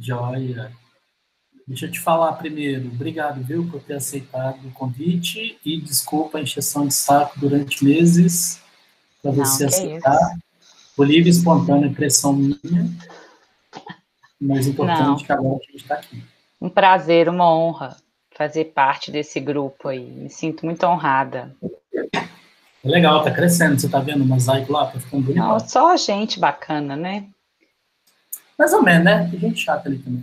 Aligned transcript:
Joia. 0.00 0.72
Deixa 1.66 1.86
eu 1.86 1.90
te 1.90 2.00
falar 2.00 2.32
primeiro. 2.32 2.88
Obrigado, 2.88 3.42
viu, 3.42 3.68
por 3.70 3.80
ter 3.82 3.94
aceitado 3.94 4.66
o 4.66 4.72
convite 4.72 5.58
e 5.64 5.80
desculpa 5.80 6.38
a 6.38 6.40
encheção 6.40 6.86
de 6.86 6.94
saco 6.94 7.38
durante 7.38 7.84
meses 7.84 8.60
para 9.22 9.30
você 9.30 9.66
aceitar. 9.66 10.36
Por 10.96 11.06
livre 11.06 11.30
espontânea 11.30 11.86
impressão 11.86 12.32
minha. 12.32 12.90
Mas 14.40 14.66
importante 14.66 15.00
Não. 15.00 15.16
que 15.16 15.32
agora 15.32 15.56
a 15.56 15.70
gente 15.70 15.76
está 15.76 15.94
aqui. 15.94 16.24
Um 16.60 16.68
prazer, 16.68 17.28
uma 17.28 17.54
honra 17.54 17.96
fazer 18.40 18.66
parte 18.66 19.10
desse 19.10 19.38
grupo 19.38 19.88
aí. 19.88 20.10
Me 20.10 20.30
sinto 20.30 20.64
muito 20.64 20.84
honrada. 20.86 21.54
É 22.82 22.88
legal, 22.88 23.22
tá 23.22 23.30
crescendo. 23.30 23.78
Você 23.78 23.88
tá 23.88 24.00
vendo 24.00 24.24
o 24.24 24.26
mosaico 24.26 24.72
lá? 24.72 24.86
Tá 24.86 24.98
ficando 24.98 25.24
bonito. 25.24 25.38
Não, 25.38 25.60
só 25.60 25.94
gente 25.96 26.40
bacana, 26.40 26.96
né? 26.96 27.28
Mais 28.60 28.72
ou 28.74 28.82
menos, 28.82 29.04
né? 29.06 29.26
Tem 29.30 29.40
gente 29.40 29.58
chata 29.58 29.88
ali 29.88 29.98
também. 30.00 30.22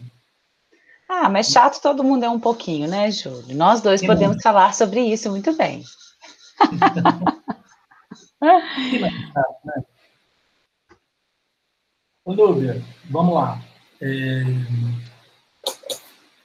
Ah, 1.10 1.28
mas 1.28 1.48
chato 1.48 1.82
todo 1.82 2.04
mundo 2.04 2.24
é 2.24 2.30
um 2.30 2.40
pouquinho, 2.40 2.88
né, 2.88 3.10
Júlio? 3.10 3.58
Nós 3.58 3.82
dois 3.82 4.06
podemos 4.06 4.44
falar 4.44 4.76
sobre 4.76 5.02
isso 5.02 5.32
muito 5.32 5.58
bem. 5.58 5.84
que 8.92 9.00
mais 9.00 9.14
chato, 9.34 9.58
né? 9.66 9.84
Ô, 12.24 12.34
Núbia, 12.34 12.80
vamos 13.10 13.34
lá. 13.34 13.60
É, 14.00 14.44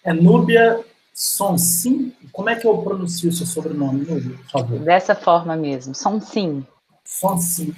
é 0.05 0.15
Núbia 0.15 0.83
Sonsim? 1.13 2.16
Como 2.33 2.49
é 2.49 2.57
que 2.57 2.66
eu 2.66 2.79
pronuncio 2.79 3.29
o 3.29 3.33
seu 3.35 3.45
sobrenome, 3.45 4.07
Núbia, 4.07 4.38
por 4.38 4.51
favor? 4.51 4.79
Dessa 4.79 5.15
forma 5.15 5.55
mesmo, 5.57 5.95
Sonsim. 5.95 6.66
Sonsim. 7.05 7.74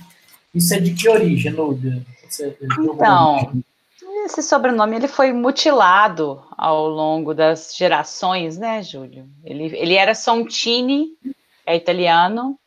Isso 0.54 0.72
é 0.72 0.78
de 0.78 0.94
que 0.94 1.08
origem, 1.08 1.52
Núbia? 1.52 2.06
então, 2.78 3.63
esse 4.24 4.42
sobrenome 4.42 4.96
ele 4.96 5.08
foi 5.08 5.32
mutilado 5.32 6.42
ao 6.56 6.88
longo 6.88 7.34
das 7.34 7.74
gerações, 7.76 8.58
né, 8.58 8.82
Júlio? 8.82 9.28
Ele, 9.44 9.64
ele 9.76 9.94
era 9.94 10.14
Sontini, 10.14 11.08
é 11.66 11.76
italiano. 11.76 12.58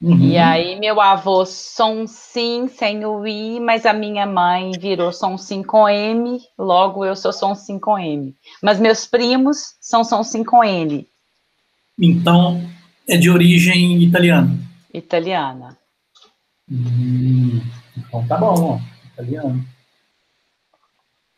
Uhum. 0.00 0.18
E 0.18 0.38
aí, 0.38 0.78
meu 0.80 0.98
avô 0.98 1.44
Sonsim, 1.44 2.68
sem 2.68 3.04
o 3.04 3.26
I, 3.26 3.60
mas 3.60 3.84
a 3.84 3.92
minha 3.92 4.24
mãe 4.24 4.70
virou 4.78 5.12
Sonsim 5.12 5.62
com 5.62 5.86
M, 5.86 6.40
logo 6.58 7.04
eu 7.04 7.14
sou 7.14 7.32
Sonsim 7.32 7.78
com 7.78 7.98
M. 7.98 8.34
Mas 8.62 8.80
meus 8.80 9.04
primos 9.04 9.74
são 9.80 10.02
Sonsim 10.02 10.42
com 10.42 10.64
N. 10.64 11.06
Então, 11.98 12.62
é 13.06 13.18
de 13.18 13.28
origem 13.28 14.02
italiana? 14.02 14.58
Italiana. 14.94 15.76
Hum, 16.70 17.60
então 17.98 18.26
tá 18.26 18.38
bom, 18.38 18.76
ó 18.76 18.99
italiano. 19.20 19.64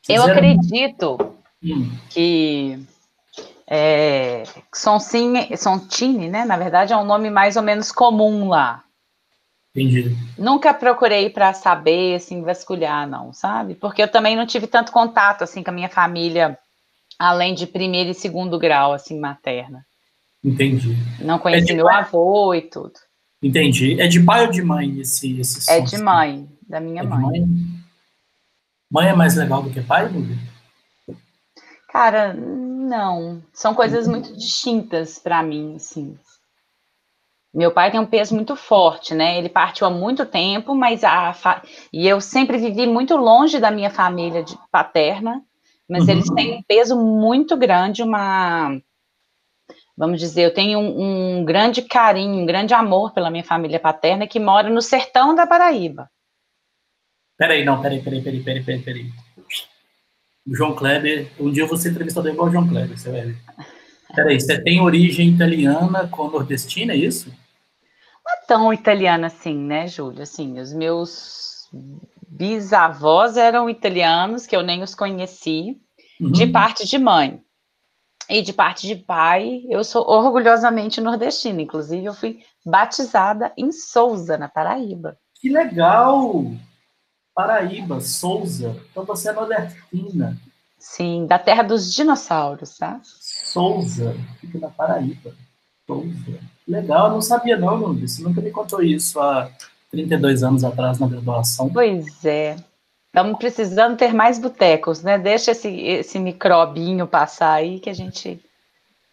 Eu 0.08 0.22
acredito 0.24 1.34
hum. 1.62 1.90
que 2.10 2.78
é, 3.66 4.44
Soncini, 4.74 5.56
Sontini, 5.56 6.28
né? 6.28 6.44
Na 6.44 6.56
verdade, 6.56 6.92
é 6.92 6.96
um 6.96 7.04
nome 7.04 7.30
mais 7.30 7.56
ou 7.56 7.62
menos 7.62 7.92
comum 7.92 8.48
lá. 8.48 8.82
Entendi. 9.74 10.14
Nunca 10.36 10.74
procurei 10.74 11.30
para 11.30 11.54
saber, 11.54 12.16
assim, 12.16 12.42
vasculhar, 12.42 13.08
não, 13.08 13.32
sabe? 13.32 13.74
Porque 13.74 14.02
eu 14.02 14.08
também 14.08 14.36
não 14.36 14.46
tive 14.46 14.66
tanto 14.66 14.92
contato, 14.92 15.42
assim, 15.42 15.62
com 15.62 15.70
a 15.70 15.74
minha 15.74 15.88
família, 15.88 16.58
além 17.18 17.54
de 17.54 17.66
primeiro 17.66 18.10
e 18.10 18.14
segundo 18.14 18.58
grau, 18.58 18.92
assim, 18.92 19.18
materna. 19.18 19.86
Entendi. 20.44 20.94
Não 21.20 21.38
conheci 21.38 21.72
é 21.72 21.76
meu 21.76 21.86
pai? 21.86 22.00
avô 22.00 22.52
e 22.52 22.62
tudo. 22.62 22.92
Entendi. 23.42 23.98
É 24.00 24.06
de 24.06 24.20
pai 24.22 24.44
ou 24.44 24.50
de 24.50 24.62
mãe 24.62 25.00
esse, 25.00 25.40
esse 25.40 25.70
É 25.70 25.80
de 25.80 25.96
mãe 25.98 26.48
da 26.72 26.80
minha 26.80 27.02
é 27.02 27.06
mãe. 27.06 27.20
mãe. 27.20 27.48
Mãe 28.90 29.08
é 29.08 29.14
mais 29.14 29.36
legal 29.36 29.62
do 29.62 29.70
que 29.70 29.82
pai, 29.82 30.08
Lúlia? 30.08 30.36
Cara, 31.90 32.32
não. 32.32 33.42
São 33.52 33.74
coisas 33.74 34.08
muito 34.08 34.34
distintas 34.34 35.18
para 35.18 35.42
mim, 35.42 35.76
assim. 35.76 36.18
Meu 37.54 37.70
pai 37.70 37.90
tem 37.90 38.00
um 38.00 38.06
peso 38.06 38.34
muito 38.34 38.56
forte, 38.56 39.14
né? 39.14 39.36
Ele 39.38 39.50
partiu 39.50 39.86
há 39.86 39.90
muito 39.90 40.24
tempo, 40.24 40.74
mas 40.74 41.04
a 41.04 41.34
fa... 41.34 41.62
e 41.92 42.08
eu 42.08 42.18
sempre 42.22 42.56
vivi 42.56 42.86
muito 42.86 43.14
longe 43.16 43.60
da 43.60 43.70
minha 43.70 43.90
família 43.90 44.42
paterna, 44.70 45.42
mas 45.86 46.04
uhum. 46.04 46.10
eles 46.10 46.30
têm 46.30 46.56
um 46.56 46.62
peso 46.62 46.96
muito 46.98 47.54
grande, 47.54 48.02
uma 48.02 48.80
vamos 49.94 50.18
dizer, 50.18 50.44
eu 50.44 50.54
tenho 50.54 50.78
um, 50.78 51.40
um, 51.40 51.44
grande 51.44 51.82
carinho, 51.82 52.42
um 52.42 52.46
grande 52.46 52.72
amor 52.72 53.12
pela 53.12 53.30
minha 53.30 53.44
família 53.44 53.78
paterna 53.78 54.26
que 54.26 54.40
mora 54.40 54.70
no 54.70 54.80
sertão 54.80 55.34
da 55.34 55.46
Paraíba. 55.46 56.10
Peraí, 57.36 57.64
não, 57.64 57.80
peraí, 57.80 58.00
peraí, 58.02 58.22
peraí, 58.22 58.42
peraí, 58.42 58.62
peraí, 58.62 58.82
peraí. 58.82 59.12
O 60.46 60.54
João 60.54 60.74
Kleber, 60.74 61.30
um 61.38 61.50
dia 61.50 61.62
eu 61.62 61.68
vou 61.68 61.76
ser 61.76 61.90
entrevistado 61.90 62.28
igual 62.28 62.48
o 62.48 62.52
João 62.52 62.68
Kleber, 62.68 62.98
você 62.98 63.10
vai 63.10 63.22
ver. 63.22 63.36
Peraí, 64.14 64.40
você 64.40 64.60
tem 64.60 64.80
origem 64.80 65.30
italiana 65.30 66.08
com 66.08 66.28
nordestina, 66.28 66.92
é 66.92 66.96
isso? 66.96 67.30
Não 68.24 68.32
é 68.32 68.46
tão 68.46 68.72
italiana 68.72 69.28
assim, 69.28 69.56
né, 69.56 69.86
Júlia? 69.86 70.24
Assim, 70.24 70.60
os 70.60 70.72
meus 70.72 71.68
bisavós 72.28 73.36
eram 73.36 73.68
italianos, 73.70 74.46
que 74.46 74.54
eu 74.54 74.62
nem 74.62 74.82
os 74.82 74.94
conheci, 74.94 75.80
uhum. 76.20 76.30
de 76.30 76.46
parte 76.46 76.86
de 76.86 76.98
mãe. 76.98 77.40
E 78.28 78.40
de 78.40 78.52
parte 78.52 78.86
de 78.86 78.96
pai, 78.96 79.62
eu 79.68 79.82
sou 79.82 80.08
orgulhosamente 80.08 81.00
nordestina. 81.00 81.60
Inclusive, 81.60 82.04
eu 82.04 82.14
fui 82.14 82.40
batizada 82.64 83.52
em 83.56 83.72
Souza, 83.72 84.38
na 84.38 84.48
Paraíba. 84.48 85.18
Que 85.40 85.48
legal! 85.48 86.44
Paraíba, 87.34 88.00
Souza. 88.00 88.76
Então 88.90 89.04
você 89.04 89.30
é 89.30 89.32
nordestina. 89.32 90.36
Sim, 90.78 91.26
da 91.26 91.38
terra 91.38 91.62
dos 91.62 91.92
dinossauros, 91.94 92.76
tá? 92.76 93.00
Souza, 93.04 94.16
fica 94.40 94.58
na 94.58 94.68
Paraíba. 94.68 95.32
Souza. 95.86 96.40
Legal, 96.66 97.06
eu 97.06 97.12
não 97.12 97.22
sabia 97.22 97.56
não, 97.56 97.78
Nunes. 97.78 98.12
Você 98.12 98.22
nunca 98.22 98.40
me 98.40 98.50
contou 98.50 98.82
isso 98.82 99.20
há 99.20 99.50
32 99.90 100.42
anos 100.42 100.64
atrás 100.64 100.98
na 100.98 101.06
graduação. 101.06 101.70
Pois 101.72 102.24
é. 102.24 102.56
Estamos 103.06 103.38
precisando 103.38 103.96
ter 103.96 104.14
mais 104.14 104.38
botecos, 104.38 105.02
né? 105.02 105.18
Deixa 105.18 105.50
esse, 105.50 105.68
esse 105.68 106.18
microbinho 106.18 107.06
passar 107.06 107.52
aí 107.52 107.78
que 107.78 107.90
a 107.90 107.94
gente. 107.94 108.40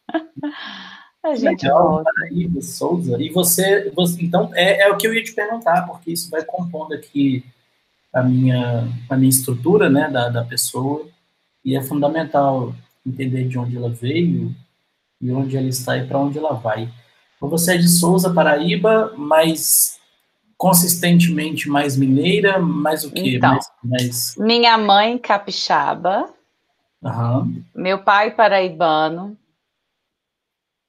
a 1.22 1.36
gente 1.36 1.64
Legal, 1.64 1.90
volta. 1.90 2.12
Paraíba, 2.14 2.62
Souza. 2.62 3.22
E 3.22 3.30
você, 3.30 3.92
você 3.92 4.24
então, 4.24 4.50
é, 4.54 4.84
é 4.84 4.90
o 4.90 4.98
que 4.98 5.06
eu 5.06 5.14
ia 5.14 5.24
te 5.24 5.34
perguntar, 5.34 5.86
porque 5.86 6.12
isso 6.12 6.30
vai 6.30 6.44
compondo 6.44 6.94
aqui 6.94 7.44
a 8.14 8.24
minha, 8.24 8.88
a 9.10 9.16
minha 9.16 9.30
estrutura 9.30 9.90
né, 9.90 10.10
da, 10.10 10.30
da 10.30 10.44
pessoa, 10.44 11.08
e 11.64 11.76
é 11.76 11.82
fundamental 11.82 12.74
entender 13.06 13.48
de 13.48 13.58
onde 13.58 13.78
ela 13.78 13.90
veio 13.90 14.56
e 15.22 15.32
onde 15.32 15.58
ela 15.58 15.68
está 15.68 15.98
e 15.98 16.08
para 16.08 16.20
onde 16.20 16.38
ela 16.38 16.54
vai. 16.54 16.90
Então, 17.38 17.50
você 17.50 17.76
é 17.76 17.78
de 17.78 17.88
Souza, 17.88 18.34
Paraíba, 18.34 19.14
mas 19.18 20.00
consistentemente 20.58 21.70
mais 21.70 21.96
mineira, 21.96 22.60
mais 22.60 23.04
o 23.06 23.12
quê? 23.12 23.36
Então, 23.38 23.52
mais, 23.52 23.72
mais... 23.84 24.36
Minha 24.38 24.78
mãe 24.78 25.18
capixaba, 25.18 26.30
uhum. 27.02 27.64
meu 27.74 28.04
pai 28.04 28.32
paraibano, 28.32 29.38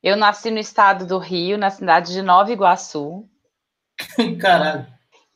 eu 0.03 0.17
nasci 0.17 0.51
no 0.51 0.59
estado 0.59 1.07
do 1.07 1.19
Rio, 1.19 1.59
na 1.59 1.71
cidade 1.71 2.13
de 2.13 2.23
Nova 2.23 2.51
Iguaçu. 2.51 3.29
Caralho. 4.41 4.87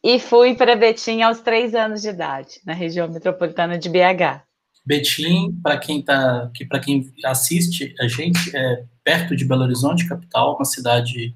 E 0.04 0.19
fui 0.19 0.54
para 0.54 0.76
Betim 0.76 1.22
aos 1.22 1.41
três 1.41 1.75
anos 1.75 2.03
de 2.03 2.10
idade, 2.10 2.60
na 2.66 2.75
região 2.75 3.09
metropolitana 3.09 3.78
de 3.78 3.88
BH. 3.88 4.42
Betim, 4.84 5.59
para 5.62 5.78
quem 5.78 6.03
tá, 6.03 6.50
que 6.54 6.66
para 6.66 6.78
quem 6.78 7.10
assiste 7.25 7.94
a 7.98 8.06
gente, 8.06 8.54
é 8.54 8.84
perto 9.03 9.34
de 9.34 9.47
Belo 9.47 9.62
Horizonte, 9.62 10.06
capital, 10.06 10.56
uma 10.56 10.66
cidade, 10.66 11.34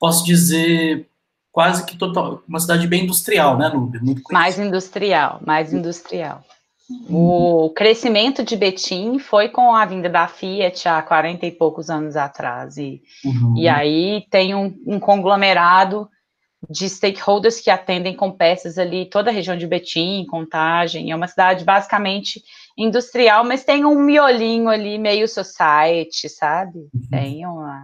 posso 0.00 0.24
dizer, 0.24 1.08
quase 1.52 1.86
que 1.86 1.96
total, 1.96 2.42
uma 2.48 2.58
cidade 2.58 2.88
bem 2.88 3.04
industrial, 3.04 3.56
né, 3.56 3.68
Nubia? 3.68 4.00
mais 4.32 4.58
industrial, 4.58 5.40
mais 5.46 5.72
industrial. 5.72 6.42
Uhum. 6.90 7.66
O 7.66 7.70
crescimento 7.70 8.42
de 8.42 8.56
Betim 8.56 9.20
foi 9.20 9.48
com 9.48 9.72
a 9.76 9.86
vinda 9.86 10.08
da 10.08 10.26
Fiat 10.26 10.88
há 10.88 11.00
40 11.02 11.46
e 11.46 11.52
poucos 11.52 11.88
anos 11.88 12.16
atrás. 12.16 12.78
E, 12.78 13.00
uhum. 13.24 13.54
e 13.56 13.68
aí 13.68 14.26
tem 14.28 14.56
um, 14.56 14.74
um 14.84 14.98
conglomerado 14.98 16.08
de 16.68 16.88
stakeholders 16.88 17.60
que 17.60 17.70
atendem 17.70 18.16
com 18.16 18.32
peças 18.32 18.78
ali 18.78 19.08
toda 19.08 19.30
a 19.30 19.32
região 19.32 19.56
de 19.56 19.66
Betim, 19.66 20.26
Contagem. 20.26 21.10
É 21.10 21.16
uma 21.16 21.28
cidade 21.28 21.64
basicamente 21.64 22.42
industrial, 22.76 23.44
mas 23.44 23.64
tem 23.64 23.84
um 23.84 24.00
miolinho 24.00 24.68
ali 24.68 24.98
meio 24.98 25.28
society, 25.28 26.28
sabe? 26.28 26.78
Uhum. 26.78 27.08
Tem 27.10 27.46
uma 27.46 27.82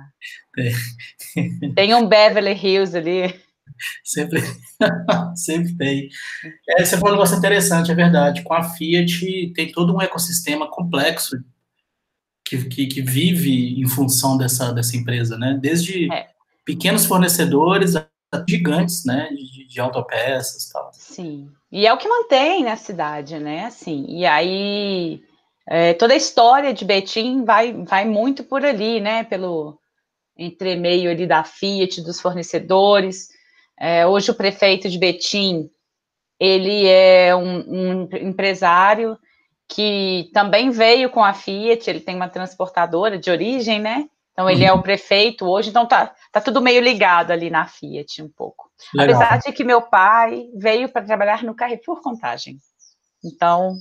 tem 1.75 1.95
um 1.95 2.07
Beverly 2.07 2.53
Hills 2.53 2.97
ali. 2.97 3.35
Sempre, 4.05 4.41
sempre 5.35 5.77
tem. 5.77 6.09
É, 6.69 6.85
você 6.85 6.97
falou 6.97 7.11
um 7.11 7.17
negócio 7.17 7.37
interessante, 7.37 7.91
é 7.91 7.95
verdade. 7.95 8.43
Com 8.43 8.55
a 8.55 8.63
Fiat 8.63 9.53
tem 9.55 9.73
todo 9.73 9.95
um 9.95 10.01
ecossistema 10.01 10.71
complexo 10.71 11.37
que, 12.45 12.65
que, 12.69 12.87
que 12.87 13.03
vive 13.03 13.81
em 13.81 13.89
função 13.89 14.37
dessa, 14.37 14.73
dessa 14.73 14.97
empresa, 14.97 15.37
né? 15.39 15.59
Desde 15.61 16.13
é. 16.13 16.29
pequenos 16.65 17.07
fornecedores 17.07 17.95
gigantes, 18.49 19.05
né, 19.05 19.29
de, 19.31 19.67
de 19.67 19.81
autopeças 19.81 20.65
e 20.65 20.73
tal. 20.73 20.91
Sim, 20.93 21.51
e 21.71 21.87
é 21.87 21.93
o 21.93 21.99
que 21.99 22.09
mantém 22.09 22.65
na 22.65 22.77
cidade, 22.77 23.39
né, 23.39 23.67
assim, 23.67 24.07
e 24.09 24.25
aí 24.25 25.23
é, 25.67 25.95
toda 25.95 26.15
a 26.15 26.17
história 26.17 26.73
de 26.73 26.85
Betim 26.85 27.45
vai, 27.45 27.73
vai 27.85 28.05
muito 28.05 28.45
por 28.45 28.65
ali, 28.65 29.01
né, 29.01 29.25
pelo 29.25 29.79
entremeio 30.37 31.11
ali 31.11 31.27
da 31.27 31.45
Fiat, 31.45 32.03
dos 32.03 32.21
fornecedores, 32.21 33.29
é, 33.79 34.07
hoje 34.07 34.31
o 34.31 34.35
prefeito 34.35 34.89
de 34.89 34.99
Betim, 34.99 35.69
ele 36.39 36.87
é 36.87 37.35
um, 37.35 38.03
um 38.03 38.09
empresário 38.21 39.17
que 39.69 40.31
também 40.33 40.71
veio 40.71 41.11
com 41.11 41.25
a 41.25 41.33
Fiat, 41.33 41.89
ele 41.89 42.01
tem 42.01 42.15
uma 42.15 42.29
transportadora 42.29 43.19
de 43.19 43.31
origem, 43.31 43.81
né? 43.81 44.09
Então 44.35 44.51
ele 44.51 44.65
é 44.65 44.73
o 44.73 44.77
uhum. 44.77 44.83
prefeito 44.83 45.47
hoje, 45.47 45.71
então 45.71 45.87
tá, 45.87 46.13
tá 46.33 46.41
tudo 46.41 46.61
meio 46.61 46.81
ligado 46.81 47.31
ali 47.31 47.51
na 47.51 47.67
Fiat 47.67 48.21
um 48.21 48.29
pouco. 48.29 48.69
Legal. 48.93 49.23
Apesar 49.23 49.39
de 49.39 49.53
que 49.53 49.63
meu 49.63 49.81
pai 49.81 50.49
veio 50.57 50.89
para 50.89 51.07
trabalhar 51.07 51.45
no 51.45 51.55
Carrefour 51.55 52.03
Contagem. 52.03 52.59
Então. 53.25 53.77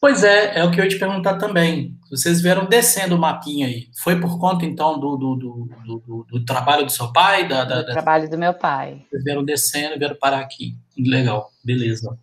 Pois 0.00 0.24
é, 0.24 0.58
é 0.58 0.64
o 0.64 0.70
que 0.70 0.80
eu 0.80 0.84
ia 0.84 0.90
te 0.90 0.98
perguntar 0.98 1.36
também. 1.36 1.94
Vocês 2.10 2.40
vieram 2.40 2.64
descendo 2.64 3.14
o 3.14 3.18
mapinha 3.18 3.66
aí. 3.66 3.88
Foi 4.02 4.18
por 4.18 4.40
conta, 4.40 4.64
então, 4.64 4.98
do, 4.98 5.18
do, 5.18 5.36
do, 5.36 5.68
do, 5.84 6.26
do 6.26 6.44
trabalho 6.46 6.86
do 6.86 6.90
seu 6.90 7.12
pai? 7.12 7.46
Da, 7.46 7.64
da, 7.64 7.82
do 7.82 7.92
trabalho 7.92 8.28
do 8.30 8.38
meu 8.38 8.54
pai. 8.54 9.04
Vocês 9.10 9.22
vieram 9.22 9.44
descendo 9.44 9.96
e 9.96 9.98
vieram 9.98 10.16
parar 10.16 10.40
aqui. 10.40 10.74
Legal, 10.96 11.50
beleza. 11.62 12.18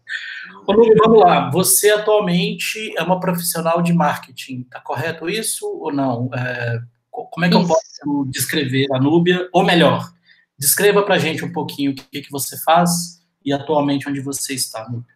Ô, 0.66 0.74
vamos 0.74 1.20
lá. 1.20 1.52
Você 1.52 1.92
atualmente 1.92 2.92
é 2.98 3.04
uma 3.04 3.20
profissional 3.20 3.80
de 3.84 3.94
marketing, 3.94 4.64
tá 4.64 4.82
correto 4.82 5.30
isso 5.30 5.68
ou 5.80 5.94
não? 5.94 6.32
É, 6.34 6.80
como 7.26 7.46
é 7.46 7.50
que 7.50 7.56
isso. 7.56 7.64
eu 7.64 7.68
posso 7.68 8.26
descrever 8.30 8.88
a 8.94 9.00
Núbia? 9.00 9.50
Ou 9.54 9.64
melhor, 9.64 10.12
descreva 10.58 11.04
para 11.04 11.18
gente 11.18 11.44
um 11.44 11.52
pouquinho 11.52 11.92
o 11.92 11.96
que, 11.96 12.22
que 12.22 12.32
você 12.32 12.58
faz 12.64 13.22
e 13.44 13.54
atualmente 13.54 14.10
onde 14.10 14.22
você 14.22 14.54
está, 14.54 14.88
Núbia. 14.90 15.16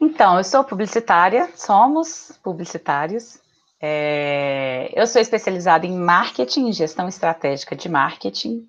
Então, 0.00 0.36
eu 0.36 0.44
sou 0.44 0.62
publicitária, 0.64 1.50
somos 1.56 2.38
publicitários. 2.42 3.38
É, 3.80 4.90
eu 4.94 5.06
sou 5.06 5.20
especializada 5.20 5.86
em 5.86 5.96
marketing, 5.96 6.72
gestão 6.72 7.08
estratégica 7.08 7.76
de 7.76 7.88
marketing, 7.88 8.66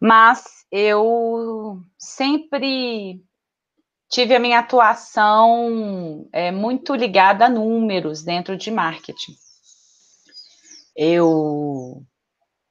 mas 0.00 0.44
eu 0.70 1.82
sempre 1.98 3.20
tive 4.10 4.34
a 4.34 4.40
minha 4.40 4.58
atuação 4.58 6.28
é, 6.32 6.50
muito 6.52 6.94
ligada 6.94 7.46
a 7.46 7.48
números 7.48 8.22
dentro 8.22 8.56
de 8.56 8.70
marketing. 8.70 9.32
Eu 10.96 12.02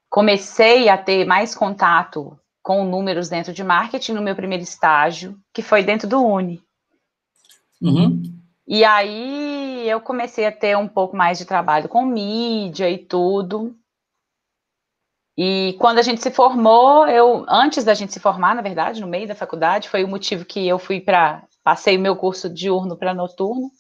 comecei 0.09 0.89
a 0.89 0.97
ter 0.97 1.25
mais 1.25 1.56
contato 1.56 2.38
com 2.62 2.85
números 2.85 3.29
dentro 3.29 3.53
de 3.53 3.63
marketing 3.63 4.13
no 4.13 4.21
meu 4.21 4.35
primeiro 4.35 4.63
estágio, 4.63 5.38
que 5.53 5.62
foi 5.62 5.83
dentro 5.83 6.07
do 6.07 6.23
Uni. 6.23 6.62
Uhum. 7.81 8.21
E 8.68 8.85
aí 8.85 9.89
eu 9.89 10.00
comecei 10.00 10.45
a 10.45 10.51
ter 10.51 10.77
um 10.77 10.88
pouco 10.88 11.15
mais 11.15 11.38
de 11.38 11.45
trabalho 11.45 11.89
com 11.89 12.06
mídia 12.06 12.89
e 12.89 12.97
tudo. 12.97 13.75
E 15.38 15.75
quando 15.79 15.97
a 15.97 16.01
gente 16.03 16.21
se 16.21 16.29
formou, 16.29 17.07
eu 17.07 17.45
antes 17.50 17.83
da 17.83 17.94
gente 17.94 18.13
se 18.13 18.19
formar, 18.19 18.53
na 18.53 18.62
verdade, 18.62 19.01
no 19.01 19.07
meio 19.07 19.27
da 19.27 19.33
faculdade, 19.33 19.89
foi 19.89 20.03
o 20.03 20.07
motivo 20.07 20.45
que 20.45 20.68
eu 20.68 20.77
fui 20.77 21.01
para 21.01 21.44
passei 21.63 21.97
o 21.97 22.01
meu 22.01 22.15
curso 22.15 22.50
diurno 22.50 22.97
para 22.97 23.13
noturno. 23.13 23.71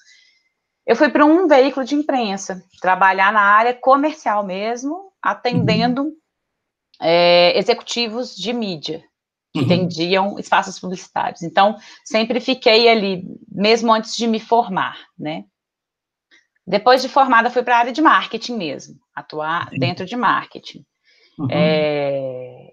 Eu 0.85 0.95
fui 0.95 1.09
para 1.09 1.25
um 1.25 1.47
veículo 1.47 1.85
de 1.85 1.95
imprensa, 1.95 2.63
trabalhar 2.81 3.31
na 3.31 3.41
área 3.41 3.73
comercial 3.73 4.43
mesmo, 4.43 5.11
atendendo 5.21 6.03
uhum. 6.03 6.15
é, 6.99 7.57
executivos 7.57 8.35
de 8.35 8.51
mídia 8.51 9.03
que 9.53 9.59
uhum. 9.59 9.67
vendiam 9.67 10.39
espaços 10.39 10.79
publicitários. 10.79 11.43
Então, 11.43 11.77
sempre 12.05 12.39
fiquei 12.39 12.87
ali, 12.87 13.23
mesmo 13.51 13.93
antes 13.93 14.15
de 14.15 14.25
me 14.25 14.39
formar, 14.39 14.97
né? 15.17 15.43
Depois 16.65 17.01
de 17.01 17.09
formada, 17.09 17.49
fui 17.49 17.63
para 17.63 17.75
a 17.75 17.79
área 17.79 17.91
de 17.91 18.01
marketing 18.01 18.55
mesmo, 18.55 18.95
atuar 19.13 19.69
Sim. 19.69 19.79
dentro 19.79 20.05
de 20.05 20.15
marketing. 20.15 20.85
Uhum. 21.37 21.47
É, 21.51 22.67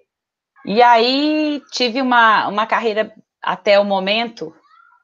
e 0.65 0.83
aí 0.83 1.63
tive 1.73 2.01
uma, 2.01 2.47
uma 2.49 2.67
carreira 2.67 3.13
até 3.43 3.79
o 3.81 3.85
momento, 3.85 4.55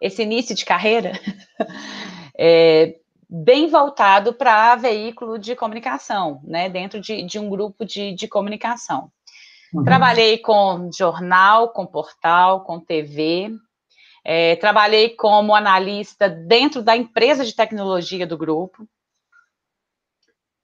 esse 0.00 0.22
início 0.22 0.54
de 0.54 0.64
carreira, 0.64 1.12
é, 2.36 2.98
bem 3.28 3.68
voltado 3.68 4.32
para 4.32 4.76
veículo 4.76 5.38
de 5.38 5.56
comunicação, 5.56 6.40
né? 6.44 6.68
Dentro 6.68 7.00
de, 7.00 7.22
de 7.22 7.38
um 7.38 7.48
grupo 7.48 7.84
de, 7.84 8.12
de 8.12 8.28
comunicação. 8.28 9.10
Uhum. 9.72 9.84
Trabalhei 9.84 10.38
com 10.38 10.90
jornal, 10.96 11.70
com 11.70 11.84
portal, 11.86 12.64
com 12.64 12.78
TV. 12.78 13.50
É, 14.24 14.56
trabalhei 14.56 15.10
como 15.10 15.54
analista 15.54 16.28
dentro 16.28 16.82
da 16.82 16.96
empresa 16.96 17.44
de 17.44 17.54
tecnologia 17.54 18.26
do 18.26 18.38
grupo. 18.38 18.88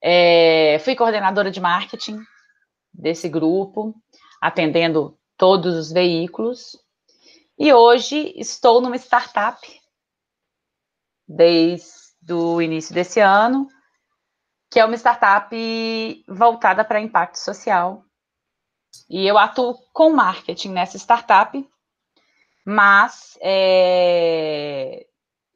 É, 0.03 0.79
fui 0.85 0.95
coordenadora 0.95 1.51
de 1.51 1.61
marketing 1.61 2.19
desse 2.93 3.29
grupo, 3.29 3.95
atendendo 4.41 5.19
todos 5.37 5.77
os 5.77 5.93
veículos. 5.93 6.79
E 7.59 7.73
hoje 7.73 8.33
estou 8.37 8.81
numa 8.81 8.97
startup 8.97 9.80
desde 11.31 12.33
o 12.33 12.61
início 12.61 12.93
desse 12.93 13.21
ano, 13.21 13.69
que 14.69 14.81
é 14.81 14.85
uma 14.85 14.97
startup 14.97 15.55
voltada 16.29 16.85
para 16.85 17.01
impacto 17.01 17.37
social, 17.37 18.05
e 19.09 19.27
eu 19.27 19.39
atuo 19.39 19.77
com 19.93 20.11
marketing 20.11 20.71
nessa 20.71 20.97
startup, 20.99 21.69
mas 22.67 23.39
é, 23.41 25.07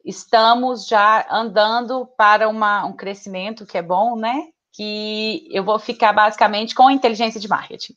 estamos 0.03 0.87
já 0.87 1.27
andando 1.29 2.05
para 2.17 2.47
uma, 2.47 2.85
um 2.85 2.93
crescimento 2.93 3.65
que 3.65 3.77
é 3.77 3.81
bom, 3.81 4.15
né? 4.15 4.47
Que 4.73 5.47
eu 5.51 5.63
vou 5.63 5.77
ficar 5.77 6.13
basicamente 6.13 6.73
com 6.73 6.89
inteligência 6.89 7.39
de 7.39 7.49
marketing. 7.49 7.93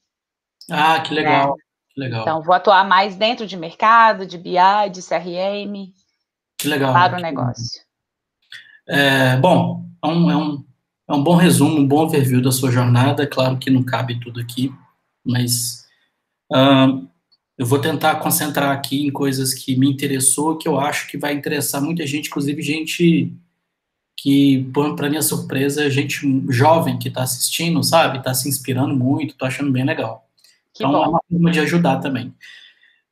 Ah, 0.71 1.01
que 1.01 1.15
legal, 1.15 1.51
né? 1.51 1.63
que 1.95 2.01
legal. 2.01 2.23
Então, 2.23 2.43
vou 2.43 2.55
atuar 2.55 2.85
mais 2.87 3.15
dentro 3.17 3.47
de 3.47 3.57
mercado, 3.57 4.27
de 4.27 4.37
BI, 4.37 4.91
de 4.93 5.01
CRM. 5.01 5.93
Que 6.59 6.69
legal. 6.69 6.93
Para 6.93 7.19
o 7.19 7.23
negócio. 7.23 7.81
É, 8.89 9.37
bom, 9.37 9.89
é 10.03 10.07
um, 10.09 10.31
é, 10.31 10.37
um, 10.37 10.65
é 11.09 11.13
um 11.13 11.23
bom 11.23 11.37
resumo, 11.37 11.79
um 11.79 11.87
bom 11.87 12.05
overview 12.05 12.43
da 12.43 12.51
sua 12.51 12.73
jornada. 12.73 13.27
Claro 13.27 13.59
que 13.59 13.71
não 13.71 13.83
cabe 13.83 14.19
tudo 14.19 14.41
aqui, 14.41 14.73
mas 15.25 15.87
uh, 16.53 17.07
eu 17.57 17.65
vou 17.65 17.81
tentar 17.81 18.17
concentrar 18.17 18.71
aqui 18.71 19.07
em 19.07 19.11
coisas 19.11 19.55
que 19.55 19.77
me 19.77 19.89
interessou, 19.89 20.57
que 20.57 20.67
eu 20.67 20.81
acho 20.81 21.07
que 21.09 21.17
vai 21.17 21.33
interessar 21.33 21.81
muita 21.81 22.07
gente, 22.07 22.27
inclusive 22.29 22.61
gente 22.61 23.33
que, 24.17 24.69
para 24.97 25.09
minha 25.09 25.23
surpresa, 25.23 25.89
gente 25.89 26.21
jovem 26.49 26.99
que 26.99 27.09
está 27.09 27.23
assistindo, 27.23 27.83
sabe, 27.85 28.19
está 28.19 28.35
se 28.35 28.49
inspirando 28.49 28.97
muito, 28.97 29.33
estou 29.33 29.47
achando 29.47 29.71
bem 29.71 29.85
legal. 29.85 30.29
Que 30.75 30.83
então, 30.83 30.93
bom. 30.93 31.05
é 31.05 31.09
uma 31.09 31.21
forma 31.31 31.51
de 31.53 31.61
ajudar 31.61 31.99
também. 31.99 32.35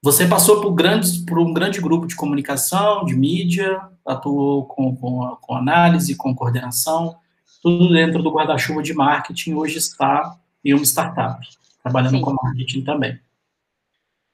Você 0.03 0.27
passou 0.27 0.61
por, 0.61 0.73
grandes, 0.73 1.17
por 1.19 1.39
um 1.39 1.53
grande 1.53 1.81
grupo 1.81 2.07
de 2.07 2.15
comunicação, 2.15 3.05
de 3.05 3.17
mídia, 3.17 3.81
atuou 4.05 4.67
com, 4.67 4.95
com, 4.95 5.37
com 5.41 5.55
análise, 5.55 6.15
com 6.15 6.35
coordenação, 6.35 7.17
tudo 7.63 7.93
dentro 7.93 8.23
do 8.23 8.31
guarda-chuva 8.31 8.83
de 8.83 8.95
marketing, 8.95 9.55
hoje 9.55 9.79
está 9.79 10.37
em 10.65 10.75
uma 10.75 10.85
startup 10.85 11.41
trabalhando 11.83 12.17
Sim. 12.17 12.21
com 12.21 12.35
marketing 12.35 12.83
também. 12.83 13.19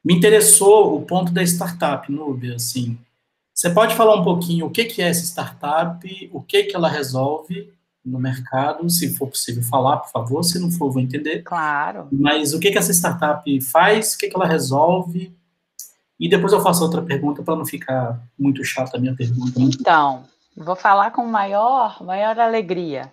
Me 0.04 0.14
interessou 0.14 0.96
o 0.96 1.02
ponto 1.02 1.30
da 1.32 1.42
startup, 1.42 2.10
Nubia, 2.10 2.56
assim, 2.56 2.98
você 3.54 3.70
pode 3.70 3.94
falar 3.94 4.18
um 4.18 4.24
pouquinho 4.24 4.66
o 4.66 4.70
que, 4.70 4.86
que 4.86 5.02
é 5.02 5.08
essa 5.08 5.24
startup, 5.24 6.30
o 6.32 6.42
que, 6.42 6.64
que 6.64 6.74
ela 6.74 6.88
resolve 6.88 7.70
no 8.04 8.18
mercado, 8.18 8.88
se 8.90 9.14
for 9.14 9.28
possível 9.28 9.62
falar, 9.62 9.98
por 9.98 10.10
favor, 10.10 10.42
se 10.42 10.58
não 10.58 10.70
for, 10.70 10.90
vou 10.90 11.00
entender. 11.00 11.42
Claro. 11.42 12.08
Mas 12.10 12.52
o 12.52 12.58
que, 12.58 12.70
que 12.70 12.78
essa 12.78 12.92
startup 12.92 13.60
faz, 13.60 14.14
o 14.14 14.18
que, 14.18 14.28
que 14.28 14.34
ela 14.34 14.46
resolve, 14.46 15.32
e 16.22 16.28
depois 16.28 16.52
eu 16.52 16.60
faço 16.60 16.84
outra 16.84 17.02
pergunta 17.02 17.42
para 17.42 17.56
não 17.56 17.66
ficar 17.66 18.16
muito 18.38 18.62
chata 18.62 18.96
a 18.96 19.00
minha 19.00 19.12
pergunta. 19.12 19.58
Então, 19.58 20.22
vou 20.56 20.76
falar 20.76 21.10
com 21.10 21.26
maior, 21.26 22.00
maior 22.00 22.38
alegria. 22.38 23.12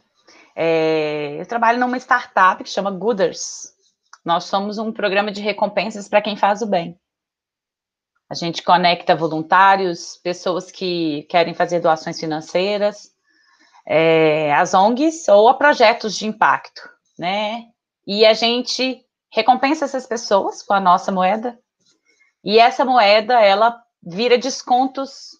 É, 0.55 1.41
eu 1.41 1.45
trabalho 1.47 1.79
numa 1.79 1.97
startup 1.97 2.63
que 2.63 2.69
chama 2.69 2.91
Gooders. 2.91 3.73
Nós 4.23 4.43
somos 4.43 4.77
um 4.77 4.91
programa 4.91 5.31
de 5.31 5.41
recompensas 5.41 6.07
para 6.07 6.21
quem 6.21 6.37
faz 6.37 6.61
o 6.61 6.67
bem. 6.67 6.99
A 8.29 8.35
gente 8.35 8.61
conecta 8.61 9.15
voluntários, 9.15 10.19
pessoas 10.23 10.69
que 10.69 11.23
querem 11.31 11.55
fazer 11.55 11.79
doações 11.79 12.19
financeiras, 12.19 13.09
é, 13.87 14.53
as 14.53 14.75
ONGs 14.75 15.27
ou 15.29 15.49
a 15.49 15.55
projetos 15.55 16.15
de 16.15 16.27
impacto, 16.27 16.87
né? 17.17 17.63
E 18.05 18.23
a 18.23 18.33
gente 18.33 19.03
recompensa 19.31 19.85
essas 19.85 20.05
pessoas 20.05 20.61
com 20.61 20.75
a 20.75 20.79
nossa 20.79 21.11
moeda. 21.11 21.57
E 22.49 22.57
essa 22.57 22.83
moeda, 22.83 23.39
ela 23.39 23.79
vira 24.01 24.35
descontos 24.35 25.37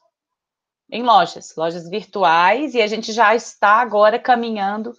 em 0.92 1.02
lojas, 1.02 1.56
lojas 1.58 1.90
virtuais, 1.90 2.76
e 2.76 2.84
a 2.84 2.86
gente 2.86 3.12
já 3.12 3.34
está 3.34 3.82
agora 3.82 4.20
caminhando 4.20 4.96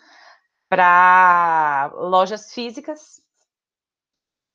para 0.68 1.88
lojas 1.94 2.52
físicas 2.52 3.22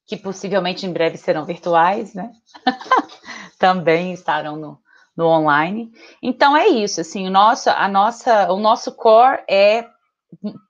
que 0.06 0.18
possivelmente 0.18 0.86
em 0.86 0.92
breve 0.92 1.16
serão 1.16 1.46
virtuais, 1.46 2.14
né? 2.14 2.34
Também 3.58 4.12
estarão 4.12 4.58
no, 4.58 4.82
no 5.16 5.26
online. 5.26 5.94
Então 6.22 6.58
é 6.58 6.68
isso, 6.68 7.00
assim, 7.00 7.26
o 7.26 7.32
nosso, 7.32 7.70
a 7.70 7.88
nossa, 7.88 8.52
o 8.52 8.60
nosso 8.60 8.92
core 8.92 9.42
é 9.48 9.88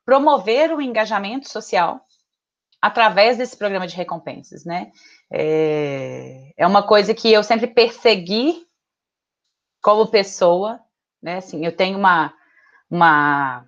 promover 0.06 0.72
o 0.72 0.80
engajamento 0.80 1.50
social 1.50 2.06
através 2.80 3.40
desse 3.40 3.58
programa 3.58 3.88
de 3.88 3.96
recompensas, 3.96 4.64
né? 4.64 4.92
É, 5.32 6.52
é 6.58 6.68
uma 6.68 6.84
coisa 6.84 7.14
que 7.14 7.32
eu 7.32 7.44
sempre 7.44 7.68
persegui 7.68 8.66
como 9.82 10.08
pessoa, 10.08 10.80
né? 11.22 11.38
Assim, 11.38 11.66
eu 11.66 11.76
tenho 11.76 11.98
uma, 11.98 12.34
uma, 12.90 13.66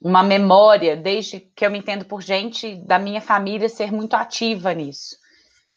uma 0.00 0.22
memória, 0.22 0.96
desde 0.96 1.40
que 1.40 1.64
eu 1.64 1.70
me 1.70 1.78
entendo 1.78 2.04
por 2.04 2.22
gente 2.22 2.76
da 2.84 2.98
minha 2.98 3.20
família, 3.20 3.68
ser 3.68 3.92
muito 3.92 4.14
ativa 4.14 4.72
nisso, 4.72 5.16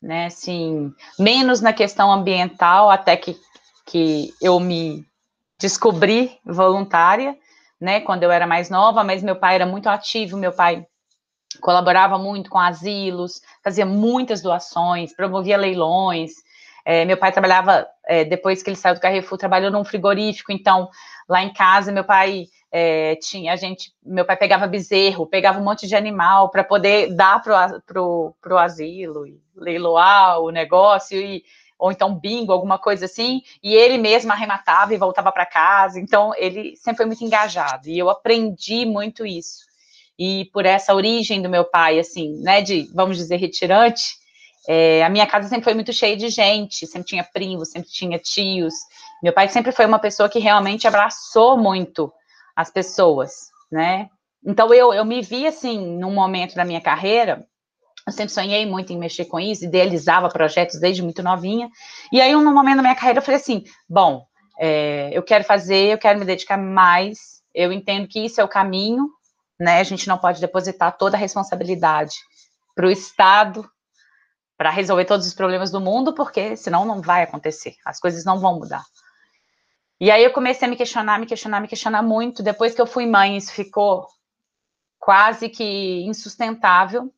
né? 0.01 0.27
Assim, 0.27 0.91
menos 1.19 1.61
na 1.61 1.73
questão 1.73 2.11
ambiental, 2.11 2.89
até 2.89 3.17
que, 3.17 3.35
que 3.85 4.33
eu 4.41 4.59
me 4.59 5.05
descobri 5.59 6.39
voluntária, 6.45 7.37
né? 7.79 8.01
Quando 8.01 8.23
eu 8.23 8.31
era 8.31 8.47
mais 8.47 8.69
nova, 8.69 9.03
mas 9.03 9.23
meu 9.23 9.35
pai 9.35 9.55
era 9.55 9.65
muito 9.65 9.87
ativo, 9.87 10.37
meu 10.37 10.51
pai 10.53 10.85
colaborava 11.59 12.17
muito 12.17 12.49
com 12.49 12.59
asilos, 12.59 13.41
fazia 13.63 13.85
muitas 13.85 14.41
doações, 14.41 15.15
promovia 15.15 15.57
leilões. 15.57 16.31
É, 16.85 17.03
meu 17.03 17.17
pai 17.17 17.31
trabalhava, 17.31 17.87
é, 18.05 18.23
depois 18.23 18.61
que 18.61 18.69
ele 18.69 18.77
saiu 18.77 18.93
do 18.93 19.01
Carrefour, 19.01 19.37
trabalhou 19.37 19.71
num 19.71 19.83
frigorífico, 19.83 20.51
então 20.51 20.89
lá 21.27 21.41
em 21.41 21.51
casa 21.51 21.91
meu 21.91 22.03
pai 22.03 22.45
é, 22.71 23.15
tinha, 23.15 23.53
a 23.53 23.55
gente, 23.55 23.91
meu 24.05 24.23
pai 24.23 24.37
pegava 24.37 24.67
bezerro, 24.67 25.25
pegava 25.25 25.59
um 25.59 25.63
monte 25.63 25.87
de 25.87 25.95
animal 25.95 26.49
para 26.49 26.63
poder 26.63 27.15
dar 27.15 27.41
para 27.41 27.79
pro, 27.87 28.35
pro 28.39 28.57
asilo, 28.57 29.25
e 29.25 29.41
leiloar 29.55 30.39
o 30.41 30.51
negócio, 30.51 31.19
e, 31.19 31.43
ou 31.79 31.91
então 31.91 32.13
bingo, 32.13 32.51
alguma 32.51 32.77
coisa 32.77 33.05
assim, 33.05 33.41
e 33.63 33.73
ele 33.73 33.97
mesmo 33.97 34.31
arrematava 34.31 34.93
e 34.93 34.97
voltava 34.97 35.31
para 35.31 35.45
casa, 35.45 35.99
então 35.99 36.33
ele 36.37 36.75
sempre 36.75 36.97
foi 36.97 37.05
muito 37.07 37.23
engajado, 37.23 37.89
e 37.89 37.97
eu 37.97 38.11
aprendi 38.11 38.85
muito 38.85 39.25
isso 39.25 39.64
e 40.17 40.49
por 40.53 40.65
essa 40.65 40.93
origem 40.93 41.41
do 41.41 41.49
meu 41.49 41.65
pai, 41.65 41.99
assim, 41.99 42.41
né, 42.41 42.61
de, 42.61 42.89
vamos 42.93 43.17
dizer, 43.17 43.37
retirante, 43.37 44.03
é, 44.67 45.03
a 45.03 45.09
minha 45.09 45.27
casa 45.27 45.47
sempre 45.47 45.63
foi 45.63 45.73
muito 45.73 45.93
cheia 45.93 46.17
de 46.17 46.29
gente, 46.29 46.87
sempre 46.87 47.07
tinha 47.07 47.23
primos, 47.23 47.69
sempre 47.69 47.89
tinha 47.89 48.17
tios. 48.17 48.73
Meu 49.21 49.33
pai 49.33 49.47
sempre 49.49 49.71
foi 49.71 49.85
uma 49.85 49.99
pessoa 49.99 50.29
que 50.29 50.39
realmente 50.39 50.87
abraçou 50.87 51.57
muito 51.57 52.11
as 52.55 52.71
pessoas, 52.71 53.49
né? 53.71 54.09
Então 54.43 54.73
eu, 54.73 54.93
eu 54.93 55.05
me 55.05 55.21
vi 55.21 55.45
assim, 55.45 55.97
num 55.97 56.13
momento 56.13 56.55
da 56.55 56.65
minha 56.65 56.81
carreira, 56.81 57.45
eu 58.07 58.13
sempre 58.13 58.31
sonhei 58.31 58.65
muito 58.65 58.93
em 58.93 58.97
mexer 58.97 59.25
com 59.25 59.39
isso, 59.39 59.65
idealizava 59.65 60.29
projetos 60.29 60.79
desde 60.79 61.01
muito 61.01 61.23
novinha. 61.23 61.69
E 62.11 62.21
aí, 62.21 62.33
num 62.33 62.53
momento 62.53 62.77
da 62.77 62.83
minha 62.83 62.95
carreira, 62.95 63.19
eu 63.19 63.23
falei 63.23 63.39
assim: 63.39 63.63
bom, 63.89 64.25
é, 64.59 65.09
eu 65.11 65.23
quero 65.23 65.43
fazer, 65.43 65.91
eu 65.91 65.97
quero 65.97 66.19
me 66.19 66.25
dedicar 66.25 66.57
mais, 66.57 67.41
eu 67.53 67.71
entendo 67.71 68.07
que 68.07 68.23
isso 68.23 68.39
é 68.39 68.43
o 68.43 68.47
caminho, 68.47 69.09
né? 69.59 69.79
A 69.79 69.83
gente 69.83 70.07
não 70.07 70.17
pode 70.17 70.41
depositar 70.41 70.97
toda 70.97 71.17
a 71.17 71.19
responsabilidade 71.19 72.15
para 72.75 72.87
o 72.87 72.91
Estado 72.91 73.69
para 74.57 74.69
resolver 74.69 75.05
todos 75.05 75.27
os 75.27 75.33
problemas 75.33 75.71
do 75.71 75.81
mundo, 75.81 76.13
porque 76.13 76.55
senão 76.55 76.85
não 76.85 77.01
vai 77.01 77.23
acontecer, 77.23 77.75
as 77.85 77.99
coisas 77.99 78.23
não 78.23 78.39
vão 78.39 78.59
mudar. 78.59 78.83
E 79.99 80.11
aí 80.11 80.23
eu 80.23 80.31
comecei 80.31 80.67
a 80.67 80.69
me 80.69 80.75
questionar, 80.75 81.19
me 81.19 81.25
questionar, 81.25 81.59
me 81.61 81.67
questionar 81.67 82.01
muito. 82.01 82.43
Depois 82.43 82.73
que 82.73 82.81
eu 82.81 82.87
fui 82.87 83.05
mãe, 83.05 83.37
isso 83.37 83.51
ficou 83.51 84.07
quase 84.99 85.49
que 85.49 86.03
insustentável. 86.03 87.13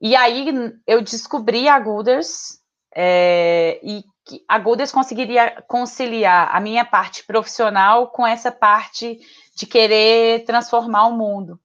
E 0.00 0.16
aí 0.16 0.46
eu 0.86 1.02
descobri 1.02 1.68
a 1.68 1.78
Gooders 1.78 2.60
é, 2.94 3.78
e 3.82 4.02
que 4.28 4.44
a 4.46 4.58
Gooders 4.58 4.92
conseguiria 4.92 5.62
conciliar 5.66 6.54
a 6.54 6.60
minha 6.60 6.84
parte 6.84 7.24
profissional 7.24 8.08
com 8.08 8.26
essa 8.26 8.52
parte 8.52 9.18
de 9.56 9.66
querer 9.66 10.44
transformar 10.44 11.06
o 11.06 11.16
mundo. 11.16 11.58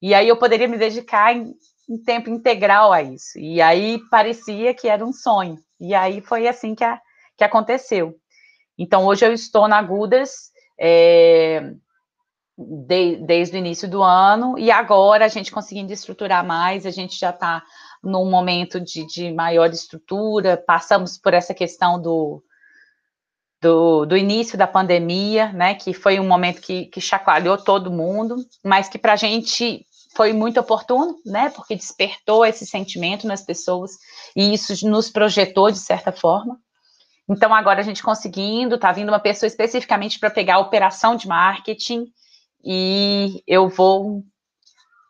E 0.00 0.14
aí 0.14 0.28
eu 0.28 0.36
poderia 0.36 0.68
me 0.68 0.78
dedicar 0.78 1.34
em, 1.34 1.54
em, 1.88 1.98
tempo 1.98 2.30
integral 2.30 2.92
a 2.92 3.02
isso. 3.02 3.38
E 3.38 3.60
aí 3.60 4.00
parecia 4.10 4.72
que 4.72 4.86
era 4.86 5.04
um 5.04 5.12
sonho. 5.12 5.58
E 5.80 5.92
aí 5.94 6.20
foi 6.20 6.46
assim 6.46 6.74
que, 6.74 6.84
a, 6.84 7.00
que 7.36 7.42
aconteceu. 7.42 8.14
Então 8.78 9.04
hoje 9.04 9.26
eu 9.26 9.32
estou 9.32 9.66
na 9.66 9.82
Gudas 9.82 10.52
é, 10.78 11.72
de, 12.56 13.16
desde 13.16 13.56
o 13.56 13.58
início 13.58 13.88
do 13.88 14.02
ano, 14.02 14.56
e 14.58 14.70
agora 14.70 15.24
a 15.24 15.28
gente 15.28 15.50
conseguindo 15.50 15.92
estruturar 15.92 16.46
mais, 16.46 16.86
a 16.86 16.90
gente 16.90 17.18
já 17.18 17.30
está 17.30 17.62
num 18.04 18.30
momento 18.30 18.80
de, 18.80 19.06
de 19.06 19.32
maior 19.32 19.70
estrutura, 19.70 20.56
passamos 20.56 21.18
por 21.18 21.34
essa 21.34 21.54
questão 21.54 22.00
do, 22.00 22.42
do, 23.60 24.04
do, 24.04 24.16
início 24.16 24.58
da 24.58 24.66
pandemia, 24.66 25.52
né, 25.52 25.74
que 25.74 25.92
foi 25.92 26.20
um 26.20 26.28
momento 26.28 26.60
que, 26.60 26.86
que 26.86 27.00
chacoalhou 27.00 27.56
todo 27.56 27.90
mundo, 27.90 28.36
mas 28.62 28.88
que 28.88 28.98
para 28.98 29.14
a 29.14 29.16
gente 29.16 29.86
foi 30.14 30.32
muito 30.32 30.60
oportuno, 30.60 31.16
né, 31.24 31.50
porque 31.50 31.74
despertou 31.74 32.44
esse 32.44 32.66
sentimento 32.66 33.26
nas 33.26 33.42
pessoas 33.42 33.92
e 34.36 34.54
isso 34.54 34.86
nos 34.88 35.10
projetou 35.10 35.70
de 35.70 35.78
certa 35.78 36.12
forma. 36.12 36.58
Então 37.28 37.54
agora 37.54 37.80
a 37.80 37.82
gente 37.82 38.02
conseguindo, 38.02 38.78
tá 38.78 38.92
vindo 38.92 39.08
uma 39.08 39.18
pessoa 39.18 39.48
especificamente 39.48 40.18
para 40.18 40.30
pegar 40.30 40.56
a 40.56 40.60
operação 40.60 41.16
de 41.16 41.26
marketing 41.26 42.06
e 42.62 43.42
eu 43.46 43.68
vou 43.68 44.22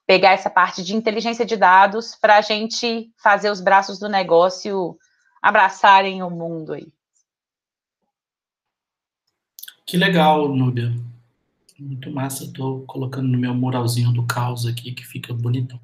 pegar 0.06 0.32
essa 0.32 0.50
parte 0.50 0.82
de 0.82 0.94
inteligência 0.94 1.44
de 1.44 1.56
dados 1.56 2.14
para 2.14 2.36
a 2.36 2.40
gente 2.40 3.10
fazer 3.22 3.50
os 3.50 3.60
braços 3.60 3.98
do 3.98 4.08
negócio 4.08 4.98
abraçarem 5.42 6.22
o 6.22 6.30
mundo 6.30 6.72
aí. 6.72 6.92
Que 9.86 9.96
legal, 9.96 10.48
Núbia. 10.48 10.92
Muito 11.78 12.10
massa. 12.10 12.44
Estou 12.44 12.84
colocando 12.86 13.28
no 13.28 13.38
meu 13.38 13.54
muralzinho 13.54 14.12
do 14.12 14.26
caos 14.26 14.66
aqui, 14.66 14.92
que 14.92 15.04
fica 15.04 15.34
bonito. 15.34 15.78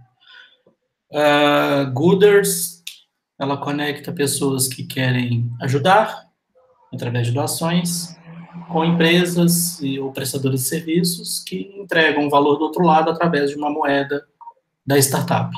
Uh, 1.10 1.90
Gooders, 1.92 2.82
ela 3.38 3.56
conecta 3.56 4.12
pessoas 4.12 4.68
que 4.68 4.84
querem 4.84 5.50
ajudar, 5.60 6.30
através 6.92 7.26
de 7.26 7.32
doações, 7.32 8.16
com 8.68 8.84
empresas 8.84 9.80
e, 9.80 9.98
ou 9.98 10.12
prestadores 10.12 10.62
de 10.62 10.68
serviços 10.68 11.40
que 11.40 11.72
entregam 11.76 12.28
valor 12.30 12.56
do 12.56 12.64
outro 12.64 12.84
lado 12.84 13.10
através 13.10 13.50
de 13.50 13.56
uma 13.56 13.70
moeda 13.70 14.26
da 14.86 14.98
startup. 14.98 15.54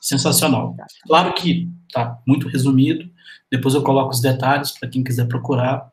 Sensacional. 0.00 0.76
Claro 1.06 1.34
que 1.34 1.68
está 1.86 2.18
muito 2.26 2.48
resumido, 2.48 3.10
depois 3.50 3.74
eu 3.74 3.82
coloco 3.82 4.10
os 4.10 4.20
detalhes 4.20 4.72
para 4.72 4.88
quem 4.88 5.02
quiser 5.02 5.26
procurar. 5.26 5.90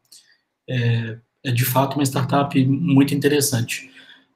É, 0.67 1.17
é 1.43 1.51
de 1.51 1.63
fato 1.63 1.95
uma 1.95 2.03
startup 2.03 2.65
muito 2.65 3.13
interessante. 3.13 3.91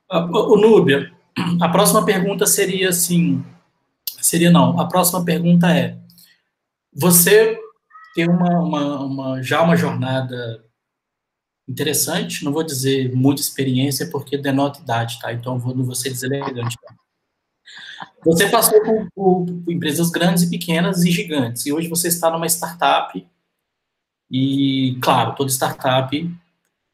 O 0.10 0.58
Núbia, 0.58 1.12
a 1.62 1.70
próxima 1.70 2.06
pergunta 2.06 2.46
seria 2.46 2.90
assim, 2.90 3.44
seria 4.22 4.52
não, 4.52 4.80
a 4.80 4.88
próxima 4.88 5.24
pergunta 5.24 5.70
é, 5.72 5.98
você 6.94 7.58
tem 8.16 8.28
uma, 8.28 8.60
uma, 8.60 9.00
uma, 9.02 9.44
já 9.44 9.62
uma 9.62 9.76
jornada 9.76 10.64
interessante, 11.70 12.44
não 12.44 12.52
vou 12.52 12.64
dizer 12.64 13.16
muita 13.16 13.42
experiência, 13.42 14.10
porque 14.10 14.38
denota 14.38 14.82
idade, 14.82 15.20
tá? 15.20 15.32
Então, 15.32 15.60
vou, 15.60 15.76
não 15.76 15.86
vou 15.86 15.94
ser 15.94 16.10
deselegante. 16.10 16.76
Você 18.26 18.50
passou 18.50 18.82
por, 18.84 19.08
por, 19.14 19.46
por, 19.46 19.72
empresas 19.72 20.10
grandes 20.10 20.44
e 20.44 20.50
pequenas 20.50 21.06
e 21.06 21.12
gigantes, 21.12 21.66
e 21.66 21.72
hoje 21.72 21.88
você 21.88 22.08
está 22.08 22.32
numa 22.32 22.48
startup, 22.48 23.26
e, 24.32 24.98
claro, 25.02 25.36
toda 25.36 25.50
startup 25.52 26.38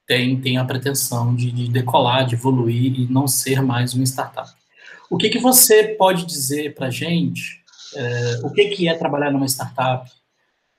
tem, 0.06 0.40
tem 0.40 0.58
a 0.58 0.66
pretensão 0.66 1.34
de, 1.34 1.52
de 1.52 1.70
decolar, 1.70 2.26
de 2.26 2.36
evoluir 2.36 3.00
e 3.00 3.08
não 3.08 3.28
ser 3.28 3.62
mais 3.62 3.94
uma 3.94 4.04
startup. 4.04 4.52
O 5.10 5.18
que, 5.18 5.30
que 5.30 5.40
você 5.40 5.96
pode 5.96 6.26
dizer 6.26 6.76
para 6.76 6.88
a 6.88 6.92
gente, 6.92 7.64
é, 7.96 8.42
o 8.44 8.52
que, 8.52 8.66
que 8.70 8.88
é 8.88 8.94
trabalhar 8.94 9.32
numa 9.32 9.48
startup, 9.48 10.10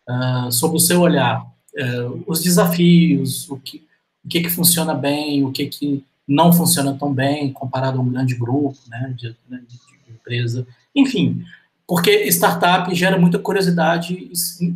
uh, 0.09 0.50
sob 0.50 0.76
o 0.76 0.81
seu 0.81 1.00
olhar, 1.00 1.43
uh, 1.43 2.25
os 2.26 2.43
desafios, 2.43 3.49
o 3.50 3.59
que, 3.59 3.86
o 4.26 4.28
que, 4.28 4.40
que 4.40 4.50
funciona 4.50 4.92
bem, 4.92 5.45
o 5.45 5.52
que, 5.52 5.66
que 5.66 6.04
não 6.26 6.52
funciona 6.52 6.99
tão 6.99 7.14
bem 7.14 7.52
comparado 7.52 7.99
a 7.99 8.02
um 8.02 8.11
grande 8.11 8.35
grupo 8.35 8.76
né, 8.88 9.14
de, 9.16 9.28
né, 9.49 9.62
de, 9.66 9.76
de 9.76 10.12
empresa, 10.12 10.66
enfim, 10.92 11.45
porque 11.87 12.26
startup 12.26 12.92
gera 12.92 13.16
muita 13.16 13.38
curiosidade 13.38 14.28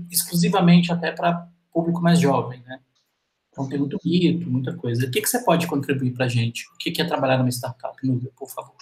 exclusivamente 0.09 0.93
até 0.93 1.11
para 1.11 1.49
público 1.73 2.01
mais 2.01 2.21
jovem, 2.21 2.63
né? 2.65 2.79
Então 3.51 3.69
tem 3.69 3.79
muito 3.79 3.99
mito, 4.05 4.49
muita 4.49 4.77
coisa. 4.77 5.07
O 5.07 5.11
que, 5.11 5.21
que 5.21 5.29
você 5.29 5.45
pode 5.45 5.67
contribuir 5.67 6.13
para 6.13 6.27
a 6.27 6.29
gente? 6.29 6.67
O 6.69 6.79
que, 6.79 6.93
que 6.93 7.03
é 7.03 7.05
trabalhar 7.05 7.37
numa 7.37 7.51
startup, 7.51 7.97
Núbia, 8.07 8.31
por 8.37 8.49
favor? 8.49 8.75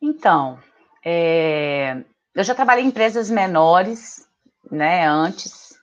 Então, 0.00 0.58
é, 1.04 2.02
eu 2.34 2.42
já 2.42 2.54
trabalhei 2.54 2.84
em 2.84 2.88
empresas 2.88 3.28
menores, 3.28 4.26
né, 4.70 5.06
antes, 5.06 5.78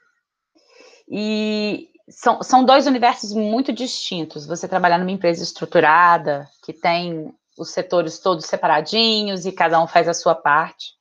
e 1.08 1.90
são, 2.10 2.42
são 2.44 2.64
dois 2.64 2.88
universos 2.88 3.34
muito 3.34 3.74
distintos. 3.74 4.46
Você 4.46 4.68
trabalhar 4.68 4.98
numa 4.98 5.12
empresa 5.12 5.44
estruturada, 5.44 6.48
que 6.64 6.74
tem 6.74 7.34
os 7.58 7.72
setores 7.72 8.20
todos 8.20 8.46
separadinhos 8.46 9.46
e 9.46 9.52
cada 9.52 9.82
um 9.82 9.88
faz 9.88 10.08
a 10.08 10.14
sua 10.14 10.36
parte. 10.36 10.94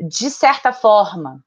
de 0.00 0.30
certa 0.30 0.72
forma, 0.72 1.44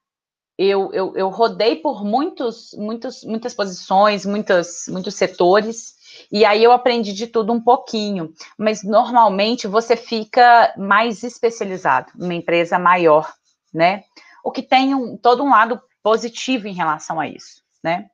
eu, 0.57 0.93
eu, 0.93 1.15
eu 1.17 1.29
rodei 1.29 1.77
por 1.77 2.03
muitos, 2.03 2.73
muitos, 2.77 3.23
muitas 3.23 3.53
posições, 3.55 4.25
muitos, 4.25 4.85
muitos 4.87 5.15
setores, 5.15 5.95
e 6.31 6.45
aí 6.45 6.63
eu 6.63 6.71
aprendi 6.71 7.13
de 7.13 7.25
tudo 7.25 7.51
um 7.51 7.61
pouquinho, 7.61 8.31
mas 8.57 8.83
normalmente 8.83 9.67
você 9.67 9.95
fica 9.95 10.73
mais 10.77 11.23
especializado 11.23 12.11
numa 12.15 12.35
empresa 12.35 12.77
maior, 12.77 13.33
né? 13.73 14.03
O 14.43 14.51
que 14.51 14.61
tem 14.61 14.93
um, 14.93 15.17
todo 15.17 15.43
um 15.43 15.49
lado 15.49 15.81
positivo 16.03 16.67
em 16.67 16.73
relação 16.73 17.19
a 17.19 17.27
isso, 17.27 17.63
né? 17.83 18.09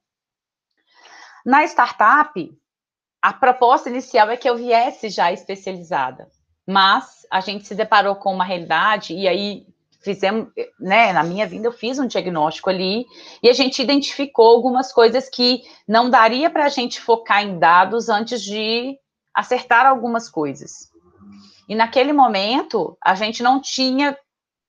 Na 1.46 1.64
startup, 1.64 2.52
a 3.22 3.34
proposta 3.34 3.90
inicial 3.90 4.30
é 4.30 4.38
que 4.38 4.50
eu 4.50 4.58
viesse 4.58 5.10
já 5.10 5.32
especializada, 5.32 6.28
mas 6.68 7.26
a 7.32 7.42
gente 7.42 7.66
se 7.66 7.76
deparou 7.76 8.16
com 8.16 8.34
uma 8.34 8.44
realidade 8.44 9.14
e 9.14 9.28
aí 9.28 9.66
fizemos, 10.02 10.48
né, 10.80 11.12
na 11.12 11.24
minha 11.24 11.46
vida 11.46 11.68
eu 11.68 11.72
fiz 11.72 12.00
um 12.00 12.08
diagnóstico 12.08 12.70
ali 12.70 13.06
e 13.44 13.50
a 13.50 13.54
gente 13.54 13.82
identificou 13.82 14.48
algumas 14.48 14.94
coisas 14.94 15.30
que 15.30 15.62
não 15.88 16.10
daria 16.10 16.50
para 16.50 16.66
a 16.66 16.70
gente 16.70 17.02
focar 17.02 17.44
em 17.44 17.60
dados 17.60 18.08
antes 18.08 18.42
de 18.42 18.98
acertar 19.34 19.86
algumas 19.86 20.30
coisas. 20.30 20.90
E 21.68 21.76
naquele 21.76 22.14
momento 22.14 22.98
a 23.04 23.14
gente 23.14 23.44
não 23.44 23.62
tinha 23.62 24.18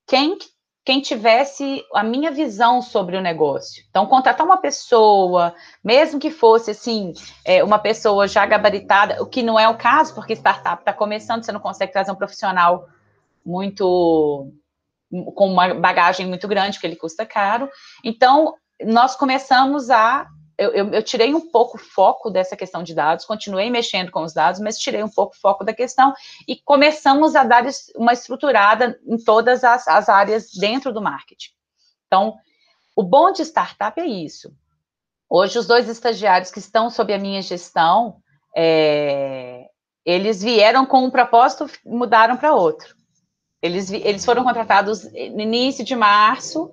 quem 0.06 0.36
quem 0.84 1.00
tivesse 1.00 1.84
a 1.94 2.02
minha 2.02 2.30
visão 2.30 2.80
sobre 2.80 3.16
o 3.16 3.20
negócio. 3.20 3.84
Então, 3.90 4.06
contratar 4.06 4.46
uma 4.46 4.56
pessoa, 4.56 5.54
mesmo 5.84 6.18
que 6.18 6.30
fosse 6.30 6.70
assim, 6.70 7.12
é, 7.44 7.62
uma 7.62 7.78
pessoa 7.78 8.26
já 8.26 8.46
gabaritada, 8.46 9.22
o 9.22 9.26
que 9.26 9.42
não 9.42 9.58
é 9.58 9.68
o 9.68 9.76
caso, 9.76 10.14
porque 10.14 10.32
startup 10.32 10.80
está 10.80 10.92
começando, 10.92 11.44
você 11.44 11.52
não 11.52 11.60
consegue 11.60 11.92
trazer 11.92 12.10
um 12.10 12.16
profissional 12.16 12.88
muito 13.44 14.52
com 15.34 15.48
uma 15.48 15.74
bagagem 15.74 16.26
muito 16.26 16.46
grande, 16.46 16.76
porque 16.76 16.86
ele 16.86 16.96
custa 16.96 17.26
caro. 17.26 17.68
Então, 18.04 18.54
nós 18.84 19.16
começamos 19.16 19.90
a. 19.90 20.26
Eu, 20.60 20.72
eu, 20.72 20.90
eu, 20.90 21.02
tirei 21.02 21.34
um 21.34 21.50
pouco 21.50 21.78
o 21.78 21.80
foco 21.80 22.28
dessa 22.28 22.54
questão 22.54 22.82
de 22.82 22.94
dados, 22.94 23.24
continuei 23.24 23.70
mexendo 23.70 24.10
com 24.10 24.22
os 24.22 24.34
dados, 24.34 24.60
mas 24.60 24.76
tirei 24.76 25.02
um 25.02 25.08
pouco 25.08 25.34
o 25.34 25.40
foco 25.40 25.64
da 25.64 25.72
questão 25.72 26.12
e 26.46 26.54
começamos 26.54 27.34
a 27.34 27.44
dar 27.44 27.64
uma 27.96 28.12
estruturada 28.12 29.00
em 29.06 29.16
todas 29.16 29.64
as, 29.64 29.88
as 29.88 30.10
áreas 30.10 30.50
dentro 30.52 30.92
do 30.92 31.00
marketing. 31.00 31.48
Então, 32.06 32.36
o 32.94 33.02
bom 33.02 33.32
de 33.32 33.40
startup 33.40 33.98
é 33.98 34.04
isso. 34.04 34.52
Hoje, 35.30 35.58
os 35.58 35.66
dois 35.66 35.88
estagiários 35.88 36.50
que 36.50 36.58
estão 36.58 36.90
sob 36.90 37.10
a 37.14 37.18
minha 37.18 37.40
gestão, 37.40 38.16
é, 38.54 39.64
eles 40.04 40.42
vieram 40.42 40.84
com 40.84 41.02
um 41.04 41.10
propósito, 41.10 41.70
mudaram 41.86 42.36
para 42.36 42.54
outro. 42.54 42.94
Eles, 43.62 43.90
eles 43.90 44.26
foram 44.26 44.44
contratados 44.44 45.04
no 45.04 45.40
início 45.40 45.82
de 45.82 45.96
março, 45.96 46.70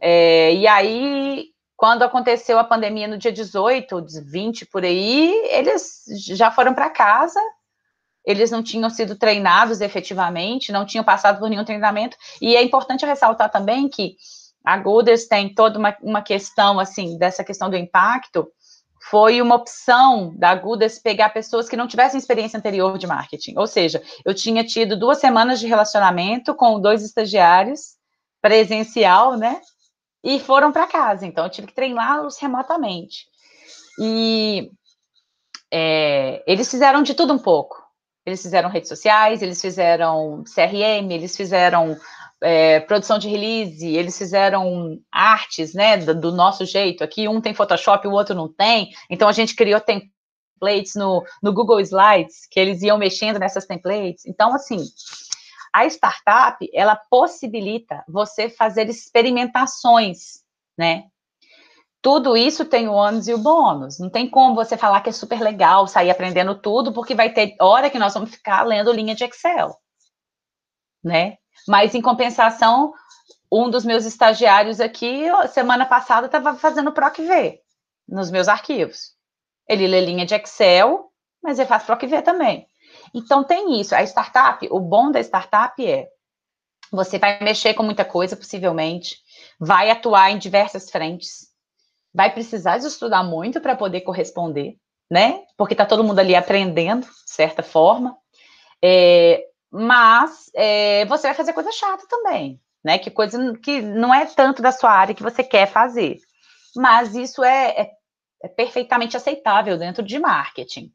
é, 0.00 0.52
e 0.54 0.66
aí, 0.66 1.51
quando 1.82 2.04
aconteceu 2.04 2.60
a 2.60 2.64
pandemia 2.64 3.08
no 3.08 3.18
dia 3.18 3.32
18, 3.32 4.06
20 4.24 4.66
por 4.66 4.84
aí, 4.84 5.34
eles 5.50 6.04
já 6.28 6.48
foram 6.48 6.72
para 6.72 6.88
casa, 6.88 7.40
eles 8.24 8.52
não 8.52 8.62
tinham 8.62 8.88
sido 8.88 9.16
treinados 9.16 9.80
efetivamente, 9.80 10.70
não 10.70 10.86
tinham 10.86 11.02
passado 11.02 11.40
por 11.40 11.50
nenhum 11.50 11.64
treinamento, 11.64 12.16
e 12.40 12.54
é 12.54 12.62
importante 12.62 13.04
ressaltar 13.04 13.50
também 13.50 13.88
que 13.88 14.14
a 14.64 14.76
Gooders 14.76 15.26
tem 15.26 15.52
toda 15.52 15.76
uma, 15.76 15.96
uma 16.00 16.22
questão, 16.22 16.78
assim, 16.78 17.18
dessa 17.18 17.42
questão 17.42 17.68
do 17.68 17.76
impacto, 17.76 18.46
foi 19.10 19.42
uma 19.42 19.56
opção 19.56 20.32
da 20.36 20.50
Agudas 20.50 21.00
pegar 21.00 21.30
pessoas 21.30 21.68
que 21.68 21.76
não 21.76 21.88
tivessem 21.88 22.16
experiência 22.16 22.56
anterior 22.56 22.96
de 22.96 23.08
marketing. 23.08 23.58
Ou 23.58 23.66
seja, 23.66 24.00
eu 24.24 24.32
tinha 24.32 24.62
tido 24.62 24.96
duas 24.96 25.18
semanas 25.18 25.58
de 25.58 25.66
relacionamento 25.66 26.54
com 26.54 26.80
dois 26.80 27.02
estagiários, 27.02 27.96
presencial, 28.40 29.36
né? 29.36 29.60
E 30.22 30.38
foram 30.38 30.72
para 30.72 30.86
casa. 30.86 31.26
Então, 31.26 31.44
eu 31.44 31.50
tive 31.50 31.66
que 31.66 31.74
treiná-los 31.74 32.38
remotamente. 32.38 33.26
E 33.98 34.70
é, 35.70 36.42
eles 36.46 36.70
fizeram 36.70 37.02
de 37.02 37.14
tudo 37.14 37.32
um 37.32 37.38
pouco. 37.38 37.82
Eles 38.24 38.40
fizeram 38.40 38.68
redes 38.68 38.88
sociais, 38.88 39.42
eles 39.42 39.60
fizeram 39.60 40.44
CRM, 40.44 41.10
eles 41.10 41.36
fizeram 41.36 41.96
é, 42.40 42.80
produção 42.80 43.18
de 43.18 43.28
release, 43.28 43.86
eles 43.86 44.16
fizeram 44.16 45.00
artes, 45.10 45.74
né, 45.74 45.96
do, 45.96 46.14
do, 46.14 46.32
nosso 46.32 46.64
jeito. 46.64 47.02
Aqui 47.02 47.26
um 47.26 47.40
tem 47.40 47.54
Photoshop, 47.54 48.06
o 48.06 48.12
outro 48.12 48.34
não 48.34 48.48
tem. 48.48 48.90
Então 49.10 49.28
a 49.28 49.32
gente 49.32 49.56
criou 49.56 49.80
templates 49.80 50.94
no, 50.94 51.24
no 51.42 51.52
Google 51.52 51.80
Slides, 51.80 52.46
que 52.50 52.60
eles 52.60 52.82
iam 52.82 52.98
mexendo 52.98 53.38
nessas 53.38 53.66
templates. 53.66 54.24
Então, 54.26 54.54
assim, 54.54 54.78
a 55.72 55.86
startup, 55.86 56.68
ela 56.72 56.96
possibilita 56.96 58.04
você 58.06 58.48
fazer 58.48 58.88
experimentações, 58.88 60.42
né? 60.76 61.04
Tudo 62.02 62.36
isso 62.36 62.64
tem 62.64 62.88
o 62.88 62.92
ônus 62.92 63.28
e 63.28 63.34
o 63.34 63.38
bônus. 63.38 63.98
Não 64.00 64.10
tem 64.10 64.28
como 64.28 64.56
você 64.56 64.76
falar 64.76 65.00
que 65.00 65.08
é 65.08 65.12
super 65.12 65.40
legal 65.40 65.86
sair 65.86 66.10
aprendendo 66.10 66.60
tudo, 66.60 66.92
porque 66.92 67.14
vai 67.14 67.32
ter 67.32 67.54
hora 67.60 67.88
que 67.88 67.98
nós 67.98 68.12
vamos 68.12 68.30
ficar 68.30 68.66
lendo 68.66 68.92
linha 68.92 69.14
de 69.14 69.24
Excel, 69.24 69.76
né? 71.02 71.38
Mas, 71.68 71.94
em 71.94 72.02
compensação, 72.02 72.92
um 73.50 73.70
dos 73.70 73.84
meus 73.84 74.04
estagiários 74.04 74.80
aqui, 74.80 75.26
semana 75.52 75.86
passada, 75.86 76.26
estava 76.26 76.54
fazendo 76.56 76.92
PROC-V 76.92 77.60
nos 78.08 78.30
meus 78.30 78.48
arquivos. 78.48 79.12
Ele 79.68 79.86
lê 79.86 80.00
linha 80.00 80.26
de 80.26 80.34
Excel, 80.34 81.12
mas 81.40 81.58
ele 81.58 81.68
faz 81.68 81.84
PROC-V 81.84 82.22
também. 82.22 82.66
Então, 83.14 83.44
tem 83.44 83.80
isso. 83.80 83.94
A 83.94 84.02
startup, 84.02 84.66
o 84.70 84.80
bom 84.80 85.10
da 85.10 85.20
startup 85.20 85.84
é 85.86 86.08
você 86.92 87.18
vai 87.18 87.42
mexer 87.42 87.72
com 87.72 87.82
muita 87.82 88.04
coisa, 88.04 88.36
possivelmente, 88.36 89.16
vai 89.58 89.90
atuar 89.90 90.30
em 90.30 90.38
diversas 90.38 90.90
frentes, 90.90 91.46
vai 92.12 92.30
precisar 92.30 92.76
de 92.76 92.86
estudar 92.86 93.22
muito 93.22 93.60
para 93.62 93.74
poder 93.74 94.02
corresponder, 94.02 94.76
né? 95.10 95.40
Porque 95.56 95.72
está 95.72 95.86
todo 95.86 96.04
mundo 96.04 96.18
ali 96.18 96.36
aprendendo, 96.36 97.06
de 97.06 97.32
certa 97.32 97.62
forma. 97.62 98.14
É, 98.84 99.42
mas 99.70 100.50
é, 100.54 101.06
você 101.06 101.28
vai 101.28 101.34
fazer 101.34 101.54
coisa 101.54 101.72
chata 101.72 102.04
também, 102.06 102.60
né? 102.84 102.98
Que 102.98 103.10
coisa 103.10 103.56
que 103.62 103.80
não 103.80 104.14
é 104.14 104.26
tanto 104.26 104.60
da 104.60 104.70
sua 104.70 104.90
área 104.90 105.14
que 105.14 105.22
você 105.22 105.42
quer 105.42 105.66
fazer. 105.66 106.18
Mas 106.76 107.14
isso 107.14 107.42
é, 107.42 107.68
é, 107.70 107.90
é 108.42 108.48
perfeitamente 108.48 109.16
aceitável 109.16 109.78
dentro 109.78 110.02
de 110.02 110.18
marketing. 110.18 110.92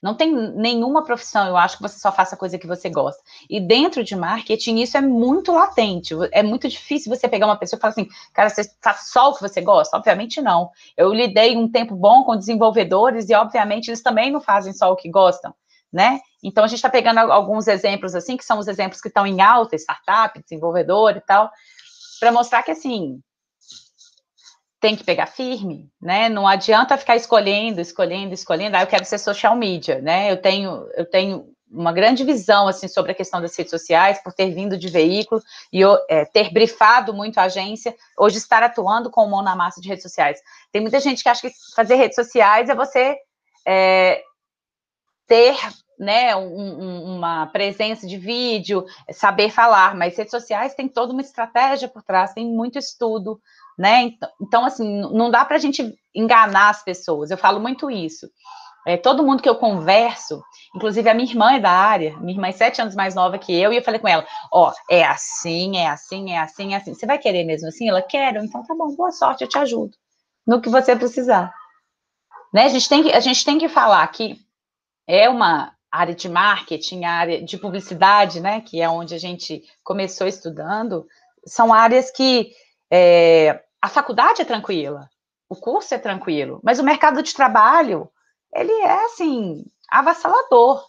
Não 0.00 0.14
tem 0.14 0.32
nenhuma 0.32 1.02
profissão, 1.02 1.48
eu 1.48 1.56
acho, 1.56 1.76
que 1.76 1.82
você 1.82 1.98
só 1.98 2.12
faça 2.12 2.36
coisa 2.36 2.56
que 2.56 2.66
você 2.66 2.88
gosta. 2.88 3.20
E 3.50 3.60
dentro 3.60 4.04
de 4.04 4.14
marketing, 4.14 4.76
isso 4.78 4.96
é 4.96 5.00
muito 5.00 5.52
latente. 5.52 6.14
É 6.32 6.42
muito 6.42 6.68
difícil 6.68 7.14
você 7.14 7.28
pegar 7.28 7.46
uma 7.46 7.56
pessoa 7.56 7.78
e 7.78 7.80
falar 7.80 7.90
assim, 7.92 8.08
cara, 8.32 8.48
você 8.48 8.62
faz 8.80 9.10
só 9.10 9.30
o 9.30 9.34
que 9.34 9.40
você 9.40 9.60
gosta? 9.60 9.96
Obviamente 9.96 10.40
não. 10.40 10.70
Eu 10.96 11.12
lidei 11.12 11.56
um 11.56 11.68
tempo 11.68 11.96
bom 11.96 12.22
com 12.22 12.36
desenvolvedores 12.36 13.28
e, 13.28 13.34
obviamente, 13.34 13.88
eles 13.88 14.02
também 14.02 14.30
não 14.30 14.40
fazem 14.40 14.72
só 14.72 14.92
o 14.92 14.96
que 14.96 15.10
gostam 15.10 15.52
né? 15.92 16.20
Então, 16.42 16.64
a 16.64 16.66
gente 16.66 16.78
está 16.78 16.90
pegando 16.90 17.18
alguns 17.18 17.66
exemplos, 17.66 18.14
assim, 18.14 18.36
que 18.36 18.44
são 18.44 18.58
os 18.58 18.68
exemplos 18.68 19.00
que 19.00 19.08
estão 19.08 19.26
em 19.26 19.40
alta, 19.40 19.76
startup, 19.76 20.40
desenvolvedor 20.42 21.16
e 21.16 21.20
tal, 21.20 21.50
para 22.20 22.30
mostrar 22.30 22.62
que, 22.62 22.70
assim, 22.70 23.20
tem 24.80 24.96
que 24.96 25.04
pegar 25.04 25.26
firme, 25.26 25.90
né? 26.00 26.28
Não 26.28 26.46
adianta 26.46 26.96
ficar 26.96 27.16
escolhendo, 27.16 27.80
escolhendo, 27.80 28.32
escolhendo. 28.32 28.76
Ah, 28.76 28.82
eu 28.82 28.86
quero 28.86 29.04
ser 29.04 29.18
social 29.18 29.56
media, 29.56 30.00
né? 30.00 30.30
Eu 30.30 30.40
tenho, 30.40 30.88
eu 30.94 31.04
tenho 31.04 31.52
uma 31.70 31.92
grande 31.92 32.24
visão 32.24 32.66
assim 32.66 32.88
sobre 32.88 33.12
a 33.12 33.14
questão 33.14 33.40
das 33.40 33.56
redes 33.56 33.70
sociais, 33.70 34.22
por 34.22 34.32
ter 34.32 34.50
vindo 34.54 34.78
de 34.78 34.88
veículo 34.88 35.42
e 35.72 35.82
é, 36.08 36.24
ter 36.24 36.52
brifado 36.52 37.12
muito 37.12 37.38
a 37.38 37.44
agência, 37.44 37.94
hoje 38.16 38.38
estar 38.38 38.62
atuando 38.62 39.10
com 39.10 39.28
mão 39.28 39.42
na 39.42 39.54
massa 39.54 39.80
de 39.80 39.88
redes 39.88 40.02
sociais. 40.02 40.40
Tem 40.72 40.80
muita 40.80 41.00
gente 41.00 41.22
que 41.22 41.28
acha 41.28 41.42
que 41.42 41.52
fazer 41.74 41.96
redes 41.96 42.14
sociais 42.14 42.70
é 42.70 42.74
você 42.74 43.16
é, 43.66 44.22
ter 45.26 45.56
né, 45.98 46.34
um, 46.36 47.16
uma 47.16 47.46
presença 47.46 48.06
de 48.06 48.16
vídeo, 48.16 48.86
saber 49.12 49.50
falar, 49.50 49.94
mas 49.96 50.16
redes 50.16 50.30
sociais 50.30 50.74
tem 50.74 50.88
toda 50.88 51.12
uma 51.12 51.22
estratégia 51.22 51.88
por 51.88 52.02
trás, 52.02 52.32
tem 52.32 52.46
muito 52.46 52.78
estudo, 52.78 53.40
né? 53.78 54.02
Então, 54.02 54.28
então 54.40 54.64
assim, 54.64 55.00
não 55.12 55.30
dá 55.30 55.44
para 55.44 55.56
a 55.56 55.60
gente 55.60 55.94
enganar 56.14 56.70
as 56.70 56.82
pessoas. 56.82 57.30
Eu 57.30 57.38
falo 57.38 57.60
muito 57.60 57.90
isso. 57.90 58.28
É, 58.86 58.96
todo 58.96 59.24
mundo 59.24 59.42
que 59.42 59.48
eu 59.48 59.56
converso, 59.56 60.42
inclusive 60.74 61.08
a 61.08 61.14
minha 61.14 61.28
irmã 61.28 61.52
é 61.52 61.60
da 61.60 61.70
área, 61.70 62.16
minha 62.18 62.32
irmã 62.32 62.48
é 62.48 62.52
sete 62.52 62.80
anos 62.80 62.94
mais 62.94 63.14
nova 63.14 63.38
que 63.38 63.52
eu, 63.52 63.72
e 63.72 63.76
eu 63.76 63.82
falei 63.82 64.00
com 64.00 64.08
ela: 64.08 64.26
Ó, 64.50 64.72
é 64.90 65.04
assim, 65.04 65.76
é 65.76 65.88
assim, 65.88 66.32
é 66.32 66.38
assim, 66.38 66.72
é 66.72 66.76
assim. 66.78 66.94
Você 66.94 67.06
vai 67.06 67.18
querer 67.18 67.44
mesmo 67.44 67.68
assim? 67.68 67.88
Ela 67.88 68.02
quer, 68.02 68.34
então 68.36 68.64
tá 68.64 68.74
bom, 68.74 68.94
boa 68.96 69.12
sorte, 69.12 69.42
eu 69.42 69.48
te 69.48 69.58
ajudo 69.58 69.96
no 70.46 70.60
que 70.60 70.70
você 70.70 70.96
precisar. 70.96 71.52
Né? 72.52 72.64
A, 72.64 72.68
gente 72.68 72.88
tem 72.88 73.02
que, 73.02 73.12
a 73.12 73.20
gente 73.20 73.44
tem 73.44 73.58
que 73.58 73.68
falar 73.68 74.06
que 74.08 74.38
é 75.06 75.28
uma 75.28 75.74
área 75.92 76.14
de 76.14 76.28
marketing, 76.28 77.04
área 77.04 77.42
de 77.42 77.58
publicidade, 77.58 78.40
né, 78.40 78.60
que 78.60 78.80
é 78.80 78.88
onde 78.88 79.14
a 79.14 79.18
gente 79.18 79.62
começou 79.82 80.26
estudando, 80.26 81.06
são 81.46 81.72
áreas 81.72 82.10
que 82.10 82.52
é, 82.90 83.62
a 83.80 83.88
faculdade 83.88 84.42
é 84.42 84.44
tranquila, 84.44 85.08
o 85.48 85.56
curso 85.56 85.94
é 85.94 85.98
tranquilo, 85.98 86.60
mas 86.62 86.78
o 86.78 86.84
mercado 86.84 87.22
de 87.22 87.32
trabalho, 87.34 88.10
ele 88.54 88.72
é, 88.72 89.04
assim, 89.04 89.64
avassalador, 89.88 90.84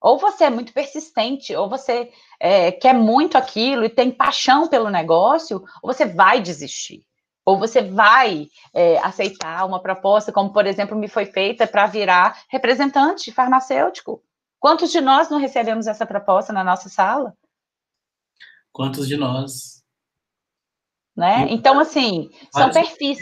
Ou 0.00 0.16
você 0.16 0.44
é 0.44 0.50
muito 0.50 0.72
persistente, 0.72 1.54
ou 1.54 1.68
você 1.68 2.12
é, 2.38 2.70
quer 2.70 2.94
muito 2.94 3.36
aquilo 3.36 3.84
e 3.84 3.88
tem 3.88 4.10
paixão 4.12 4.68
pelo 4.68 4.90
negócio, 4.90 5.64
ou 5.82 5.92
você 5.92 6.06
vai 6.06 6.40
desistir. 6.40 7.04
Ou 7.44 7.58
você 7.58 7.82
vai 7.82 8.48
é, 8.74 8.98
aceitar 8.98 9.66
uma 9.66 9.80
proposta, 9.80 10.30
como, 10.30 10.52
por 10.52 10.66
exemplo, 10.66 10.96
me 10.96 11.08
foi 11.08 11.26
feita 11.26 11.66
para 11.66 11.86
virar 11.86 12.44
representante 12.48 13.32
farmacêutico. 13.32 14.22
Quantos 14.60 14.92
de 14.92 15.00
nós 15.00 15.28
não 15.30 15.38
recebemos 15.38 15.86
essa 15.86 16.06
proposta 16.06 16.52
na 16.52 16.62
nossa 16.62 16.88
sala? 16.88 17.34
Quantos 18.72 19.08
de 19.08 19.16
nós? 19.16 19.77
Né? 21.18 21.48
Então, 21.50 21.80
assim, 21.80 22.30
são 22.52 22.70
perfis, 22.70 23.18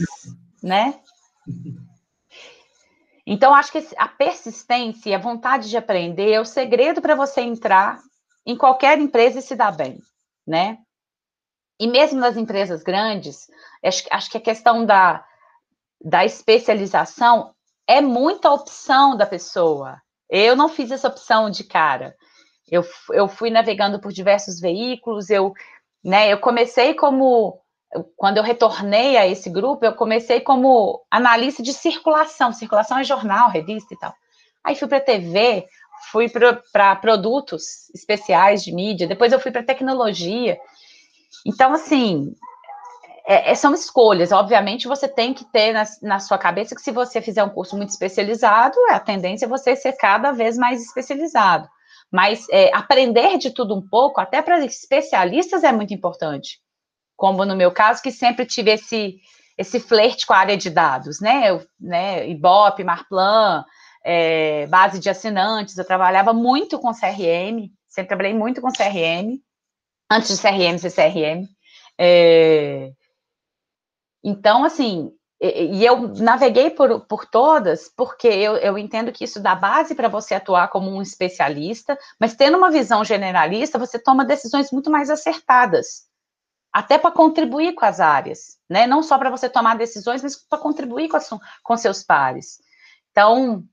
né? 0.62 1.00
Então, 3.26 3.54
acho 3.54 3.72
que 3.72 3.82
a 3.96 4.06
persistência 4.06 5.08
e 5.08 5.14
a 5.14 5.18
vontade 5.18 5.70
de 5.70 5.78
aprender 5.78 6.30
é 6.30 6.38
o 6.38 6.44
segredo 6.44 7.00
para 7.00 7.14
você 7.14 7.40
entrar 7.40 7.98
em 8.44 8.54
qualquer 8.54 8.98
empresa 8.98 9.38
e 9.38 9.42
se 9.42 9.56
dar 9.56 9.74
bem, 9.74 9.98
né? 10.46 10.76
E 11.80 11.86
mesmo 11.86 12.20
nas 12.20 12.36
empresas 12.36 12.82
grandes, 12.82 13.46
acho, 13.82 14.04
acho 14.10 14.30
que 14.30 14.36
a 14.36 14.42
questão 14.42 14.84
da, 14.84 15.24
da 15.98 16.22
especialização 16.22 17.54
é 17.88 18.02
muita 18.02 18.50
opção 18.50 19.16
da 19.16 19.24
pessoa. 19.24 20.02
Eu 20.28 20.54
não 20.54 20.68
fiz 20.68 20.90
essa 20.90 21.08
opção 21.08 21.48
de 21.48 21.64
cara. 21.64 22.14
Eu, 22.70 22.84
eu 23.12 23.26
fui 23.26 23.48
navegando 23.48 23.98
por 23.98 24.12
diversos 24.12 24.60
veículos, 24.60 25.30
eu, 25.30 25.54
né, 26.04 26.30
eu 26.30 26.38
comecei 26.38 26.92
como 26.92 27.58
quando 28.16 28.38
eu 28.38 28.42
retornei 28.42 29.16
a 29.16 29.26
esse 29.26 29.48
grupo, 29.48 29.84
eu 29.84 29.94
comecei 29.94 30.40
como 30.40 31.04
analista 31.10 31.62
de 31.62 31.72
circulação. 31.72 32.52
Circulação 32.52 32.98
é 32.98 33.04
jornal, 33.04 33.50
revista 33.50 33.94
e 33.94 33.98
tal. 33.98 34.14
Aí 34.64 34.74
fui 34.74 34.88
para 34.88 35.00
TV, 35.00 35.66
fui 36.10 36.28
para 36.72 36.96
produtos 36.96 37.88
especiais 37.94 38.64
de 38.64 38.72
mídia, 38.72 39.06
depois 39.06 39.32
eu 39.32 39.40
fui 39.40 39.50
para 39.50 39.62
tecnologia. 39.62 40.58
Então, 41.46 41.72
assim, 41.72 42.34
é, 43.26 43.52
é, 43.52 43.54
são 43.54 43.72
escolhas. 43.72 44.32
Obviamente, 44.32 44.88
você 44.88 45.06
tem 45.06 45.32
que 45.32 45.44
ter 45.44 45.72
na, 45.72 45.84
na, 46.02 46.18
sua 46.18 46.38
cabeça 46.38 46.74
que 46.74 46.82
se 46.82 46.90
você 46.90 47.20
fizer 47.20 47.44
um 47.44 47.50
curso 47.50 47.76
muito 47.76 47.90
especializado, 47.90 48.76
a 48.90 48.98
tendência 48.98 49.46
é 49.46 49.48
você 49.48 49.76
ser 49.76 49.92
cada 49.92 50.32
vez 50.32 50.56
mais 50.56 50.82
especializado. 50.82 51.68
Mas 52.10 52.46
é, 52.50 52.74
aprender 52.74 53.38
de 53.38 53.50
tudo 53.50 53.74
um 53.76 53.86
pouco, 53.86 54.20
até 54.20 54.42
para 54.42 54.64
especialistas, 54.64 55.64
é 55.64 55.72
muito 55.72 55.92
importante 55.94 56.60
como 57.16 57.44
no 57.44 57.56
meu 57.56 57.72
caso, 57.72 58.02
que 58.02 58.12
sempre 58.12 58.44
tive 58.44 58.72
esse, 58.72 59.20
esse 59.56 59.80
flerte 59.80 60.26
com 60.26 60.34
a 60.34 60.38
área 60.38 60.56
de 60.56 60.68
dados, 60.68 61.20
né? 61.20 61.50
Eu, 61.50 61.66
né 61.80 62.28
Ibope, 62.28 62.84
Marplan, 62.84 63.64
é, 64.04 64.66
base 64.66 65.00
de 65.00 65.08
assinantes, 65.08 65.76
eu 65.76 65.84
trabalhava 65.84 66.32
muito 66.32 66.78
com 66.78 66.92
CRM, 66.92 67.70
sempre 67.88 68.08
trabalhei 68.08 68.34
muito 68.34 68.60
com 68.60 68.70
CRM, 68.70 69.40
antes 70.10 70.36
de 70.36 70.42
CRM 70.42 70.78
ser 70.78 70.92
CRM. 70.92 71.48
É, 71.98 72.92
então, 74.22 74.64
assim, 74.64 75.10
e, 75.40 75.84
eu 75.84 76.08
naveguei 76.16 76.70
por, 76.70 77.00
por 77.06 77.26
todas, 77.26 77.90
porque 77.96 78.28
eu, 78.28 78.56
eu 78.56 78.78
entendo 78.78 79.12
que 79.12 79.24
isso 79.24 79.40
dá 79.40 79.54
base 79.54 79.94
para 79.94 80.08
você 80.08 80.34
atuar 80.34 80.68
como 80.68 80.90
um 80.90 81.02
especialista, 81.02 81.98
mas 82.20 82.34
tendo 82.34 82.58
uma 82.58 82.70
visão 82.70 83.04
generalista, 83.04 83.78
você 83.78 83.98
toma 83.98 84.24
decisões 84.24 84.70
muito 84.70 84.90
mais 84.90 85.10
acertadas 85.10 86.06
até 86.76 86.98
para 86.98 87.10
contribuir 87.10 87.74
com 87.74 87.86
as 87.86 88.00
áreas, 88.00 88.58
né? 88.68 88.86
Não 88.86 89.02
só 89.02 89.16
para 89.16 89.30
você 89.30 89.48
tomar 89.48 89.78
decisões, 89.78 90.22
mas 90.22 90.36
para 90.36 90.58
contribuir 90.58 91.08
com, 91.08 91.18
com 91.64 91.74
seus 91.74 92.02
pares. 92.02 92.58
Então, 93.10 93.64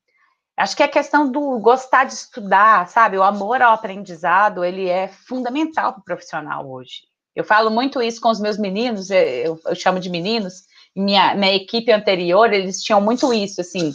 acho 0.56 0.74
que 0.74 0.84
a 0.84 0.88
questão 0.88 1.30
do 1.30 1.60
gostar 1.60 2.06
de 2.06 2.14
estudar, 2.14 2.88
sabe? 2.88 3.18
O 3.18 3.24
amor 3.24 3.62
ao 3.62 3.74
aprendizado, 3.74 4.64
ele 4.64 4.88
é 4.88 5.10
fundamental 5.10 5.92
para 5.92 6.00
o 6.00 6.06
profissional 6.06 6.66
hoje. 6.66 7.02
Eu 7.36 7.44
falo 7.44 7.70
muito 7.70 8.02
isso 8.02 8.22
com 8.22 8.30
os 8.30 8.40
meus 8.40 8.58
meninos, 8.58 9.10
eu, 9.12 9.60
eu 9.66 9.76
chamo 9.76 10.00
de 10.00 10.10
meninos, 10.10 10.64
minha, 10.96 11.36
minha 11.36 11.56
equipe 11.56 11.92
anterior, 11.92 12.54
eles 12.54 12.82
tinham 12.82 13.02
muito 13.02 13.34
isso, 13.34 13.60
assim, 13.60 13.92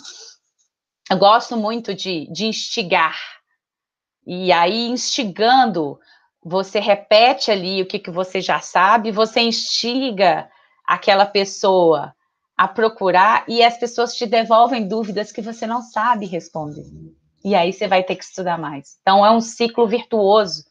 eu 1.10 1.16
gosto 1.16 1.56
muito 1.56 1.94
de, 1.94 2.30
de 2.30 2.44
instigar, 2.44 3.16
e 4.26 4.52
aí, 4.52 4.88
instigando 4.88 5.98
você 6.44 6.78
repete 6.78 7.50
ali 7.50 7.82
o 7.82 7.86
que, 7.86 7.98
que 7.98 8.10
você 8.10 8.40
já 8.40 8.60
sabe, 8.60 9.10
você 9.10 9.40
instiga 9.40 10.50
aquela 10.84 11.26
pessoa 11.26 12.14
a 12.56 12.66
procurar 12.66 13.44
e 13.46 13.62
as 13.62 13.76
pessoas 13.78 14.14
te 14.14 14.26
devolvem 14.26 14.88
dúvidas 14.88 15.30
que 15.30 15.42
você 15.42 15.66
não 15.66 15.82
sabe 15.82 16.26
responder. 16.26 16.84
E 17.44 17.54
aí 17.54 17.72
você 17.72 17.86
vai 17.86 18.02
ter 18.02 18.16
que 18.16 18.24
estudar 18.24 18.58
mais. 18.58 18.98
Então 19.00 19.24
é 19.24 19.30
um 19.30 19.40
ciclo 19.40 19.86
virtuoso, 19.86 20.64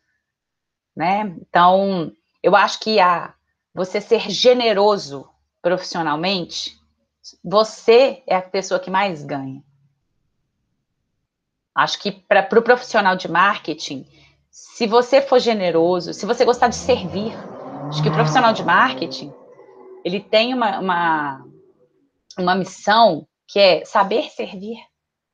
né? 0.95 1.35
Então, 1.41 2.11
eu 2.43 2.55
acho 2.55 2.79
que 2.79 2.99
a 2.99 3.33
você 3.73 4.01
ser 4.01 4.29
generoso 4.29 5.29
profissionalmente, 5.61 6.77
você 7.43 8.23
é 8.25 8.35
a 8.35 8.41
pessoa 8.41 8.79
que 8.79 8.89
mais 8.89 9.23
ganha. 9.23 9.63
Acho 11.75 11.99
que 11.99 12.11
para 12.11 12.41
o 12.41 12.49
pro 12.49 12.63
profissional 12.63 13.15
de 13.15 13.29
marketing, 13.29 14.07
se 14.57 14.87
você 14.87 15.21
for 15.21 15.39
generoso, 15.39 16.15
se 16.15 16.25
você 16.25 16.43
gostar 16.43 16.67
de 16.67 16.75
servir, 16.75 17.31
acho 17.89 18.01
que 18.01 18.09
o 18.09 18.13
profissional 18.13 18.53
de 18.53 18.63
marketing, 18.63 19.31
ele 20.03 20.19
tem 20.19 20.51
uma, 20.51 20.79
uma, 20.79 21.45
uma 22.39 22.55
missão 22.55 23.27
que 23.47 23.59
é 23.59 23.85
saber 23.85 24.31
servir. 24.31 24.77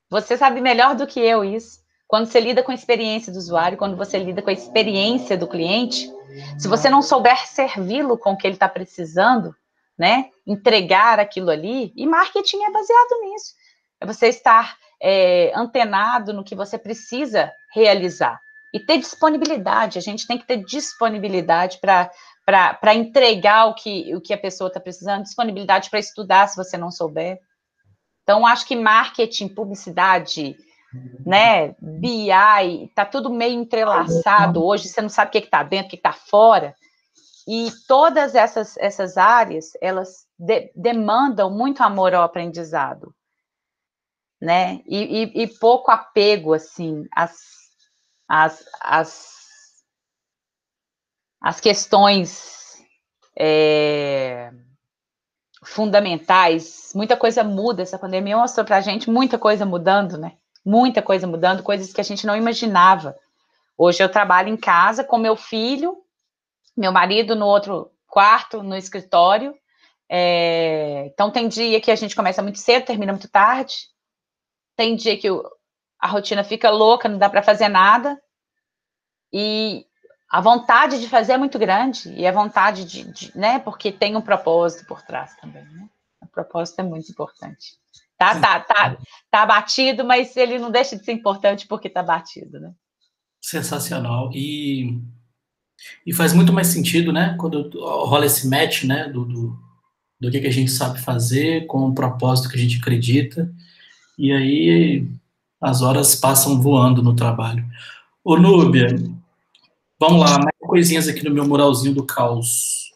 Você 0.10 0.36
sabe 0.36 0.60
melhor 0.60 0.94
do 0.94 1.08
que 1.08 1.22
eu 1.22 1.42
isso. 1.42 1.80
Quando 2.06 2.26
você 2.26 2.38
lida 2.42 2.62
com 2.62 2.74
a 2.74 2.76
experiência 2.76 3.32
do 3.32 3.38
usuário, 3.38 3.78
quando 3.78 3.96
você 3.96 4.20
lida 4.20 4.42
com 4.42 4.50
a 4.50 4.54
experiência 4.54 5.38
do 5.38 5.48
cliente, 5.48 6.12
se 6.60 6.68
você 6.68 6.90
não 6.90 7.02
souber 7.02 7.48
servi-lo 7.48 8.18
com 8.18 8.34
o 8.34 8.38
que 8.38 8.46
ele 8.46 8.58
está 8.58 8.68
precisando, 8.68 9.56
né, 9.98 10.32
entregar 10.46 11.18
aquilo 11.18 11.50
ali, 11.50 11.94
e 11.96 12.06
marketing 12.06 12.62
é 12.62 12.72
baseado 12.72 13.22
nisso. 13.22 13.54
É 14.02 14.06
você 14.06 14.28
estar 14.28 14.78
é, 15.02 15.54
antenado 15.56 16.34
no 16.34 16.44
que 16.44 16.56
você 16.56 16.78
precisa 16.78 17.54
realizar 17.74 18.38
e 18.74 18.80
ter 18.80 18.98
disponibilidade. 18.98 20.00
A 20.00 20.02
gente 20.02 20.26
tem 20.26 20.38
que 20.38 20.48
ter 20.48 20.58
disponibilidade 20.58 21.80
para 21.80 22.96
entregar 22.96 23.68
o 23.68 23.76
que, 23.76 24.16
o 24.16 24.20
que 24.20 24.34
a 24.34 24.38
pessoa 24.38 24.68
está 24.68 24.80
precisando, 24.80 25.24
disponibilidade 25.24 25.92
para 25.92 26.00
estudar 26.00 26.48
se 26.48 26.58
você 26.58 26.76
não 26.76 26.90
souber. 26.90 27.40
Então, 28.24 28.48
acho 28.48 28.66
que 28.66 28.76
marketing, 28.76 29.50
publicidade, 29.50 30.58
né, 31.26 31.76
BI, 31.80 32.86
está 32.86 33.06
tudo 33.06 33.30
meio 33.30 33.60
entrelaçado 33.60 34.64
hoje, 34.64 34.88
você 34.88 35.02
não 35.02 35.10
sabe 35.10 35.30
o 35.30 35.32
que 35.32 35.38
está 35.40 35.62
dentro, 35.62 35.88
o 35.88 35.90
que 35.90 35.98
está 35.98 36.14
fora. 36.14 36.74
E 37.48 37.70
todas 37.88 38.34
essas, 38.34 38.78
essas 38.78 39.18
áreas, 39.18 39.74
elas 39.82 40.26
de, 40.40 40.72
demandam 40.76 41.52
muito 41.52 41.84
amor 41.84 42.16
ao 42.16 42.24
aprendizado, 42.24 43.14
né? 44.42 44.82
E, 44.88 45.24
e, 45.24 45.44
e 45.44 45.48
pouco 45.48 45.92
apego, 45.92 46.54
assim, 46.54 47.06
às, 47.12 47.62
as, 48.28 48.66
as, 48.80 49.34
as 51.42 51.60
questões 51.60 52.78
é, 53.38 54.52
fundamentais, 55.64 56.92
muita 56.96 57.18
coisa 57.18 57.44
muda, 57.44 57.82
essa 57.82 58.00
pandemia 58.00 58.38
mostrou 58.38 58.66
para 58.66 58.78
a 58.78 58.82
gente 58.82 59.10
muita 59.10 59.38
coisa 59.38 59.66
mudando, 59.66 60.18
né? 60.18 60.34
Muita 60.66 61.02
coisa 61.02 61.28
mudando, 61.28 61.64
coisas 61.64 61.92
que 61.92 62.02
a 62.02 62.04
gente 62.04 62.26
não 62.26 62.36
imaginava. 62.36 63.18
Hoje 63.78 64.02
eu 64.02 64.10
trabalho 64.10 64.50
em 64.50 64.58
casa 64.58 65.04
com 65.04 65.18
meu 65.18 65.36
filho, 65.36 65.98
meu 66.76 66.92
marido 66.92 67.36
no 67.36 67.46
outro 67.46 67.92
quarto, 68.08 68.64
no 68.64 68.76
escritório. 68.76 69.54
É, 70.10 71.08
então 71.08 71.32
tem 71.32 71.48
dia 71.48 71.82
que 71.82 71.92
a 71.92 71.96
gente 71.96 72.16
começa 72.16 72.42
muito 72.42 72.60
cedo, 72.60 72.86
termina 72.86 73.12
muito 73.12 73.30
tarde. 73.30 73.74
Tem 74.76 74.96
dia 74.96 75.18
que 75.18 75.28
a 76.04 76.08
rotina 76.08 76.44
fica 76.44 76.70
louca, 76.70 77.08
não 77.08 77.18
dá 77.18 77.30
para 77.30 77.42
fazer 77.42 77.70
nada. 77.70 78.22
E 79.32 79.86
a 80.30 80.42
vontade 80.42 81.00
de 81.00 81.08
fazer 81.08 81.32
é 81.32 81.38
muito 81.38 81.58
grande, 81.58 82.13
e 82.13 82.28
a 82.28 82.32
vontade 82.32 82.84
de, 82.84 83.10
de, 83.10 83.38
né, 83.38 83.58
porque 83.60 83.89
tem 83.89 84.18
um 84.18 84.22
propósito 84.22 84.86
por 84.86 85.02
trás 85.02 85.34
também, 85.38 85.63
né? 85.63 85.88
O 86.22 86.28
propósito 86.28 86.82
é 86.82 86.84
muito 86.84 87.10
importante. 87.10 87.78
Tá, 88.18 88.38
tá, 88.38 88.60
tá, 88.60 88.98
tá 89.32 89.46
batido, 89.46 90.04
mas 90.04 90.36
ele 90.36 90.60
não 90.60 90.70
deixa 90.70 90.98
de 90.98 91.06
ser 91.06 91.13
importante 91.13 91.68
porque 91.68 91.89
tá 91.89 92.04
batido, 92.04 92.60
né? 92.60 92.74
Sensacional. 93.42 94.30
E, 94.34 95.00
e 96.06 96.13
faz 96.13 96.34
muito 96.34 96.52
mais 96.52 96.68
sentido, 96.68 97.13
né, 97.13 97.38
quando 97.39 97.70
rola 97.80 98.26
esse 98.26 98.50
match, 98.50 98.84
né, 98.84 99.08
do, 99.08 99.24
do, 99.24 99.58
do 100.20 100.30
que, 100.30 100.42
que 100.42 100.48
a 100.48 100.54
gente 100.54 100.72
sabe 100.72 101.00
fazer 101.00 101.66
com 101.66 101.88
o 101.88 101.96
propósito 101.96 102.50
que 102.50 102.58
a 102.58 102.62
gente 102.62 102.80
acredita, 102.80 103.50
e 104.18 104.34
aí 104.34 105.08
as 105.63 105.82
horas 105.82 106.13
passam 106.13 106.62
voando 106.62 107.02
no 107.02 107.15
trabalho. 107.15 107.65
Ô, 108.23 108.38
Núbia, 108.38 108.95
vamos 109.99 110.19
lá, 110.19 110.38
mais 110.38 110.56
coisinhas 110.60 111.08
aqui 111.08 111.23
no 111.23 111.34
meu 111.34 111.47
muralzinho 111.47 111.95
do 111.95 112.06
caos. 112.06 112.91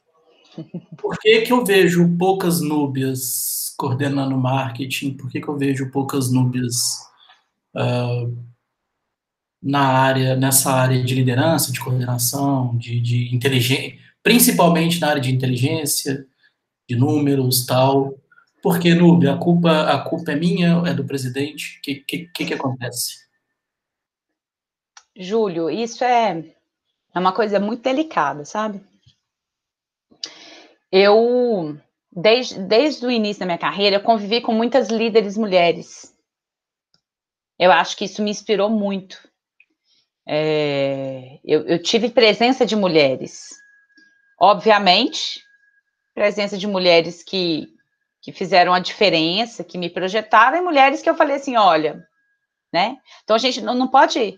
Por 0.98 1.18
que, 1.20 1.42
que 1.42 1.54
eu 1.54 1.64
vejo 1.64 2.18
poucas 2.18 2.62
núbias 2.62 3.74
coordenando 3.78 4.38
marketing? 4.38 5.14
Por 5.14 5.30
que, 5.30 5.40
que 5.40 5.48
eu 5.48 5.58
vejo 5.58 5.92
poucas 5.92 6.32
núbias 6.32 7.00
uh, 7.76 8.36
na 9.62 9.82
área, 9.82 10.36
nessa 10.36 10.74
área 10.74 11.04
de 11.04 11.16
liderança, 11.16 11.72
de 11.72 11.80
coordenação, 11.80 12.76
de, 12.78 13.00
de 13.00 13.34
inteligência, 13.34 13.98
principalmente 14.22 15.00
na 15.00 15.10
área 15.10 15.22
de 15.22 15.34
inteligência, 15.34 16.26
de 16.90 16.96
números, 16.96 17.66
tal. 17.66 18.16
Porque, 18.62 18.94
Nube, 18.94 19.28
a 19.28 19.38
culpa, 19.38 19.84
a 19.84 20.00
culpa 20.02 20.32
é 20.32 20.36
minha, 20.36 20.84
é 20.86 20.94
do 20.94 21.06
presidente? 21.06 21.78
O 21.78 21.82
que, 21.82 21.96
que, 21.96 22.46
que 22.46 22.54
acontece? 22.54 23.28
Júlio, 25.16 25.70
isso 25.70 26.04
é, 26.04 26.44
é 27.14 27.20
uma 27.20 27.32
coisa 27.32 27.60
muito 27.60 27.82
delicada, 27.82 28.46
sabe? 28.46 28.82
Eu, 30.92 31.78
desde, 32.12 32.60
desde 32.60 33.06
o 33.06 33.12
início 33.12 33.40
da 33.40 33.46
minha 33.46 33.58
carreira, 33.58 33.98
eu 33.98 34.04
convivi 34.04 34.42
com 34.42 34.54
muitas 34.54 34.90
líderes 34.90 35.38
mulheres. 35.38 36.16
Eu 37.58 37.72
acho 37.72 37.98
que 37.98 38.06
isso 38.06 38.22
me 38.22 38.30
inspirou 38.30 38.70
muito. 38.70 39.28
É, 40.28 41.40
eu, 41.44 41.66
eu 41.68 41.82
tive 41.82 42.10
presença 42.10 42.66
de 42.66 42.76
mulheres. 42.76 43.50
Obviamente, 44.40 45.42
presença 46.14 46.58
de 46.58 46.68
mulheres 46.68 47.24
que, 47.24 47.74
que 48.28 48.34
fizeram 48.34 48.74
a 48.74 48.80
diferença, 48.80 49.64
que 49.64 49.78
me 49.78 49.90
projetaram, 49.90 50.58
e 50.58 50.62
mulheres 50.62 51.02
que 51.02 51.10
eu 51.10 51.16
falei 51.16 51.38
assim, 51.38 51.56
olha, 51.56 52.06
né? 52.74 52.98
Então 53.24 53.38
a 53.38 53.40
gente 53.40 53.62
não, 53.62 53.74
não 53.74 53.88
pode 53.88 54.38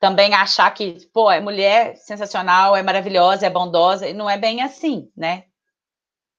também 0.00 0.32
achar 0.32 0.70
que, 0.72 1.06
pô, 1.12 1.30
é 1.30 1.38
mulher 1.38 1.94
sensacional, 1.98 2.74
é 2.74 2.82
maravilhosa, 2.82 3.44
é 3.44 3.50
bondosa, 3.50 4.08
e 4.08 4.14
não 4.14 4.30
é 4.30 4.38
bem 4.38 4.62
assim, 4.62 5.12
né? 5.14 5.44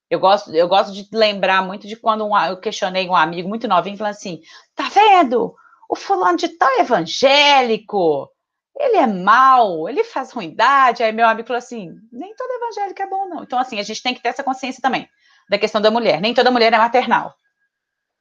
Eu 0.09 0.19
gosto, 0.19 0.51
eu 0.51 0.67
gosto 0.67 0.91
de 0.91 1.07
lembrar 1.15 1.61
muito 1.61 1.87
de 1.87 1.95
quando 1.95 2.25
um, 2.25 2.35
eu 2.35 2.59
questionei 2.59 3.07
um 3.07 3.15
amigo 3.15 3.47
muito 3.47 3.67
novinho, 3.67 3.95
falando 3.95 4.13
assim, 4.13 4.41
tá 4.73 4.89
vendo? 4.89 5.53
O 5.87 5.95
fulano 5.95 6.39
de 6.39 6.49
tal 6.57 6.71
é 6.71 6.79
evangélico, 6.79 8.27
ele 8.75 8.97
é 8.97 9.05
mau, 9.05 9.87
ele 9.87 10.03
faz 10.03 10.31
ruindade. 10.31 11.03
Aí 11.03 11.11
meu 11.11 11.27
amigo 11.27 11.47
falou 11.47 11.59
assim, 11.59 11.91
nem 12.11 12.33
todo 12.35 12.49
evangélico 12.49 12.99
é 12.99 13.07
bom, 13.07 13.27
não. 13.27 13.43
Então, 13.43 13.59
assim, 13.59 13.79
a 13.79 13.83
gente 13.83 14.01
tem 14.01 14.15
que 14.15 14.23
ter 14.23 14.29
essa 14.29 14.43
consciência 14.43 14.81
também 14.81 15.07
da 15.49 15.57
questão 15.57 15.81
da 15.81 15.89
mulher. 15.89 16.21
Nem 16.21 16.33
toda 16.33 16.51
mulher 16.51 16.71
é 16.71 16.77
maternal. 16.77 17.35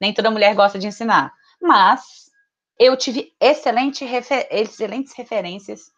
Nem 0.00 0.14
toda 0.14 0.30
mulher 0.30 0.54
gosta 0.54 0.78
de 0.78 0.86
ensinar. 0.86 1.32
Mas 1.60 2.30
eu 2.78 2.96
tive 2.96 3.34
excelente 3.40 4.04
refer 4.04 4.48
excelentes 4.50 5.12
referências 5.14 5.90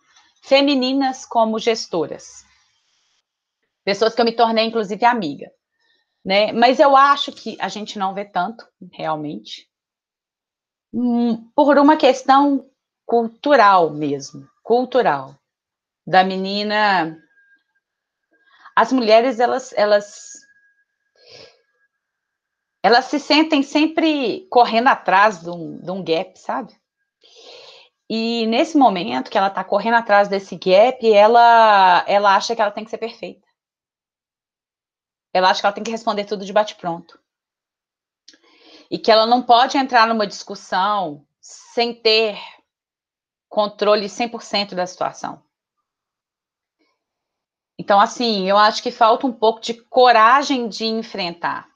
femininas 0.43 1.25
como 1.25 1.59
gestoras. 1.59 2.45
Pessoas 3.85 4.15
que 4.15 4.21
eu 4.21 4.25
me 4.25 4.33
tornei, 4.33 4.67
inclusive, 4.67 5.05
amiga. 5.05 5.51
Né? 6.25 6.53
Mas 6.53 6.81
eu 6.81 6.97
acho 6.97 7.33
que 7.33 7.57
a 7.61 7.69
gente 7.69 7.99
não 7.99 8.15
vê 8.15 8.25
tanto, 8.25 8.67
realmente, 8.93 9.69
hum, 10.93 11.51
por 11.55 11.79
uma 11.79 11.97
questão 11.97 12.69
cultural 13.07 13.91
mesmo, 13.91 14.49
cultural. 14.63 15.35
Da 16.07 16.25
menina. 16.25 17.17
As 18.75 18.93
mulheres, 18.93 19.39
elas, 19.39 19.73
elas 19.75 20.30
elas 22.83 23.07
se 23.07 23.19
sentem 23.19 23.63
sempre 23.63 24.47
correndo 24.51 24.89
atrás 24.89 25.41
de 25.41 25.51
um, 25.51 25.79
de 25.79 25.91
um 25.91 26.03
gap, 26.03 26.39
sabe? 26.39 26.79
E 28.09 28.47
nesse 28.47 28.77
momento 28.77 29.31
que 29.31 29.39
ela 29.39 29.47
está 29.47 29.63
correndo 29.63 29.95
atrás 29.95 30.29
desse 30.29 30.57
gap, 30.57 31.13
ela, 31.13 32.05
ela 32.09 32.35
acha 32.35 32.57
que 32.57 32.61
ela 32.61 32.73
tem 32.73 32.85
que 32.85 32.91
ser 32.91 32.99
perfeita. 32.99 33.47
Ela 35.33 35.51
acha 35.51 35.61
que 35.61 35.67
ela 35.67 35.75
tem 35.75 35.85
que 35.85 35.93
responder 35.93 36.25
tudo 36.25 36.45
de 36.45 36.53
bate-pronto. 36.53 37.21
E 38.91 38.99
que 38.99 39.13
ela 39.13 39.27
não 39.27 39.43
pode 39.43 39.79
entrar 39.79 40.09
numa 40.09 40.27
discussão 40.27 41.25
sem 41.41 41.95
ter 41.95 42.37
controle 43.49 44.07
100% 44.07 44.75
da 44.75 44.87
situação. 44.87 45.43
Então, 47.79 48.01
assim, 48.01 48.49
eu 48.49 48.59
acho 48.59 48.83
que 48.83 48.91
falta 48.91 49.27
um 49.27 49.33
pouco 49.33 49.61
de 49.61 49.75
coragem 49.75 50.69
de 50.69 50.85
enfrentar. 50.85 51.70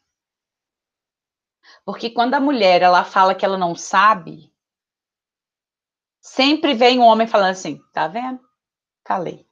Porque 1.84 2.10
quando 2.10 2.34
a 2.34 2.40
mulher 2.40 2.82
ela 2.82 3.04
fala 3.04 3.34
que 3.34 3.44
ela 3.44 3.58
não 3.58 3.74
sabe, 3.74 4.52
sempre 6.20 6.74
vem 6.74 6.98
um 6.98 7.04
homem 7.04 7.26
falando 7.26 7.50
assim, 7.50 7.82
tá 7.92 8.08
vendo? 8.08 8.40
Falei. 9.06 9.46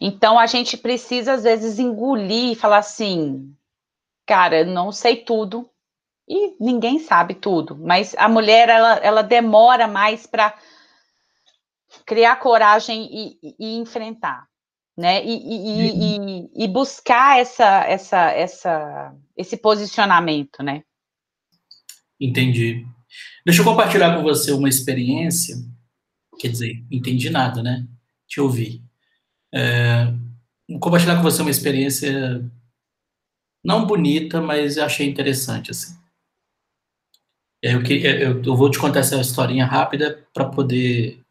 Então 0.00 0.38
a 0.38 0.46
gente 0.46 0.76
precisa 0.76 1.34
às 1.34 1.44
vezes 1.44 1.78
engolir 1.78 2.52
e 2.52 2.56
falar 2.56 2.78
assim, 2.78 3.54
cara, 4.26 4.64
não 4.64 4.90
sei 4.90 5.24
tudo 5.24 5.70
e 6.26 6.56
ninguém 6.58 6.98
sabe 6.98 7.34
tudo, 7.34 7.76
mas 7.76 8.14
a 8.16 8.28
mulher 8.28 8.68
ela, 8.68 8.94
ela 8.96 9.22
demora 9.22 9.86
mais 9.86 10.26
para 10.26 10.56
criar 12.06 12.36
coragem 12.36 13.08
e, 13.12 13.54
e, 13.58 13.76
enfrentar 13.76 14.48
né? 14.96 15.24
E, 15.24 15.30
e, 15.30 15.88
e, 15.88 16.64
e, 16.64 16.68
buscar 16.68 17.38
essa, 17.38 17.84
essa, 17.84 18.30
essa, 18.30 19.14
esse 19.36 19.56
posicionamento, 19.56 20.62
né? 20.62 20.82
Entendi. 22.20 22.86
Deixa 23.44 23.60
eu 23.60 23.64
compartilhar 23.64 24.16
com 24.16 24.22
você 24.22 24.52
uma 24.52 24.68
experiência. 24.68 25.56
Quer 26.38 26.48
dizer, 26.48 26.84
entendi 26.90 27.30
nada, 27.30 27.62
né? 27.62 27.86
Te 28.26 28.40
ouvi. 28.40 28.82
É, 29.54 30.06
vou 30.68 30.78
compartilhar 30.78 31.16
com 31.16 31.22
você 31.22 31.42
uma 31.42 31.50
experiência 31.50 32.44
não 33.64 33.86
bonita, 33.86 34.40
mas 34.40 34.78
achei 34.78 35.08
interessante 35.08 35.70
assim. 35.70 35.96
Eu, 37.62 37.80
eu, 37.82 38.42
eu 38.42 38.56
vou 38.56 38.70
te 38.70 38.78
contar 38.78 39.00
essa 39.00 39.20
historinha 39.20 39.64
rápida 39.64 40.26
para 40.34 40.48
poder 40.48 41.21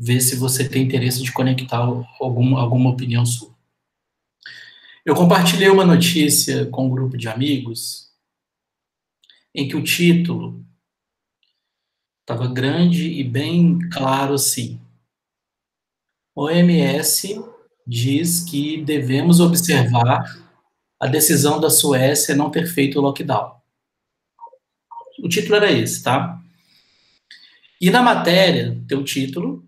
ver 0.00 0.20
se 0.20 0.36
você 0.36 0.68
tem 0.68 0.84
interesse 0.84 1.20
de 1.22 1.32
conectar 1.32 1.78
algum, 1.78 2.56
alguma 2.56 2.90
opinião 2.90 3.26
sua. 3.26 3.52
Eu 5.04 5.14
compartilhei 5.14 5.68
uma 5.68 5.84
notícia 5.84 6.66
com 6.66 6.86
um 6.86 6.90
grupo 6.90 7.16
de 7.16 7.28
amigos 7.28 8.12
em 9.52 9.66
que 9.66 9.76
o 9.76 9.82
título 9.82 10.64
estava 12.20 12.46
grande 12.46 13.08
e 13.08 13.24
bem 13.24 13.78
claro 13.90 14.34
assim. 14.34 14.80
OMS 16.36 17.42
diz 17.84 18.40
que 18.44 18.80
devemos 18.84 19.40
observar 19.40 20.38
a 21.00 21.06
decisão 21.08 21.58
da 21.58 21.70
Suécia 21.70 22.36
não 22.36 22.50
ter 22.50 22.66
feito 22.66 22.98
o 22.98 23.02
lockdown. 23.02 23.58
O 25.20 25.28
título 25.28 25.56
era 25.56 25.72
esse, 25.72 26.02
tá? 26.04 26.40
E 27.80 27.90
na 27.90 28.02
matéria 28.02 28.80
tem 28.86 28.96
o 28.96 29.04
título 29.04 29.67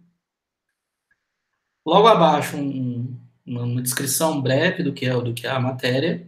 Logo 1.86 2.06
abaixo, 2.06 2.56
um, 2.56 3.16
uma 3.46 3.82
descrição 3.82 4.40
breve 4.40 4.82
do 4.82 4.92
que, 4.92 5.06
é, 5.06 5.12
do 5.20 5.32
que 5.32 5.46
é 5.46 5.50
a 5.50 5.60
matéria. 5.60 6.26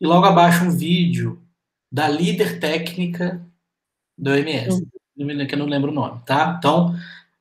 E 0.00 0.06
logo 0.06 0.24
abaixo, 0.26 0.64
um 0.64 0.70
vídeo 0.70 1.42
da 1.90 2.08
líder 2.08 2.60
técnica 2.60 3.40
do 4.16 4.30
OMS, 4.30 4.86
que 5.48 5.54
eu 5.54 5.58
não 5.58 5.66
lembro 5.66 5.90
o 5.90 5.94
nome, 5.94 6.20
tá? 6.26 6.56
Então, 6.58 6.94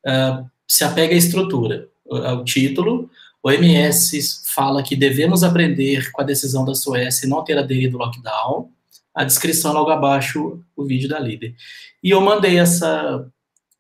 uh, 0.06 0.50
se 0.68 0.84
apega 0.84 1.14
à 1.14 1.18
estrutura, 1.18 1.90
ao 2.10 2.44
título. 2.44 3.10
O 3.44 3.50
OMS 3.50 4.44
fala 4.46 4.84
que 4.84 4.96
devemos 4.96 5.44
aprender 5.44 6.12
com 6.12 6.22
a 6.22 6.26
decisão 6.26 6.66
da 6.66 6.76
Suécia 6.76 7.28
não 7.28 7.44
ter 7.44 7.58
aderido 7.58 7.98
ao 7.98 8.08
lockdown. 8.08 8.72
A 9.14 9.24
descrição 9.24 9.74
logo 9.74 9.90
abaixo, 9.90 10.62
o 10.76 10.86
vídeo 10.86 11.10
da 11.10 11.20
líder. 11.20 11.56
E 12.04 12.12
eu 12.12 12.22
mandei 12.22 12.60
essa, 12.60 13.28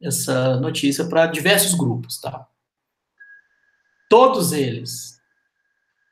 essa 0.01 0.59
notícia 0.59 1.05
para 1.05 1.27
diversos 1.27 1.73
grupos, 1.73 2.19
tá? 2.19 2.47
Todos 4.09 4.53
eles, 4.53 5.21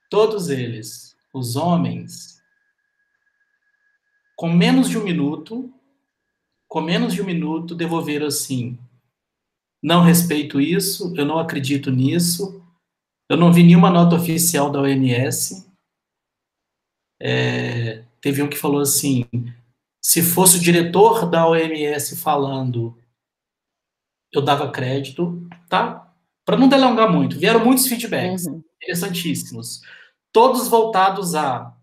todos 0.10 0.49
eles, 0.49 1.15
os 1.34 1.55
homens, 1.55 2.41
com 4.36 4.49
menos 4.49 4.89
de 4.89 4.97
um 4.97 5.03
minuto, 5.03 5.73
com 6.67 6.81
menos 6.81 7.13
de 7.13 7.21
um 7.21 7.25
minuto, 7.25 7.73
devolveram 7.73 8.27
assim: 8.27 8.77
não 9.81 10.03
respeito 10.03 10.60
isso, 10.60 11.13
eu 11.15 11.25
não 11.25 11.39
acredito 11.39 11.89
nisso, 11.89 12.62
eu 13.29 13.38
não 13.38 13.53
vi 13.53 13.63
nenhuma 13.63 13.89
nota 13.89 14.15
oficial 14.15 14.69
da 14.69 14.81
OMS. 14.81 15.65
É, 17.19 18.03
teve 18.19 18.41
um 18.43 18.49
que 18.49 18.58
falou 18.58 18.81
assim: 18.81 19.25
se 20.01 20.21
fosse 20.21 20.58
o 20.58 20.62
diretor 20.62 21.29
da 21.29 21.47
OMS 21.47 22.17
falando, 22.17 22.97
eu 24.34 24.41
dava 24.41 24.71
crédito, 24.71 25.47
tá? 25.69 26.05
Para 26.45 26.58
não 26.58 26.69
delongar 26.69 27.12
muito, 27.12 27.39
vieram 27.39 27.65
muitos 27.65 27.88
feedbacks 27.88 28.45
uhum. 28.45 28.63
interessantíssimos, 28.81 29.81
todos 30.31 30.67
voltados 30.67 31.34
a. 31.34 31.73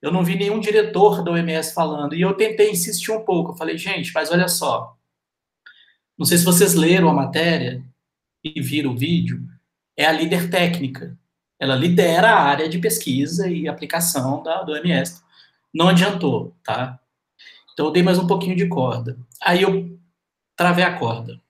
Eu 0.00 0.10
não 0.10 0.24
vi 0.24 0.36
nenhum 0.36 0.60
diretor 0.60 1.22
da 1.22 1.32
OMS 1.32 1.74
falando, 1.74 2.14
e 2.14 2.22
eu 2.22 2.32
tentei 2.34 2.70
insistir 2.70 3.12
um 3.12 3.24
pouco. 3.24 3.52
Eu 3.52 3.56
falei, 3.56 3.76
gente, 3.76 4.12
mas 4.14 4.30
olha 4.30 4.48
só. 4.48 4.96
Não 6.16 6.24
sei 6.24 6.38
se 6.38 6.44
vocês 6.44 6.74
leram 6.74 7.08
a 7.10 7.14
matéria 7.14 7.84
e 8.42 8.60
viram 8.60 8.92
o 8.92 8.96
vídeo, 8.96 9.42
é 9.96 10.06
a 10.06 10.12
líder 10.12 10.48
técnica. 10.50 11.18
Ela 11.60 11.74
lidera 11.74 12.30
a 12.30 12.40
área 12.40 12.68
de 12.68 12.78
pesquisa 12.78 13.48
e 13.48 13.68
aplicação 13.68 14.42
da, 14.42 14.62
do 14.62 14.72
OMS. 14.72 15.20
Não 15.74 15.88
adiantou, 15.88 16.56
tá? 16.62 16.98
Então 17.72 17.86
eu 17.86 17.92
dei 17.92 18.02
mais 18.02 18.18
um 18.18 18.26
pouquinho 18.26 18.56
de 18.56 18.68
corda. 18.68 19.18
Aí 19.42 19.62
eu 19.62 19.98
travei 20.56 20.84
a 20.84 20.96
corda. 20.96 21.40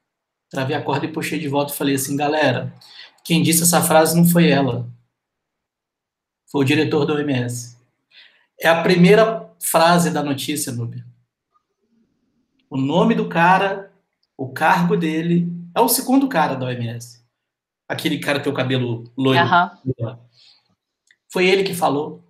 Travei 0.50 0.76
a 0.76 0.82
corda 0.82 1.06
e 1.06 1.12
puxei 1.12 1.38
de 1.38 1.48
volta 1.48 1.72
e 1.72 1.76
falei 1.76 1.94
assim, 1.94 2.16
galera, 2.16 2.72
quem 3.24 3.42
disse 3.42 3.62
essa 3.62 3.82
frase 3.82 4.16
não 4.16 4.26
foi 4.26 4.48
ela. 4.48 4.88
Foi 6.50 6.62
o 6.62 6.64
diretor 6.64 7.04
do 7.04 7.14
OMS. 7.14 7.76
É 8.60 8.68
a 8.68 8.82
primeira 8.82 9.50
frase 9.60 10.10
da 10.10 10.22
notícia, 10.22 10.72
Núbia. 10.72 11.04
O 12.70 12.76
nome 12.76 13.14
do 13.14 13.28
cara, 13.28 13.92
o 14.36 14.48
cargo 14.52 14.96
dele, 14.96 15.50
é 15.74 15.80
o 15.80 15.88
segundo 15.88 16.28
cara 16.28 16.54
da 16.54 16.66
OMS. 16.66 17.22
Aquele 17.86 18.18
cara 18.18 18.38
que 18.38 18.44
tem 18.44 18.52
o 18.52 18.56
cabelo 18.56 19.10
loiro. 19.16 19.42
Uhum. 19.42 20.18
Foi 21.30 21.46
ele 21.46 21.62
que 21.62 21.74
falou. 21.74 22.24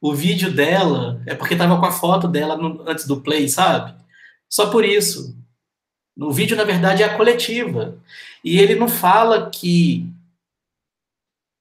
O 0.00 0.14
vídeo 0.14 0.52
dela 0.52 1.22
é 1.26 1.34
porque 1.34 1.56
tava 1.56 1.78
com 1.78 1.86
a 1.86 1.92
foto 1.92 2.28
dela 2.28 2.56
no, 2.56 2.86
antes 2.88 3.06
do 3.06 3.22
play, 3.22 3.48
sabe? 3.48 3.94
Só 4.48 4.70
por 4.70 4.84
isso. 4.84 5.34
No 6.16 6.32
vídeo, 6.32 6.56
na 6.56 6.64
verdade, 6.64 7.02
é 7.02 7.06
a 7.06 7.16
coletiva. 7.16 7.96
E 8.44 8.58
ele 8.58 8.74
não 8.74 8.88
fala 8.88 9.50
que 9.50 10.06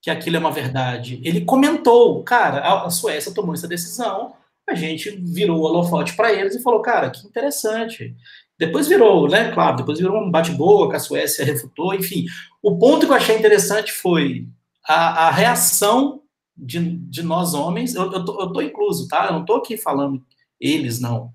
que 0.04 0.10
aquilo 0.10 0.36
é 0.36 0.40
uma 0.40 0.52
verdade. 0.52 1.22
Ele 1.24 1.46
comentou, 1.46 2.22
cara, 2.24 2.84
a 2.84 2.90
Suécia 2.90 3.34
tomou 3.34 3.54
essa 3.54 3.70
decisão, 3.70 4.34
a 4.68 4.76
gente 4.76 5.10
virou 5.12 5.60
o 5.60 5.64
holofote 5.64 6.14
para 6.14 6.34
eles 6.34 6.56
e 6.56 6.62
falou, 6.62 6.82
cara, 6.82 7.10
que 7.10 7.26
interessante. 7.26 8.14
Depois 8.60 8.86
virou, 8.88 9.30
né? 9.30 9.52
Claro, 9.52 9.78
depois 9.78 10.00
virou 10.00 10.22
um 10.22 10.30
bate-boca, 10.30 10.98
a 10.98 11.00
Suécia 11.00 11.46
refutou, 11.46 11.94
enfim. 11.94 12.26
O 12.62 12.78
ponto 12.78 13.06
que 13.06 13.14
eu 13.14 13.16
achei 13.16 13.38
interessante 13.38 13.94
foi 13.94 14.46
a, 14.86 15.28
a 15.28 15.32
reação 15.32 16.22
de, 16.56 16.80
de 16.98 17.24
nós 17.24 17.54
homens. 17.54 17.96
Eu, 17.96 18.12
eu, 18.12 18.26
tô, 18.26 18.42
eu 18.42 18.52
tô 18.52 18.62
incluso, 18.62 19.08
tá? 19.08 19.28
Eu 19.28 19.34
não 19.34 19.46
tô 19.46 19.56
aqui 19.56 19.78
falando 19.78 20.22
eles, 20.60 21.00
não. 21.00 21.34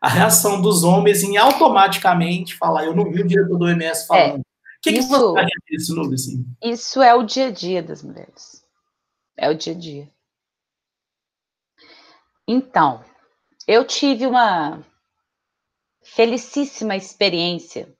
A 0.00 0.08
reação 0.08 0.60
dos 0.60 0.84
homens 0.84 1.22
em 1.22 1.36
automaticamente 1.36 2.56
falar, 2.56 2.84
eu 2.84 2.94
não 2.94 3.10
vi 3.10 3.22
o 3.22 3.26
diretor 3.26 3.58
do 3.58 3.64
OMS 3.64 4.06
falando. 4.06 4.36
É, 4.36 4.38
o 4.38 4.44
que, 4.82 4.90
isso, 4.90 5.08
que 5.08 5.14
você 5.14 5.40
acha 5.40 5.48
disso, 5.68 5.94
Nube, 5.94 6.14
assim? 6.14 6.46
Isso 6.62 7.02
é 7.02 7.14
o 7.14 7.24
dia 7.24 7.48
a 7.48 7.50
dia 7.50 7.82
das 7.82 8.02
mulheres. 8.02 8.64
É 9.36 9.50
o 9.50 9.54
dia 9.54 9.72
a 9.72 9.76
dia. 9.76 10.08
Então, 12.46 13.04
eu 13.66 13.84
tive 13.84 14.26
uma 14.26 14.84
felicíssima 16.02 16.96
experiência 16.96 17.92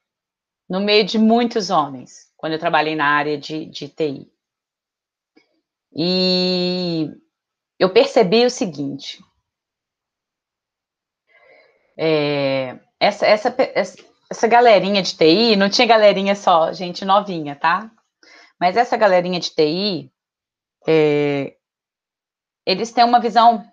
no 0.68 0.80
meio 0.80 1.04
de 1.04 1.18
muitos 1.18 1.70
homens, 1.70 2.32
quando 2.36 2.52
eu 2.52 2.58
trabalhei 2.58 2.94
na 2.94 3.06
área 3.06 3.36
de, 3.36 3.66
de 3.66 3.88
TI. 3.88 4.32
E 5.92 7.10
eu 7.78 7.92
percebi 7.92 8.44
o 8.44 8.50
seguinte: 8.50 9.22
é, 11.98 12.78
essa, 13.00 13.26
essa, 13.26 13.56
essa 14.30 14.46
galerinha 14.46 15.02
de 15.02 15.16
TI, 15.16 15.56
não 15.56 15.68
tinha 15.68 15.86
galerinha 15.86 16.36
só, 16.36 16.72
gente 16.72 17.04
novinha, 17.04 17.56
tá? 17.56 17.90
Mas 18.60 18.76
essa 18.76 18.96
galerinha 18.96 19.40
de 19.40 19.50
TI, 19.50 20.12
é, 20.86 21.56
eles 22.64 22.92
têm 22.92 23.02
uma 23.02 23.20
visão 23.20 23.68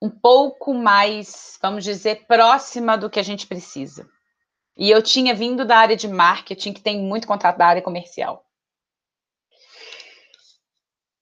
um 0.00 0.10
pouco 0.10 0.74
mais, 0.74 1.58
vamos 1.62 1.84
dizer, 1.84 2.26
próxima 2.26 2.98
do 2.98 3.08
que 3.08 3.20
a 3.20 3.22
gente 3.22 3.46
precisa. 3.46 4.06
E 4.76 4.90
eu 4.90 5.02
tinha 5.02 5.34
vindo 5.34 5.64
da 5.64 5.78
área 5.78 5.96
de 5.96 6.08
marketing, 6.08 6.72
que 6.72 6.80
tem 6.80 7.00
muito 7.00 7.26
contrato 7.26 7.56
da 7.56 7.66
área 7.66 7.82
comercial. 7.82 8.44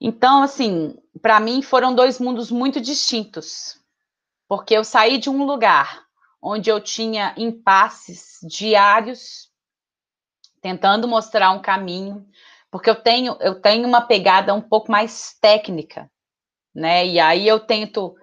Então, 0.01 0.43
assim, 0.43 0.97
para 1.21 1.39
mim 1.39 1.61
foram 1.61 1.95
dois 1.95 2.19
mundos 2.19 2.51
muito 2.51 2.81
distintos, 2.81 3.80
porque 4.51 4.75
eu 4.75 4.83
saí 4.83 5.17
de 5.17 5.31
um 5.31 5.45
lugar 5.45 6.03
onde 6.43 6.69
eu 6.69 6.81
tinha 6.81 7.33
impasses 7.37 8.41
diários, 8.43 9.49
tentando 10.61 11.07
mostrar 11.07 11.53
um 11.53 11.63
caminho, 11.63 12.27
porque 12.69 12.91
eu 12.91 12.97
tenho 12.97 13.37
eu 13.39 13.61
tenho 13.61 13.87
uma 13.87 14.01
pegada 14.01 14.53
um 14.53 14.61
pouco 14.61 14.91
mais 14.91 15.39
técnica, 15.41 16.11
né? 16.75 17.07
E 17.07 17.21
aí 17.21 17.47
eu 17.47 17.61
tento 17.61 18.17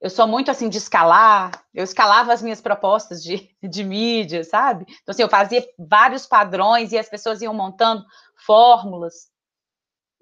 eu 0.00 0.08
sou 0.08 0.26
muito 0.26 0.50
assim 0.50 0.70
de 0.70 0.78
escalar, 0.78 1.50
eu 1.74 1.84
escalava 1.84 2.32
as 2.32 2.40
minhas 2.40 2.62
propostas 2.62 3.22
de, 3.22 3.46
de 3.62 3.84
mídia, 3.84 4.44
sabe? 4.44 4.86
Então, 4.88 5.12
assim, 5.12 5.22
eu 5.22 5.28
fazia 5.28 5.62
vários 5.78 6.26
padrões 6.26 6.90
e 6.92 6.98
as 6.98 7.08
pessoas 7.08 7.42
iam 7.42 7.52
montando 7.52 8.02
fórmulas. 8.46 9.28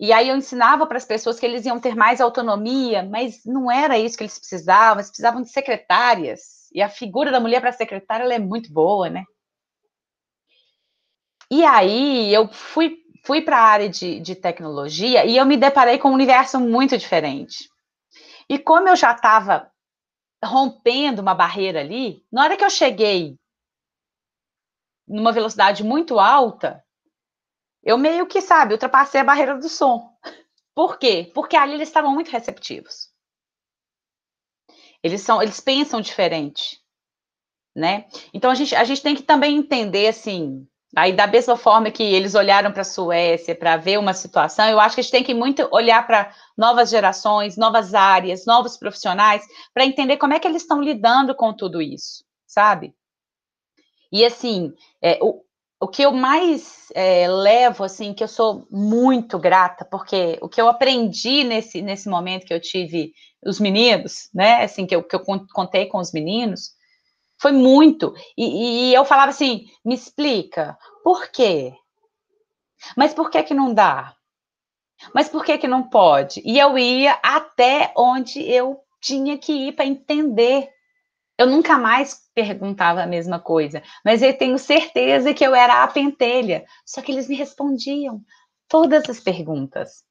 E 0.05 0.13
aí 0.13 0.29
eu 0.29 0.37
ensinava 0.37 0.87
para 0.87 0.99
as 0.99 1.07
pessoas 1.07 1.41
que 1.41 1.47
eles 1.47 1.65
iam 1.65 1.81
ter 1.81 1.97
mais 1.97 2.21
autonomia, 2.21 3.03
mas 3.03 3.43
não 3.47 3.71
era 3.73 3.99
isso 3.99 4.19
que 4.19 4.25
eles 4.25 4.39
precisavam, 4.39 4.97
eles 4.97 5.09
precisavam 5.09 5.41
de 5.41 5.49
secretárias. 5.49 6.69
E 6.75 6.83
a 6.83 6.91
figura 6.91 7.33
da 7.33 7.41
mulher 7.41 7.63
para 7.63 7.73
secretária 7.73 8.31
é 8.31 8.39
muito 8.39 8.71
boa, 8.71 9.09
né? 9.09 9.25
E 11.51 11.65
aí 11.65 12.35
eu 12.35 12.53
fui, 12.53 12.99
fui 13.25 13.41
para 13.41 13.57
a 13.57 13.65
área 13.65 13.89
de, 13.89 14.21
de 14.21 14.35
tecnologia 14.35 15.25
e 15.25 15.39
eu 15.39 15.47
me 15.47 15.57
deparei 15.57 15.97
com 15.97 16.11
um 16.11 16.15
universo 16.15 16.61
muito 16.61 16.99
diferente 16.99 17.67
e 18.47 18.59
como 18.59 18.91
eu 18.91 18.97
já 18.97 19.13
estava 19.13 19.71
rompendo 20.45 21.23
uma 21.23 21.35
barreira 21.35 21.81
ali, 21.81 22.23
na 22.31 22.43
hora 22.43 22.59
que 22.59 22.65
eu 22.65 22.69
cheguei 22.69 23.39
numa 25.09 25.33
velocidade 25.33 25.83
muito 25.83 26.21
alta, 26.21 26.84
eu 27.85 27.99
meio 27.99 28.27
que, 28.27 28.41
sabe, 28.41 28.75
ultrapassei 28.75 29.21
a 29.21 29.25
barreira 29.25 29.57
do 29.59 29.69
som. 29.69 30.11
Por 30.75 30.99
quê? 30.99 31.31
Porque 31.35 31.57
ali 31.57 31.75
eles 31.75 31.89
estavam 31.89 32.13
muito 32.13 32.31
receptivos. 32.31 33.13
Eles 35.03 35.21
são, 35.21 35.43
eles 35.43 35.61
pensam 35.61 36.01
diferente, 36.01 36.81
né? 37.77 38.07
Então 38.33 38.51
a 38.51 38.55
gente, 38.55 38.75
a 38.75 38.85
gente 38.85 39.03
tem 39.03 39.15
que 39.15 39.23
também 39.23 39.57
entender 39.57 40.09
assim, 40.09 40.67
Aí, 40.97 41.13
da 41.13 41.27
mesma 41.27 41.57
forma 41.57 41.91
que 41.91 42.03
eles 42.03 42.37
olharam 42.37 42.71
para 42.71 42.83
a 42.83 42.85
Suécia 42.85 43.55
para 43.55 43.77
ver 43.77 43.99
uma 43.99 44.15
situação, 44.15 44.69
eu 44.69 44.79
acho 44.79 44.95
que 44.95 45.01
a 45.01 45.03
gente 45.03 45.11
tem 45.11 45.25
que 45.25 45.35
muito 45.35 45.69
olhar 45.73 46.07
para 46.07 46.33
novas 46.57 46.89
gerações, 46.89 47.57
novas 47.57 47.95
áreas, 47.95 48.47
novos 48.47 48.77
profissionais, 48.77 49.45
para 49.73 49.85
entender 49.85 50.19
como 50.19 50.35
é 50.35 50.39
que 50.39 50.47
eles 50.47 50.63
estão 50.63 50.81
lidando 50.81 51.35
com 51.35 51.53
tudo 51.53 51.83
isso, 51.83 52.25
sabe? 52.47 52.95
E 54.13 54.25
assim, 54.25 54.73
é, 55.03 55.19
o, 55.21 55.43
o 55.85 55.89
que 55.89 56.01
eu 56.01 56.13
mais 56.13 56.87
é, 56.95 57.29
levo, 57.29 57.85
assim, 57.85 58.15
que 58.15 58.25
eu 58.25 58.29
sou 58.29 58.67
muito 58.71 59.39
grata, 59.39 59.85
porque 59.85 60.39
o 60.41 60.49
que 60.49 60.59
eu 60.59 60.67
aprendi 60.67 61.45
nesse, 61.45 61.83
nesse 61.83 62.09
momento 62.09 62.47
que 62.47 62.55
eu 62.55 62.61
tive 62.61 63.13
os 63.45 63.61
meninos, 63.61 64.31
né, 64.33 64.65
assim, 64.65 64.87
que 64.87 64.97
eu, 64.97 65.03
que 65.03 65.15
eu 65.15 65.21
contei 65.53 65.85
com 65.85 65.99
os 65.99 66.11
meninos, 66.11 66.71
foi 67.39 67.53
muito. 67.53 68.15
E, 68.35 68.93
e 68.93 68.95
eu 68.95 69.05
falava 69.05 69.29
assim: 69.29 69.67
me 69.85 69.95
explica, 69.95 70.75
por 71.03 71.29
quê? 71.29 71.75
Mas 72.97 73.13
por 73.13 73.29
que 73.29 73.43
que 73.43 73.53
não 73.53 73.75
dá? 73.75 74.15
Mas 75.15 75.29
por 75.29 75.45
que 75.45 75.59
que 75.59 75.69
não 75.69 75.83
pode? 75.91 76.41
E 76.47 76.59
eu 76.59 76.79
ia 76.79 77.19
até 77.23 77.93
onde 77.95 78.41
eu 78.41 78.81
tinha 79.03 79.37
que 79.37 79.53
ir 79.53 79.73
para 79.73 79.85
entender. 79.85 80.71
Eu 81.39 81.47
nunca 81.47 81.79
mais 81.79 82.21
perguntava 82.35 83.03
a 83.03 83.07
mesma 83.07 83.41
coisa, 83.41 83.83
mas 84.05 84.23
eu 84.23 84.37
tenho 84.37 84.59
certeza 84.59 85.35
que 85.35 85.45
eu 85.45 85.55
era 85.55 85.83
a 85.83 85.89
pentelha. 85.89 86.65
Só 86.87 87.03
que 87.03 87.11
eles 87.11 87.29
me 87.29 87.35
respondiam 87.35 88.23
todas 88.69 89.09
as 89.09 89.21
perguntas. 89.21 90.05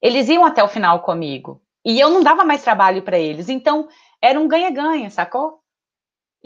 Eles 0.00 0.28
iam 0.28 0.44
até 0.44 0.62
o 0.62 0.68
final 0.68 1.02
comigo. 1.02 1.62
E 1.84 2.00
eu 2.00 2.10
não 2.10 2.22
dava 2.22 2.44
mais 2.44 2.62
trabalho 2.62 3.02
para 3.02 3.18
eles. 3.18 3.48
Então, 3.48 3.88
era 4.20 4.40
um 4.40 4.48
ganha-ganha, 4.48 5.10
sacou? 5.10 5.60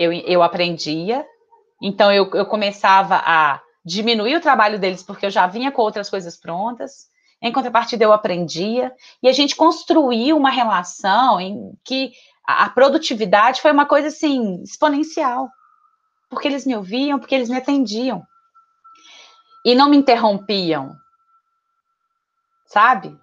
eu, 0.01 0.13
eu 0.13 0.43
aprendia, 0.43 1.27
então 1.83 2.11
eu, 2.11 2.31
eu 2.33 2.47
começava 2.47 3.17
a 3.17 3.61
diminuir 3.85 4.35
o 4.35 4.41
trabalho 4.41 4.79
deles 4.79 5.03
porque 5.03 5.27
eu 5.27 5.31
já 5.31 5.47
vinha 5.47 5.71
com 5.71 5.83
outras 5.83 6.09
coisas 6.09 6.39
prontas. 6.39 7.11
Em 7.43 7.53
contrapartida, 7.53 8.05
eu 8.05 8.13
aprendia 8.13 8.93
e 9.23 9.29
a 9.29 9.33
gente 9.33 9.55
construiu 9.55 10.39
uma 10.39 10.51
relação 10.51 11.39
em 11.39 11.73
que 11.85 12.13
a, 12.51 12.65
a 12.65 12.71
produtividade 12.71 13.61
foi 13.61 13.73
uma 13.73 13.87
coisa 13.87 14.09
assim 14.09 14.63
exponencial, 14.63 15.49
porque 16.29 16.49
eles 16.49 16.67
me 16.67 16.77
ouviam, 16.77 17.19
porque 17.19 17.35
eles 17.35 17.49
me 17.49 17.57
atendiam 17.57 18.23
e 19.65 19.75
não 19.75 19.89
me 19.89 19.97
interrompiam, 19.97 20.95
sabe? 22.67 23.17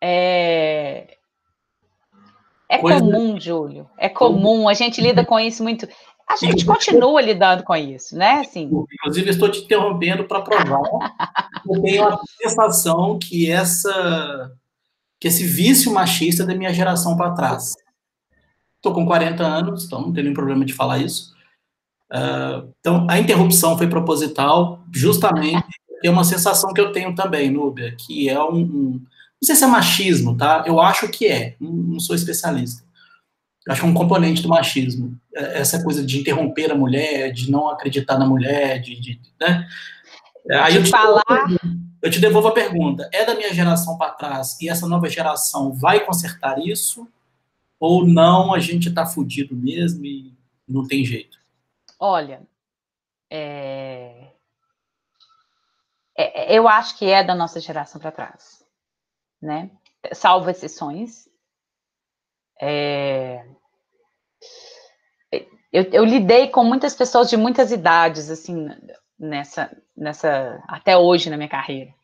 É, 0.00 1.16
é 2.68 2.78
Coisa... 2.78 3.00
comum, 3.00 3.40
Júlio. 3.40 3.88
É 3.96 4.08
comum. 4.08 4.68
A 4.68 4.74
gente 4.74 5.00
lida 5.00 5.24
com 5.26 5.38
isso 5.38 5.62
muito. 5.62 5.88
A 6.28 6.36
gente 6.36 6.66
continua 6.66 7.22
lidando 7.22 7.62
com 7.64 7.74
isso, 7.74 8.14
né? 8.14 8.40
Assim. 8.40 8.70
Inclusive, 8.92 9.30
estou 9.30 9.50
te 9.50 9.60
interrompendo 9.60 10.24
para 10.24 10.42
provar. 10.42 10.82
eu 11.66 11.82
tenho 11.82 12.06
a 12.06 12.20
sensação 12.40 13.18
que 13.18 13.50
essa 13.50 14.52
que 15.20 15.26
esse 15.26 15.44
vício 15.44 15.92
machista 15.92 16.44
é 16.44 16.46
da 16.46 16.54
minha 16.54 16.72
geração 16.72 17.16
para 17.16 17.32
trás. 17.32 17.74
Estou 18.88 19.02
com 19.02 19.06
40 19.06 19.44
anos, 19.44 19.84
então 19.84 20.00
não 20.00 20.12
tenho 20.12 20.24
nenhum 20.24 20.34
problema 20.34 20.64
de 20.64 20.72
falar 20.72 20.98
isso. 20.98 21.34
Uh, 22.10 22.72
então, 22.80 23.06
a 23.08 23.18
interrupção 23.18 23.76
foi 23.76 23.86
proposital, 23.86 24.80
justamente 24.90 25.62
é 26.02 26.10
uma 26.10 26.24
sensação 26.24 26.72
que 26.72 26.80
eu 26.80 26.90
tenho 26.90 27.14
também, 27.14 27.50
Núbia, 27.50 27.94
que 27.98 28.28
é 28.28 28.42
um, 28.42 28.92
não 29.40 29.46
sei 29.46 29.54
se 29.54 29.64
é 29.64 29.66
machismo, 29.66 30.36
tá? 30.36 30.64
Eu 30.66 30.80
acho 30.80 31.08
que 31.08 31.26
é, 31.26 31.54
não 31.60 32.00
sou 32.00 32.16
especialista. 32.16 32.82
acho 33.68 33.80
que 33.80 33.86
é 33.86 33.90
um 33.90 33.94
componente 33.94 34.40
do 34.40 34.48
machismo. 34.48 35.18
É, 35.34 35.60
essa 35.60 35.82
coisa 35.82 36.02
de 36.02 36.18
interromper 36.18 36.70
a 36.72 36.74
mulher, 36.74 37.30
de 37.30 37.50
não 37.50 37.68
acreditar 37.68 38.18
na 38.18 38.26
mulher, 38.26 38.80
de, 38.80 38.98
de 38.98 39.20
né? 39.38 39.68
Aí 40.50 40.76
eu 40.76 40.82
te, 40.82 40.90
falar... 40.90 41.22
devolvo, 41.28 41.58
eu 42.00 42.10
te 42.10 42.20
devolvo 42.20 42.48
a 42.48 42.52
pergunta: 42.52 43.06
é 43.12 43.24
da 43.24 43.34
minha 43.34 43.52
geração 43.52 43.98
para 43.98 44.12
trás 44.12 44.56
e 44.62 44.68
essa 44.68 44.88
nova 44.88 45.10
geração 45.10 45.74
vai 45.74 46.00
consertar 46.00 46.58
isso? 46.58 47.06
Ou 47.80 48.06
não, 48.06 48.52
a 48.52 48.58
gente 48.58 48.88
está 48.88 49.06
fudido 49.06 49.54
mesmo 49.56 50.04
e 50.04 50.36
não 50.66 50.86
tem 50.86 51.04
jeito? 51.04 51.38
Olha, 51.98 52.42
é... 53.30 54.32
É, 56.16 56.56
eu 56.56 56.66
acho 56.66 56.98
que 56.98 57.06
é 57.06 57.22
da 57.22 57.34
nossa 57.34 57.60
geração 57.60 58.00
para 58.00 58.10
trás, 58.10 58.64
né? 59.40 59.70
Salvo 60.12 60.50
exceções. 60.50 61.28
É... 62.60 63.46
Eu, 65.70 65.84
eu, 65.92 66.04
lidei 66.04 66.48
com 66.48 66.64
muitas 66.64 66.94
pessoas 66.94 67.28
de 67.28 67.36
muitas 67.36 67.70
idades, 67.70 68.30
assim, 68.30 68.68
nessa, 69.18 69.70
nessa, 69.94 70.64
até 70.66 70.96
hoje 70.96 71.28
na 71.28 71.36
minha 71.36 71.48
carreira. 71.48 71.94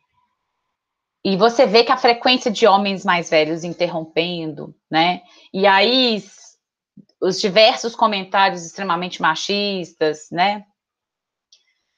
E 1.25 1.35
você 1.35 1.65
vê 1.65 1.83
que 1.83 1.91
a 1.91 1.97
frequência 1.97 2.51
de 2.51 2.67
homens 2.67 3.03
mais 3.03 3.31
velhos 3.31 3.63
interrompendo, 3.63 4.75
né? 4.91 5.23
E 5.51 5.65
aí 5.65 6.23
os 7.19 7.41
diversos 7.41 7.95
comentários 7.95 8.63
extremamente 8.63 9.19
machistas, 9.19 10.27
né? 10.31 10.63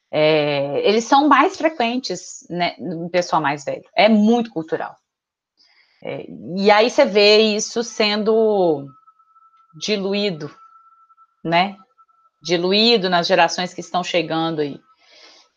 É, 0.10 0.80
eles 0.88 1.04
são 1.04 1.28
mais 1.28 1.58
frequentes 1.58 2.48
né, 2.50 2.78
no 2.80 3.10
pessoal 3.10 3.42
mais 3.42 3.66
velho. 3.66 3.84
É 3.94 4.08
muito 4.08 4.50
cultural. 4.50 4.96
É, 6.02 6.26
e 6.56 6.72
aí 6.72 6.90
você 6.90 7.04
vê 7.04 7.40
isso 7.40 7.84
sendo 7.84 8.88
diluído, 9.78 10.50
né? 11.44 11.76
Diluído 12.42 13.10
nas 13.10 13.28
gerações 13.28 13.74
que 13.74 13.82
estão 13.82 14.06
chegando 14.06 14.62
aí. 14.62 14.80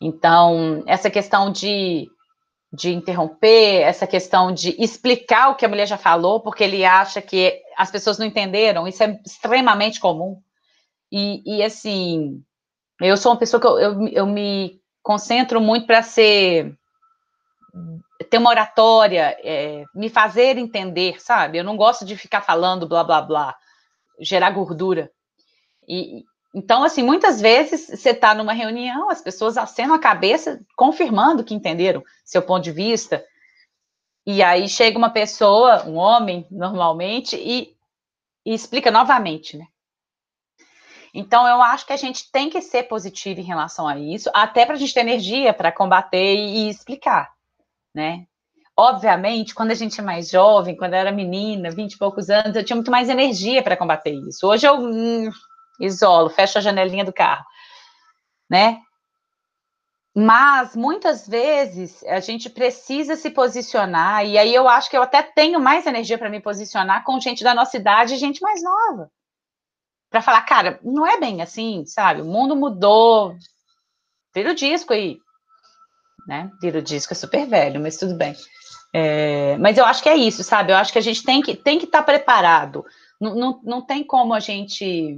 Então, 0.00 0.82
essa 0.88 1.08
questão 1.08 1.52
de, 1.52 2.10
de 2.72 2.92
interromper, 2.92 3.82
essa 3.82 4.06
questão 4.06 4.52
de 4.52 4.76
explicar 4.82 5.48
o 5.48 5.56
que 5.56 5.64
a 5.64 5.68
mulher 5.68 5.86
já 5.86 5.98
falou, 5.98 6.40
porque 6.40 6.62
ele 6.62 6.84
acha 6.84 7.20
que 7.20 7.60
as 7.76 7.90
pessoas 7.90 8.18
não 8.18 8.26
entenderam, 8.26 8.86
isso 8.86 9.02
é 9.02 9.20
extremamente 9.26 9.98
comum. 9.98 10.40
E, 11.10 11.42
e 11.44 11.62
assim, 11.62 12.42
eu 13.00 13.16
sou 13.16 13.32
uma 13.32 13.38
pessoa 13.38 13.60
que 13.60 13.66
eu, 13.66 13.78
eu, 13.78 14.08
eu 14.08 14.26
me 14.26 14.80
concentro 15.02 15.60
muito 15.60 15.86
para 15.86 16.02
ser 16.02 16.76
ter 18.28 18.38
uma 18.38 18.50
oratória, 18.50 19.36
é, 19.42 19.84
me 19.94 20.08
fazer 20.08 20.56
entender, 20.58 21.20
sabe? 21.20 21.58
Eu 21.58 21.64
não 21.64 21.76
gosto 21.76 22.04
de 22.04 22.16
ficar 22.16 22.42
falando 22.42 22.86
blá 22.86 23.02
blá 23.02 23.22
blá, 23.22 23.56
gerar 24.20 24.50
gordura. 24.50 25.10
E, 25.88 26.24
então, 26.52 26.82
assim, 26.82 27.02
muitas 27.02 27.40
vezes 27.40 27.86
você 27.86 28.10
está 28.10 28.34
numa 28.34 28.52
reunião, 28.52 29.08
as 29.08 29.20
pessoas 29.20 29.56
acenam 29.56 29.94
a 29.94 30.00
cabeça, 30.00 30.60
confirmando 30.76 31.44
que 31.44 31.54
entenderam 31.54 32.02
seu 32.24 32.42
ponto 32.42 32.64
de 32.64 32.72
vista. 32.72 33.24
E 34.26 34.42
aí 34.42 34.68
chega 34.68 34.98
uma 34.98 35.10
pessoa, 35.10 35.84
um 35.86 35.96
homem, 35.96 36.46
normalmente, 36.50 37.36
e, 37.36 37.76
e 38.44 38.52
explica 38.52 38.90
novamente, 38.90 39.56
né? 39.56 39.66
Então, 41.14 41.46
eu 41.46 41.62
acho 41.62 41.86
que 41.86 41.92
a 41.92 41.96
gente 41.96 42.30
tem 42.30 42.50
que 42.50 42.60
ser 42.60 42.84
positivo 42.84 43.40
em 43.40 43.44
relação 43.44 43.86
a 43.86 43.98
isso, 43.98 44.30
até 44.34 44.64
para 44.64 44.74
a 44.74 44.78
gente 44.78 44.94
ter 44.94 45.00
energia 45.00 45.52
para 45.52 45.72
combater 45.72 46.34
e, 46.34 46.68
explicar, 46.68 47.32
né? 47.94 48.26
Obviamente, 48.76 49.54
quando 49.54 49.72
a 49.72 49.74
gente 49.74 50.00
é 50.00 50.02
mais 50.02 50.30
jovem, 50.30 50.76
quando 50.76 50.94
eu 50.94 51.00
era 51.00 51.12
menina, 51.12 51.70
vinte 51.70 51.94
e 51.94 51.98
poucos 51.98 52.30
anos, 52.30 52.56
eu 52.56 52.64
tinha 52.64 52.76
muito 52.76 52.90
mais 52.90 53.08
energia 53.08 53.62
para 53.62 53.76
combater 53.76 54.12
isso. 54.12 54.46
Hoje 54.46 54.66
eu 54.66 54.78
hum, 54.78 55.30
isolo, 55.80 56.28
fecho 56.28 56.58
a 56.58 56.60
janelinha 56.60 57.04
do 57.04 57.12
carro, 57.12 57.44
né? 58.48 58.80
Mas 60.14 60.74
muitas 60.74 61.26
vezes 61.26 62.02
a 62.04 62.18
gente 62.18 62.50
precisa 62.50 63.14
se 63.14 63.30
posicionar, 63.30 64.26
e 64.26 64.36
aí 64.36 64.54
eu 64.54 64.68
acho 64.68 64.90
que 64.90 64.96
eu 64.96 65.02
até 65.02 65.22
tenho 65.22 65.60
mais 65.60 65.86
energia 65.86 66.18
para 66.18 66.28
me 66.28 66.40
posicionar 66.40 67.04
com 67.04 67.20
gente 67.20 67.44
da 67.44 67.54
nossa 67.54 67.76
idade 67.76 68.14
e 68.14 68.18
gente 68.18 68.42
mais 68.42 68.62
nova. 68.62 69.10
Para 70.10 70.20
falar, 70.20 70.42
cara, 70.42 70.80
não 70.82 71.06
é 71.06 71.20
bem 71.20 71.40
assim, 71.40 71.84
sabe? 71.86 72.20
O 72.22 72.24
mundo 72.24 72.56
mudou. 72.56 73.36
Vira 74.34 74.50
o 74.50 74.54
disco 74.54 74.92
aí. 74.92 75.18
Né? 76.26 76.50
Vira 76.60 76.80
o 76.80 76.82
disco 76.82 77.12
é 77.12 77.16
super 77.16 77.46
velho, 77.46 77.80
mas 77.80 77.96
tudo 77.96 78.16
bem. 78.16 78.34
É, 78.92 79.56
mas 79.58 79.78
eu 79.78 79.84
acho 79.84 80.02
que 80.02 80.08
é 80.08 80.16
isso, 80.16 80.42
sabe? 80.42 80.72
Eu 80.72 80.76
acho 80.76 80.92
que 80.92 80.98
a 80.98 81.02
gente 81.02 81.22
tem 81.22 81.40
que 81.40 81.54
tem 81.54 81.78
que 81.78 81.84
estar 81.84 81.98
tá 81.98 82.04
preparado. 82.04 82.84
Não, 83.20 83.36
não, 83.36 83.60
não 83.62 83.82
tem 83.86 84.02
como 84.02 84.34
a 84.34 84.40
gente 84.40 85.16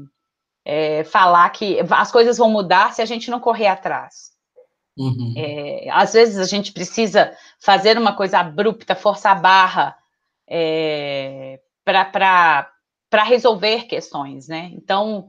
é, 0.65 1.05
falar 1.05 1.49
que 1.51 1.79
as 1.91 2.13
coisas 2.13 2.39
vão 2.39 2.51
mudar 2.51 2.93
se 2.93 3.03
a 3.03 3.05
gente 3.05 3.31
não 3.31 3.41
correr 3.41 3.67
atrás. 3.67 4.33
Uhum. 4.97 5.35
É, 5.37 5.89
às 5.91 6.13
vezes 6.13 6.39
a 6.39 6.45
gente 6.45 6.73
precisa 6.73 7.35
fazer 7.59 7.97
uma 7.97 8.15
coisa 8.15 8.39
abrupta, 8.39 8.95
forçar 8.95 9.37
a 9.37 9.41
barra 9.41 9.97
é, 10.49 11.59
para 11.85 12.69
resolver 13.25 13.87
questões, 13.87 14.49
né? 14.49 14.71
Então, 14.75 15.29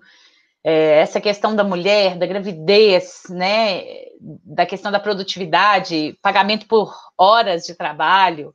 é, 0.63 0.99
essa 0.99 1.21
questão 1.21 1.55
da 1.55 1.63
mulher, 1.63 2.17
da 2.17 2.25
gravidez, 2.25 3.23
né? 3.29 3.83
Da 4.19 4.65
questão 4.65 4.91
da 4.91 4.99
produtividade, 4.99 6.17
pagamento 6.21 6.67
por 6.67 6.93
horas 7.17 7.63
de 7.63 7.73
trabalho, 7.73 8.53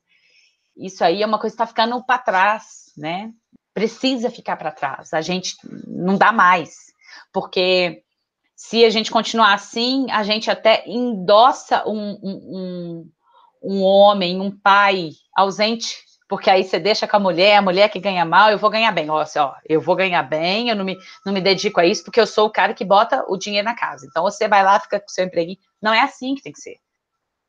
isso 0.79 1.03
aí 1.03 1.23
é 1.23 1.27
uma 1.27 1.39
coisa 1.39 1.57
que 1.57 1.63
está 1.63 1.67
ficando 1.67 2.03
para 2.05 2.19
trás, 2.19 2.93
né? 2.97 3.33
Precisa 3.79 4.29
ficar 4.29 4.57
para 4.57 4.73
trás. 4.73 5.15
A 5.15 5.21
gente 5.21 5.57
não 5.87 6.19
dá 6.19 6.33
mais, 6.33 6.93
porque 7.33 8.03
se 8.57 8.85
a 8.85 8.91
gente 8.91 9.09
continuar 9.09 9.55
assim, 9.55 10.11
a 10.11 10.25
gente 10.25 10.51
até 10.51 10.83
endossa 10.85 11.89
um, 11.89 12.19
um, 12.21 13.11
um 13.63 13.83
homem, 13.85 14.41
um 14.41 14.51
pai 14.51 15.13
ausente, 15.33 15.97
porque 16.29 16.51
aí 16.51 16.65
você 16.65 16.81
deixa 16.81 17.07
com 17.07 17.17
a 17.17 17.21
mulher, 17.21 17.57
a 17.57 17.63
mulher 17.63 17.89
que 17.89 18.01
ganha 18.01 18.25
mal, 18.25 18.51
eu 18.51 18.59
vou 18.59 18.69
ganhar 18.69 18.91
bem. 18.91 19.09
Ó, 19.09 19.21
assim, 19.21 19.39
ó, 19.39 19.55
eu 19.65 19.81
vou 19.81 19.95
ganhar 19.95 20.25
bem, 20.25 20.71
eu 20.71 20.75
não 20.75 20.85
me, 20.85 20.99
não 21.25 21.33
me 21.33 21.41
dedico 21.41 21.79
a 21.79 21.87
isso, 21.87 22.03
porque 22.03 22.21
eu 22.21 22.27
sou 22.27 22.49
o 22.49 22.51
cara 22.51 22.75
que 22.75 22.85
bota 22.85 23.25
o 23.29 23.37
dinheiro 23.37 23.65
na 23.65 23.77
casa. 23.77 24.09
Então 24.11 24.25
você 24.25 24.49
vai 24.49 24.65
lá, 24.65 24.81
fica 24.81 24.99
com 24.99 25.09
seu 25.09 25.25
emprego. 25.25 25.53
Não 25.81 25.95
é 25.95 26.01
assim 26.01 26.35
que 26.35 26.43
tem 26.43 26.53
que 26.53 26.61
ser. 26.61 26.79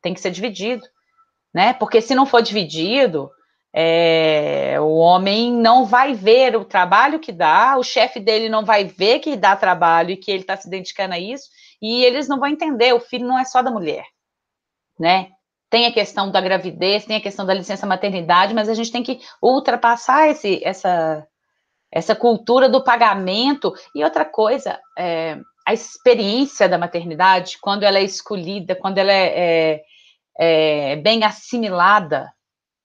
Tem 0.00 0.14
que 0.14 0.20
ser 0.20 0.30
dividido, 0.30 0.86
né? 1.52 1.72
Porque 1.72 2.00
se 2.00 2.14
não 2.14 2.24
for 2.24 2.40
dividido, 2.40 3.32
é, 3.72 4.76
o 4.80 4.96
homem 4.96 5.52
não 5.52 5.84
vai 5.84 6.12
ver 6.12 6.56
o 6.56 6.64
trabalho 6.64 7.20
que 7.20 7.30
dá, 7.30 7.76
o 7.78 7.84
chefe 7.84 8.18
dele 8.18 8.48
não 8.48 8.64
vai 8.64 8.84
ver 8.84 9.20
que 9.20 9.36
dá 9.36 9.54
trabalho 9.54 10.10
e 10.10 10.16
que 10.16 10.30
ele 10.30 10.42
está 10.42 10.56
se 10.56 10.68
dedicando 10.68 11.14
a 11.14 11.18
isso, 11.18 11.48
e 11.80 12.04
eles 12.04 12.28
não 12.28 12.38
vão 12.38 12.48
entender. 12.48 12.92
O 12.92 13.00
filho 13.00 13.26
não 13.26 13.38
é 13.38 13.44
só 13.44 13.62
da 13.62 13.70
mulher, 13.70 14.04
né? 14.98 15.28
Tem 15.70 15.86
a 15.86 15.92
questão 15.92 16.30
da 16.32 16.40
gravidez, 16.40 17.04
tem 17.04 17.16
a 17.16 17.20
questão 17.20 17.46
da 17.46 17.54
licença 17.54 17.86
maternidade, 17.86 18.52
mas 18.52 18.68
a 18.68 18.74
gente 18.74 18.90
tem 18.90 19.04
que 19.04 19.20
ultrapassar 19.40 20.28
esse, 20.28 20.60
essa, 20.64 21.24
essa 21.92 22.16
cultura 22.16 22.68
do 22.68 22.82
pagamento. 22.82 23.72
E 23.94 24.02
outra 24.02 24.24
coisa, 24.24 24.80
é, 24.98 25.38
a 25.64 25.72
experiência 25.72 26.68
da 26.68 26.76
maternidade, 26.76 27.56
quando 27.60 27.84
ela 27.84 27.98
é 27.98 28.02
escolhida, 28.02 28.74
quando 28.74 28.98
ela 28.98 29.12
é, 29.12 29.84
é, 30.36 30.92
é 30.92 30.96
bem 30.96 31.22
assimilada, 31.22 32.28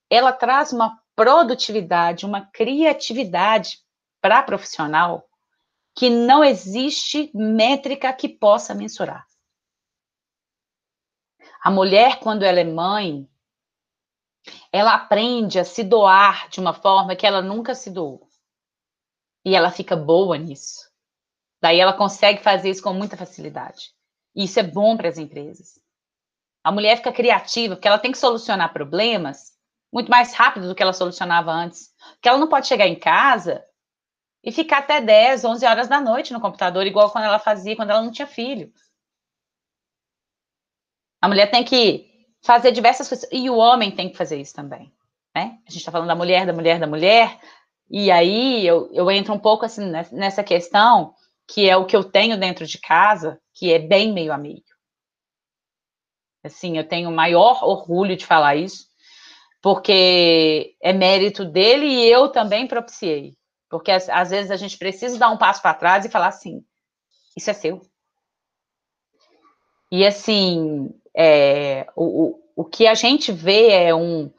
ela 0.10 0.32
traz 0.32 0.72
uma 0.72 1.00
produtividade, 1.16 2.26
uma 2.26 2.46
criatividade 2.46 3.80
para 4.22 4.44
profissional 4.44 5.28
que 5.96 6.10
não 6.10 6.44
existe 6.44 7.32
métrica 7.34 8.12
que 8.12 8.28
possa 8.28 8.76
mensurar. 8.76 9.26
A 11.64 11.72
mulher, 11.72 12.20
quando 12.20 12.44
ela 12.44 12.60
é 12.60 12.64
mãe, 12.66 13.28
ela 14.72 14.94
aprende 14.94 15.58
a 15.58 15.64
se 15.64 15.84
doar 15.84 16.50
de 16.50 16.60
uma 16.60 16.74
forma 16.74 17.16
que 17.16 17.26
ela 17.26 17.42
nunca 17.42 17.74
se 17.74 17.90
doou. 17.90 18.28
E 19.44 19.56
ela 19.56 19.72
fica 19.72 19.96
boa 19.96 20.38
nisso. 20.38 20.92
Daí 21.62 21.80
ela 21.80 21.94
consegue 21.94 22.44
fazer 22.44 22.70
isso 22.70 22.84
com 22.84 22.94
muita 22.94 23.18
facilidade. 23.18 23.94
E 24.36 24.44
isso 24.44 24.60
é 24.60 24.64
bom 24.64 24.98
para 24.98 25.08
as 25.08 25.18
empresas. 25.18 25.80
A 26.64 26.72
mulher 26.72 26.98
fica 26.98 27.12
criativa, 27.12 27.76
porque 27.76 27.88
ela 27.88 27.98
tem 27.98 28.12
que 28.12 28.18
solucionar 28.18 28.74
problemas 28.74 29.55
muito 29.96 30.12
mais 30.12 30.34
rápido 30.34 30.68
do 30.68 30.76
que 30.76 30.84
ela 30.84 30.92
solucionava 30.92 31.54
antes. 31.54 31.96
Porque 32.16 32.28
ela 32.28 32.38
não 32.38 32.50
pode 32.50 32.68
chegar 32.68 32.86
em 32.86 33.00
casa 33.00 33.64
e 34.44 34.52
ficar 34.52 34.80
até 34.80 35.00
10, 35.00 35.46
11 35.46 35.66
horas 35.66 35.88
da 35.88 36.02
noite 36.02 36.34
no 36.34 36.42
computador, 36.42 36.86
igual 36.86 37.10
quando 37.10 37.24
ela 37.24 37.40
fazia 37.40 37.78
quando 37.78 37.92
ela 37.92 38.02
não 38.02 38.12
tinha 38.12 38.28
filho. 38.28 38.74
A 41.22 41.30
mulher 41.30 41.50
tem 41.50 41.64
que 41.64 42.14
fazer 42.44 42.74
diversas 42.74 43.08
coisas. 43.08 43.30
E 43.32 43.50
o 43.50 43.56
homem 43.56 43.90
tem 43.90 44.10
que 44.10 44.18
fazer 44.18 44.38
isso 44.38 44.54
também. 44.54 44.94
Né? 45.34 45.58
A 45.66 45.72
gente 45.72 45.80
está 45.80 45.94
falando 45.94 46.10
da 46.10 46.16
mulher, 46.16 46.46
da 46.46 46.52
mulher, 46.52 46.78
da 46.78 46.88
mulher. 46.88 47.40
E 47.90 48.12
aí 48.12 48.68
eu, 48.68 48.92
eu 48.92 49.10
entro 49.10 49.34
um 49.34 49.40
pouco 49.40 49.64
assim 49.64 49.90
nessa 50.12 50.44
questão, 50.44 51.16
que 51.48 51.70
é 51.70 51.78
o 51.78 51.86
que 51.86 51.96
eu 51.96 52.04
tenho 52.04 52.38
dentro 52.38 52.68
de 52.68 52.80
casa, 52.80 53.40
que 53.54 53.72
é 53.72 53.80
bem 53.80 54.12
meio 54.12 54.34
a 54.34 54.38
meio. 54.38 54.62
Assim, 56.44 56.78
eu 56.78 56.86
tenho 56.86 57.10
maior 57.12 57.64
orgulho 57.64 58.18
de 58.18 58.26
falar 58.26 58.58
isso, 58.58 58.88
porque 59.66 60.76
é 60.80 60.94
mérito 60.94 61.44
dele 61.44 61.88
e 61.88 62.06
eu 62.06 62.30
também 62.30 62.68
propiciei, 62.68 63.36
Porque 63.68 63.90
às, 63.90 64.30
vezes 64.30 64.52
a 64.52 64.56
gente 64.56 64.78
precisa 64.78 65.18
dar 65.18 65.32
um 65.32 65.40
passo 65.40 65.60
para 65.60 65.74
trás 65.74 66.06
e 66.06 66.10
falar 66.10 66.28
assim: 66.28 66.64
isso 67.36 67.50
é 67.50 67.54
seu. 67.54 67.82
E 69.92 70.06
assim, 70.06 70.92
é, 71.18 71.88
o, 71.96 72.40
o 72.56 72.64
que 72.64 72.86
a 72.86 72.94
gente 72.94 73.32
vê 73.32 73.72
é 73.72 73.96
um, 73.96 74.32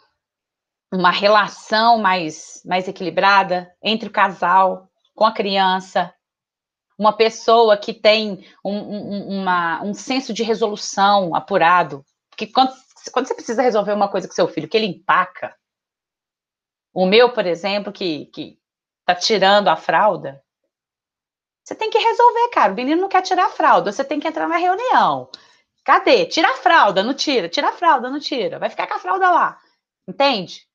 uma 0.92 1.10
relação 1.10 1.98
mais, 1.98 2.62
mais 2.64 2.86
equilibrada 2.86 3.68
entre 3.82 4.08
o 4.08 4.12
casal, 4.12 4.88
com 5.12 5.24
a 5.24 5.34
criança, 5.34 6.14
uma 6.96 7.12
pessoa 7.12 7.76
que 7.76 7.92
tem 7.92 8.46
um, 8.64 8.76
um, 8.76 9.40
uma, 9.40 9.82
um 9.82 9.92
senso 9.92 10.32
de 10.32 10.44
resolução 10.44 11.34
apurado. 11.34 12.04
Porque 12.30 12.46
quando, 12.46 12.72
quando 13.10 13.26
você 13.26 13.34
precisa 13.34 13.62
resolver 13.62 13.92
uma 13.92 14.10
coisa 14.10 14.28
com 14.28 14.34
seu 14.34 14.48
filho, 14.48 14.68
que 14.68 14.76
ele 14.76 14.86
empaca, 14.86 15.56
o 16.92 17.06
meu, 17.06 17.32
por 17.32 17.46
exemplo, 17.46 17.92
que, 17.92 18.26
que 18.26 18.58
tá 19.04 19.14
tirando 19.14 19.68
a 19.68 19.76
fralda, 19.76 20.42
você 21.62 21.74
tem 21.74 21.90
que 21.90 21.98
resolver, 21.98 22.48
cara. 22.50 22.72
O 22.72 22.76
menino 22.76 23.02
não 23.02 23.08
quer 23.08 23.22
tirar 23.22 23.46
a 23.46 23.50
fralda, 23.50 23.92
você 23.92 24.04
tem 24.04 24.20
que 24.20 24.28
entrar 24.28 24.48
na 24.48 24.56
reunião. 24.56 25.28
Cadê? 25.84 26.26
Tira 26.26 26.48
a 26.48 26.56
fralda, 26.56 27.02
não 27.02 27.12
tira. 27.12 27.48
Tira 27.48 27.68
a 27.68 27.72
fralda, 27.72 28.08
não 28.08 28.18
tira. 28.18 28.58
Vai 28.58 28.70
ficar 28.70 28.86
com 28.86 28.94
a 28.94 28.98
fralda 28.98 29.30
lá. 29.30 29.60
Entende? 30.08 30.66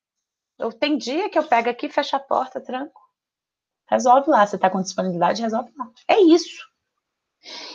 Eu, 0.60 0.72
tem 0.72 0.98
dia 0.98 1.30
que 1.30 1.40
eu 1.40 1.44
pego 1.44 1.70
aqui, 1.70 1.90
fecho 1.90 2.16
a 2.16 2.20
porta, 2.20 2.62
tranco. 2.62 3.02
Resolve 3.90 4.30
lá. 4.30 4.46
Você 4.46 4.58
está 4.58 4.70
com 4.70 4.82
disponibilidade, 4.82 5.42
resolve 5.42 5.72
lá. 5.78 5.90
É 6.08 6.20
isso. 6.20 6.70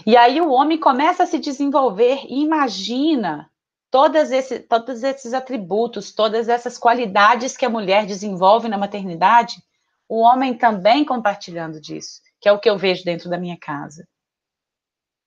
E 0.06 0.16
aí 0.16 0.40
o 0.40 0.50
homem 0.50 0.78
começa 0.78 1.24
a 1.24 1.26
se 1.26 1.38
desenvolver 1.38 2.24
e 2.28 2.42
imagina 2.42 3.50
todos, 3.96 4.30
esse, 4.30 4.60
todos 4.60 5.02
esses 5.02 5.32
atributos, 5.32 6.12
todas 6.12 6.50
essas 6.50 6.76
qualidades 6.76 7.56
que 7.56 7.64
a 7.64 7.70
mulher 7.70 8.04
desenvolve 8.04 8.68
na 8.68 8.76
maternidade, 8.76 9.56
o 10.06 10.20
homem 10.20 10.52
também 10.52 11.02
compartilhando 11.02 11.80
disso, 11.80 12.20
que 12.38 12.46
é 12.46 12.52
o 12.52 12.58
que 12.58 12.68
eu 12.68 12.76
vejo 12.76 13.06
dentro 13.06 13.30
da 13.30 13.38
minha 13.38 13.56
casa. 13.58 14.06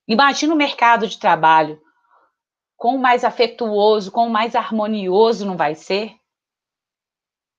Imagina 0.07 0.53
o 0.53 0.57
mercado 0.57 1.07
de 1.07 1.17
trabalho, 1.17 1.81
quão 2.77 2.99
mais 2.99 3.23
afetuoso, 3.23 4.11
quão 4.11 4.29
mais 4.29 4.53
harmonioso 4.53 5.47
não 5.47 5.57
vai 5.57 5.73
ser 5.73 6.13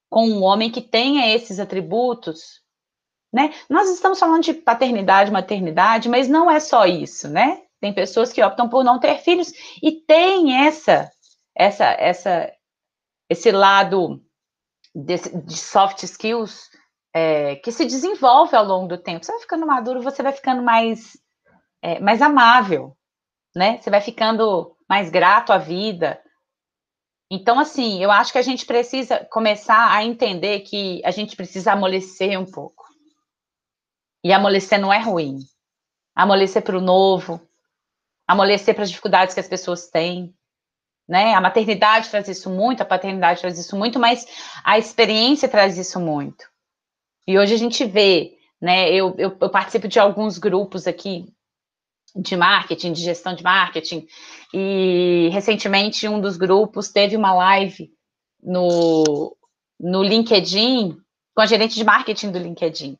com 0.09 0.29
um 0.29 0.45
homem 0.45 0.71
que 0.71 0.81
tenha 0.81 1.35
esses 1.35 1.59
atributos, 1.59 2.63
né? 3.33 3.53
Nós 3.69 3.91
estamos 3.91 4.21
falando 4.21 4.45
de 4.45 4.55
paternidade, 4.55 5.33
maternidade, 5.33 6.09
mas 6.09 6.29
não 6.29 6.49
é 6.49 6.61
só 6.61 6.87
isso, 6.87 7.29
né? 7.29 7.65
Tem 7.81 7.95
pessoas 7.95 8.33
que 8.33 8.43
optam 8.43 8.69
por 8.69 8.85
não 8.85 8.99
ter 8.99 9.19
filhos 9.19 9.53
e 9.83 9.93
tem 9.93 10.67
essa, 10.67 11.11
essa, 11.57 11.85
essa, 11.85 12.53
esse 13.29 13.51
lado 13.51 14.23
de, 14.95 15.17
de 15.17 15.57
soft 15.57 16.03
skills 16.03 16.69
é, 17.15 17.57
que 17.57 17.73
se 17.73 17.87
desenvolve 17.87 18.55
ao 18.55 18.65
longo 18.65 18.89
do 18.89 18.99
tempo. 18.99 19.25
Você 19.25 19.33
vai 19.33 19.41
ficando 19.41 19.67
maduro, 19.67 20.03
você 20.03 20.23
vai 20.23 20.33
ficando 20.33 20.63
mais, 20.63 21.19
é, 21.83 21.99
mais 22.01 22.21
amável, 22.21 22.97
né? 23.57 23.81
Você 23.81 23.91
vai 23.91 24.01
ficando 24.01 24.77
mais 24.89 25.09
grato 25.09 25.53
à 25.53 25.59
vida, 25.59 26.21
então, 27.31 27.61
assim, 27.61 28.03
eu 28.03 28.11
acho 28.11 28.33
que 28.33 28.39
a 28.39 28.43
gente 28.43 28.67
precisa 28.67 29.25
começar 29.31 29.95
a 29.95 30.05
entender 30.05 30.61
que 30.61 31.01
a 31.05 31.13
gente 31.13 31.37
precisa 31.37 31.73
amolecer 31.73 32.39
um 32.39 32.45
pouco. 32.45 32.85
E 34.25 34.33
amolecer 34.33 34.81
não 34.81 34.93
é 34.93 34.99
ruim. 34.99 35.39
Amolecer 36.13 36.61
para 36.61 36.77
o 36.77 36.81
novo, 36.81 37.41
amolecer 38.31 38.75
para 38.75 38.85
as 38.85 38.91
dificuldades 38.91 39.35
que 39.35 39.41
as 39.41 39.49
pessoas 39.49 39.89
têm. 39.89 40.33
Né? 41.09 41.35
A 41.35 41.41
maternidade 41.41 42.09
traz 42.09 42.29
isso 42.29 42.49
muito, 42.49 42.81
a 42.81 42.87
paternidade 42.87 43.41
traz 43.41 43.59
isso 43.59 43.77
muito, 43.77 43.99
mas 43.99 44.27
a 44.63 44.79
experiência 44.79 45.49
traz 45.49 45.77
isso 45.77 45.99
muito. 45.99 46.45
E 47.27 47.37
hoje 47.37 47.55
a 47.55 47.59
gente 47.59 47.85
vê, 47.85 48.37
né? 48.61 48.93
Eu, 48.93 49.15
eu, 49.19 49.37
eu 49.41 49.51
participo 49.51 49.89
de 49.89 49.99
alguns 49.99 50.39
grupos 50.39 50.87
aqui 50.87 51.27
de 52.15 52.37
marketing, 52.37 52.93
de 52.93 53.03
gestão 53.03 53.35
de 53.35 53.43
marketing. 53.43 54.07
E 54.55 55.29
recentemente 55.33 56.09
um 56.09 56.21
dos 56.21 56.37
grupos 56.37 56.89
teve 56.89 57.17
uma 57.17 57.35
live 57.35 57.91
no, 58.41 59.37
no 59.79 60.03
LinkedIn 60.03 60.97
com 61.35 61.43
a 61.43 61.47
gerente 61.47 61.75
de 61.75 61.85
marketing 61.85 62.31
do 62.31 62.39
LinkedIn. 62.39 62.97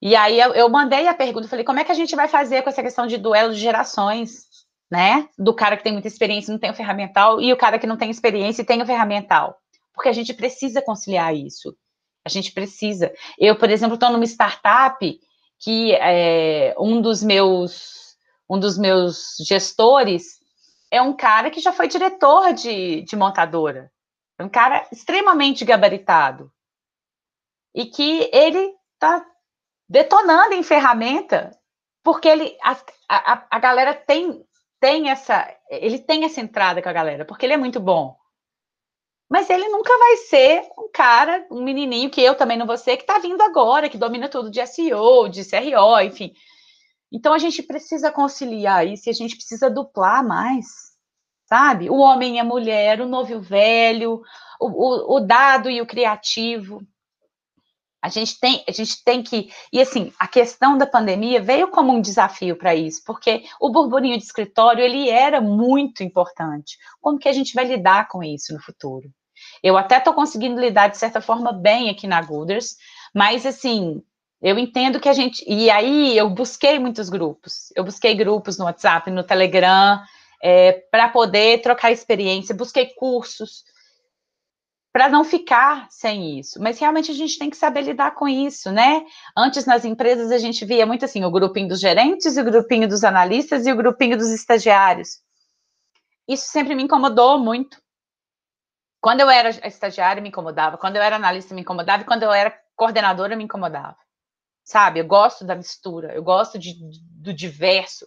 E 0.00 0.14
aí 0.14 0.40
eu, 0.40 0.54
eu 0.54 0.68
mandei 0.68 1.06
a 1.08 1.14
pergunta, 1.14 1.48
falei, 1.48 1.64
como 1.64 1.80
é 1.80 1.84
que 1.84 1.92
a 1.92 1.94
gente 1.94 2.14
vai 2.14 2.28
fazer 2.28 2.62
com 2.62 2.70
essa 2.70 2.82
questão 2.82 3.06
de 3.06 3.16
duelo 3.16 3.52
de 3.52 3.60
gerações, 3.60 4.46
né? 4.90 5.28
Do 5.36 5.54
cara 5.54 5.76
que 5.76 5.82
tem 5.82 5.92
muita 5.92 6.08
experiência 6.08 6.50
e 6.50 6.52
não 6.52 6.58
tem 6.58 6.70
o 6.70 6.74
ferramental, 6.74 7.40
e 7.40 7.52
o 7.52 7.56
cara 7.56 7.78
que 7.78 7.86
não 7.86 7.96
tem 7.96 8.10
experiência 8.10 8.62
e 8.62 8.64
tem 8.64 8.80
o 8.80 8.86
ferramental. 8.86 9.58
Porque 9.92 10.08
a 10.08 10.12
gente 10.12 10.32
precisa 10.32 10.80
conciliar 10.80 11.34
isso. 11.34 11.76
A 12.24 12.28
gente 12.28 12.52
precisa. 12.52 13.12
Eu, 13.38 13.56
por 13.56 13.70
exemplo, 13.70 13.94
estou 13.94 14.10
numa 14.10 14.24
startup 14.24 15.18
que 15.58 15.92
é, 15.94 16.74
um 16.78 17.00
dos 17.00 17.22
meus 17.22 18.16
um 18.48 18.58
dos 18.58 18.78
meus 18.78 19.36
gestores 19.46 20.38
é 20.90 21.02
um 21.02 21.14
cara 21.14 21.50
que 21.50 21.60
já 21.60 21.72
foi 21.72 21.86
diretor 21.86 22.54
de, 22.54 23.02
de 23.02 23.14
montadora, 23.14 23.92
é 24.38 24.44
um 24.44 24.48
cara 24.48 24.88
extremamente 24.90 25.64
gabaritado 25.64 26.50
e 27.74 27.84
que 27.84 28.30
ele 28.32 28.74
está 28.94 29.24
detonando 29.88 30.54
em 30.54 30.62
ferramenta 30.62 31.50
porque 32.02 32.28
ele 32.28 32.56
a, 32.62 32.76
a, 33.08 33.46
a 33.50 33.58
galera 33.58 33.94
tem 33.94 34.44
tem 34.80 35.10
essa 35.10 35.48
ele 35.70 35.98
tem 35.98 36.24
essa 36.24 36.40
entrada 36.40 36.82
com 36.82 36.88
a 36.88 36.92
galera 36.92 37.24
porque 37.24 37.46
ele 37.46 37.54
é 37.54 37.58
muito 37.58 37.80
bom 37.80 38.16
mas 39.28 39.50
ele 39.50 39.68
nunca 39.68 39.96
vai 39.98 40.16
ser 40.16 40.62
um 40.78 40.88
cara, 40.90 41.46
um 41.50 41.62
menininho 41.62 42.10
que 42.10 42.20
eu 42.20 42.34
também 42.34 42.56
não 42.56 42.66
vou 42.66 42.78
ser, 42.78 42.96
que 42.96 43.02
está 43.02 43.18
vindo 43.18 43.42
agora, 43.42 43.88
que 43.88 43.98
domina 43.98 44.28
tudo 44.28 44.50
de 44.50 44.66
SEO, 44.66 45.28
de 45.28 45.44
CRO, 45.44 46.00
enfim. 46.00 46.32
Então 47.12 47.34
a 47.34 47.38
gente 47.38 47.62
precisa 47.62 48.10
conciliar 48.10 48.86
isso 48.86 49.08
e 49.08 49.10
a 49.10 49.14
gente 49.14 49.36
precisa 49.36 49.68
duplar 49.68 50.26
mais, 50.26 50.66
sabe? 51.46 51.90
O 51.90 51.96
homem 51.96 52.36
e 52.36 52.38
a 52.38 52.44
mulher, 52.44 53.02
o 53.02 53.08
novo 53.08 53.32
e 53.32 53.34
o 53.34 53.40
velho, 53.40 54.22
o, 54.58 54.66
o, 54.66 55.16
o 55.16 55.20
dado 55.20 55.68
e 55.68 55.80
o 55.82 55.86
criativo. 55.86 56.80
A 58.00 58.08
gente 58.08 58.38
tem, 58.38 58.64
a 58.68 58.72
gente 58.72 59.02
tem 59.04 59.22
que. 59.22 59.50
E 59.72 59.80
assim, 59.80 60.12
a 60.18 60.28
questão 60.28 60.78
da 60.78 60.86
pandemia 60.86 61.42
veio 61.42 61.68
como 61.68 61.92
um 61.92 62.00
desafio 62.00 62.56
para 62.56 62.74
isso, 62.74 63.02
porque 63.04 63.44
o 63.60 63.70
burburinho 63.70 64.16
de 64.16 64.24
escritório 64.24 64.84
ele 64.84 65.10
era 65.10 65.40
muito 65.40 66.02
importante. 66.02 66.78
Como 67.00 67.18
que 67.18 67.28
a 67.28 67.32
gente 67.32 67.54
vai 67.54 67.64
lidar 67.64 68.06
com 68.08 68.22
isso 68.22 68.54
no 68.54 68.60
futuro? 68.60 69.10
Eu 69.62 69.76
até 69.76 69.98
estou 69.98 70.14
conseguindo 70.14 70.60
lidar, 70.60 70.88
de 70.88 70.96
certa 70.96 71.20
forma, 71.20 71.52
bem 71.52 71.90
aqui 71.90 72.06
na 72.06 72.22
Gooders, 72.22 72.76
mas 73.14 73.44
assim, 73.44 74.02
eu 74.40 74.58
entendo 74.58 75.00
que 75.00 75.08
a 75.08 75.12
gente. 75.12 75.44
E 75.48 75.68
aí 75.68 76.16
eu 76.16 76.30
busquei 76.30 76.78
muitos 76.78 77.08
grupos. 77.08 77.72
Eu 77.74 77.82
busquei 77.82 78.14
grupos 78.14 78.56
no 78.58 78.64
WhatsApp, 78.64 79.10
no 79.10 79.24
Telegram, 79.24 80.00
é, 80.40 80.72
para 80.72 81.08
poder 81.08 81.60
trocar 81.62 81.90
experiência, 81.90 82.54
busquei 82.54 82.86
cursos 82.94 83.64
para 84.92 85.08
não 85.08 85.24
ficar 85.24 85.86
sem 85.90 86.38
isso. 86.38 86.60
Mas 86.60 86.78
realmente 86.78 87.10
a 87.10 87.14
gente 87.14 87.38
tem 87.38 87.50
que 87.50 87.56
saber 87.56 87.82
lidar 87.82 88.12
com 88.12 88.26
isso, 88.26 88.70
né? 88.70 89.04
Antes 89.36 89.66
nas 89.66 89.84
empresas 89.84 90.30
a 90.30 90.38
gente 90.38 90.64
via 90.64 90.86
muito 90.86 91.04
assim, 91.04 91.24
o 91.24 91.30
grupinho 91.30 91.68
dos 91.68 91.80
gerentes, 91.80 92.36
o 92.36 92.44
grupinho 92.44 92.88
dos 92.88 93.04
analistas 93.04 93.66
e 93.66 93.72
o 93.72 93.76
grupinho 93.76 94.16
dos 94.16 94.30
estagiários. 94.30 95.20
Isso 96.26 96.48
sempre 96.48 96.74
me 96.74 96.82
incomodou 96.82 97.38
muito. 97.38 97.80
Quando 99.00 99.20
eu 99.20 99.30
era 99.30 99.50
estagiária, 99.66 100.20
me 100.20 100.28
incomodava. 100.28 100.76
Quando 100.76 100.96
eu 100.96 101.02
era 101.02 101.16
analista, 101.16 101.54
me 101.54 101.60
incomodava. 101.60 102.02
E 102.02 102.06
quando 102.06 102.24
eu 102.24 102.32
era 102.32 102.52
coordenadora, 102.76 103.36
me 103.36 103.44
incomodava 103.44 103.96
sabe? 104.68 105.00
Eu 105.00 105.06
gosto 105.06 105.46
da 105.46 105.56
mistura, 105.56 106.12
eu 106.12 106.22
gosto 106.22 106.58
de, 106.58 106.74
do 107.18 107.32
diverso. 107.32 108.06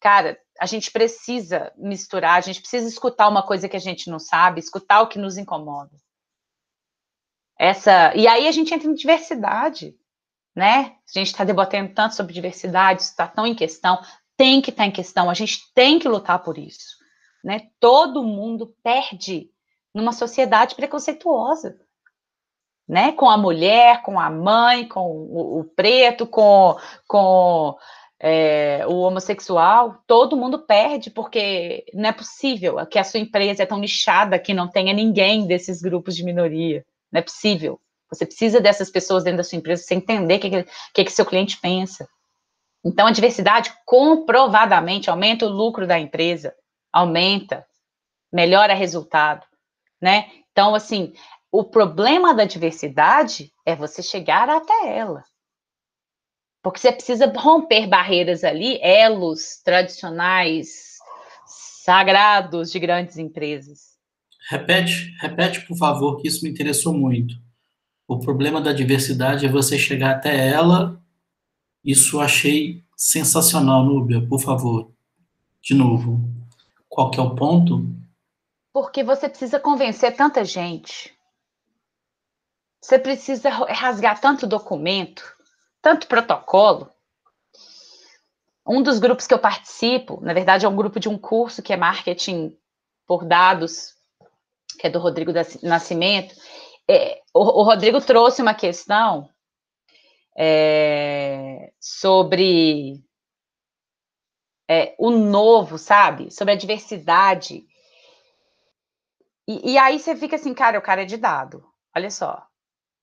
Cara, 0.00 0.38
a 0.58 0.64
gente 0.64 0.90
precisa 0.90 1.70
misturar, 1.76 2.38
a 2.38 2.40
gente 2.40 2.58
precisa 2.58 2.88
escutar 2.88 3.28
uma 3.28 3.46
coisa 3.46 3.68
que 3.68 3.76
a 3.76 3.80
gente 3.80 4.08
não 4.08 4.18
sabe, 4.18 4.60
escutar 4.60 5.02
o 5.02 5.08
que 5.08 5.18
nos 5.18 5.36
incomoda. 5.36 5.90
Essa, 7.62 8.14
e 8.16 8.26
aí 8.26 8.48
a 8.48 8.52
gente 8.52 8.72
entra 8.72 8.88
em 8.88 8.94
diversidade, 8.94 9.94
né? 10.56 10.96
A 11.14 11.18
gente 11.18 11.26
está 11.26 11.44
debatendo 11.44 11.92
tanto 11.92 12.14
sobre 12.14 12.32
diversidade, 12.32 13.02
está 13.02 13.28
tão 13.28 13.46
em 13.46 13.54
questão, 13.54 14.00
tem 14.34 14.62
que 14.62 14.70
estar 14.70 14.84
tá 14.84 14.86
em 14.86 14.90
questão, 14.90 15.28
a 15.28 15.34
gente 15.34 15.70
tem 15.74 15.98
que 15.98 16.08
lutar 16.08 16.42
por 16.42 16.56
isso, 16.56 16.96
né? 17.44 17.68
Todo 17.78 18.24
mundo 18.24 18.74
perde 18.82 19.50
numa 19.94 20.12
sociedade 20.12 20.74
preconceituosa 20.74 21.78
né? 22.90 23.12
Com 23.12 23.30
a 23.30 23.36
mulher, 23.36 24.02
com 24.02 24.18
a 24.18 24.28
mãe, 24.28 24.88
com 24.88 25.12
o, 25.12 25.60
o 25.60 25.64
preto, 25.64 26.26
com, 26.26 26.76
com 27.06 27.76
é, 28.18 28.84
o 28.88 28.96
homossexual, 29.02 30.02
todo 30.08 30.36
mundo 30.36 30.58
perde, 30.58 31.08
porque 31.08 31.84
não 31.94 32.08
é 32.08 32.12
possível 32.12 32.84
que 32.86 32.98
a 32.98 33.04
sua 33.04 33.20
empresa 33.20 33.62
é 33.62 33.66
tão 33.66 33.78
nichada 33.78 34.40
que 34.40 34.52
não 34.52 34.66
tenha 34.68 34.92
ninguém 34.92 35.46
desses 35.46 35.80
grupos 35.80 36.16
de 36.16 36.24
minoria. 36.24 36.84
Não 37.12 37.18
é 37.18 37.22
possível. 37.22 37.80
Você 38.10 38.26
precisa 38.26 38.60
dessas 38.60 38.90
pessoas 38.90 39.24
dentro 39.24 39.38
da 39.38 39.44
sua 39.44 39.56
empresa, 39.56 39.82
você 39.82 39.94
entender 39.94 40.36
o 40.36 40.40
que, 40.40 40.66
que, 40.94 41.04
que 41.04 41.12
seu 41.12 41.24
cliente 41.24 41.58
pensa. 41.58 42.08
Então, 42.84 43.06
a 43.06 43.12
diversidade 43.12 43.72
comprovadamente 43.84 45.10
aumenta 45.10 45.46
o 45.46 45.50
lucro 45.50 45.86
da 45.86 45.98
empresa, 45.98 46.54
aumenta, 46.92 47.66
melhora 48.32 48.74
resultado, 48.74 49.46
né? 50.00 50.30
Então, 50.50 50.74
assim, 50.74 51.12
o 51.52 51.64
problema 51.64 52.34
da 52.34 52.44
diversidade 52.44 53.52
é 53.66 53.76
você 53.76 54.02
chegar 54.02 54.48
até 54.48 54.96
ela. 54.96 55.24
Porque 56.62 56.78
você 56.78 56.92
precisa 56.92 57.26
romper 57.26 57.86
barreiras 57.86 58.44
ali, 58.44 58.78
elos 58.82 59.60
tradicionais, 59.64 60.98
sagrados 61.46 62.70
de 62.70 62.78
grandes 62.78 63.16
empresas. 63.16 63.89
Repete, 64.48 65.14
repete, 65.20 65.66
por 65.66 65.76
favor, 65.76 66.20
que 66.20 66.28
isso 66.28 66.44
me 66.44 66.50
interessou 66.50 66.92
muito. 66.94 67.34
O 68.08 68.18
problema 68.18 68.60
da 68.60 68.72
diversidade 68.72 69.46
é 69.46 69.48
você 69.48 69.78
chegar 69.78 70.12
até 70.12 70.48
ela. 70.48 71.00
Isso 71.84 72.20
achei 72.20 72.84
sensacional, 72.96 73.84
Núbia. 73.84 74.26
Por 74.26 74.40
favor, 74.40 74.90
de 75.62 75.74
novo. 75.74 76.20
Qual 76.88 77.10
que 77.10 77.20
é 77.20 77.22
o 77.22 77.34
ponto? 77.34 77.86
Porque 78.72 79.04
você 79.04 79.28
precisa 79.28 79.60
convencer 79.60 80.16
tanta 80.16 80.44
gente. 80.44 81.14
Você 82.80 82.98
precisa 82.98 83.50
rasgar 83.50 84.20
tanto 84.20 84.46
documento 84.46 85.22
tanto 85.82 86.06
protocolo. 86.06 86.90
Um 88.66 88.82
dos 88.82 88.98
grupos 88.98 89.26
que 89.26 89.34
eu 89.34 89.38
participo, 89.38 90.20
na 90.22 90.32
verdade, 90.32 90.64
é 90.64 90.68
um 90.68 90.76
grupo 90.76 91.00
de 91.00 91.08
um 91.08 91.18
curso 91.18 91.62
que 91.62 91.72
é 91.72 91.76
marketing 91.76 92.56
por 93.06 93.24
dados, 93.24 93.94
que 94.78 94.86
é 94.86 94.90
do 94.90 94.98
Rodrigo 94.98 95.32
Nascimento. 95.62 96.34
É, 96.88 97.20
o, 97.34 97.60
o, 97.60 97.62
Rodrigo 97.62 98.00
trouxe 98.00 98.42
uma 98.42 98.54
questão 98.54 99.28
é, 100.36 101.72
sobre 101.78 103.02
é, 104.68 104.94
o 104.98 105.10
novo, 105.10 105.78
sabe? 105.78 106.30
Sobre 106.30 106.54
a 106.54 106.56
diversidade. 106.56 107.64
E, 109.46 109.72
e, 109.72 109.78
aí 109.78 109.98
você 109.98 110.16
fica 110.16 110.36
assim, 110.36 110.54
cara, 110.54 110.78
o 110.78 110.82
cara 110.82 111.02
é 111.02 111.06
de 111.06 111.16
dado. 111.16 111.64
Olha 111.94 112.10
só 112.10 112.50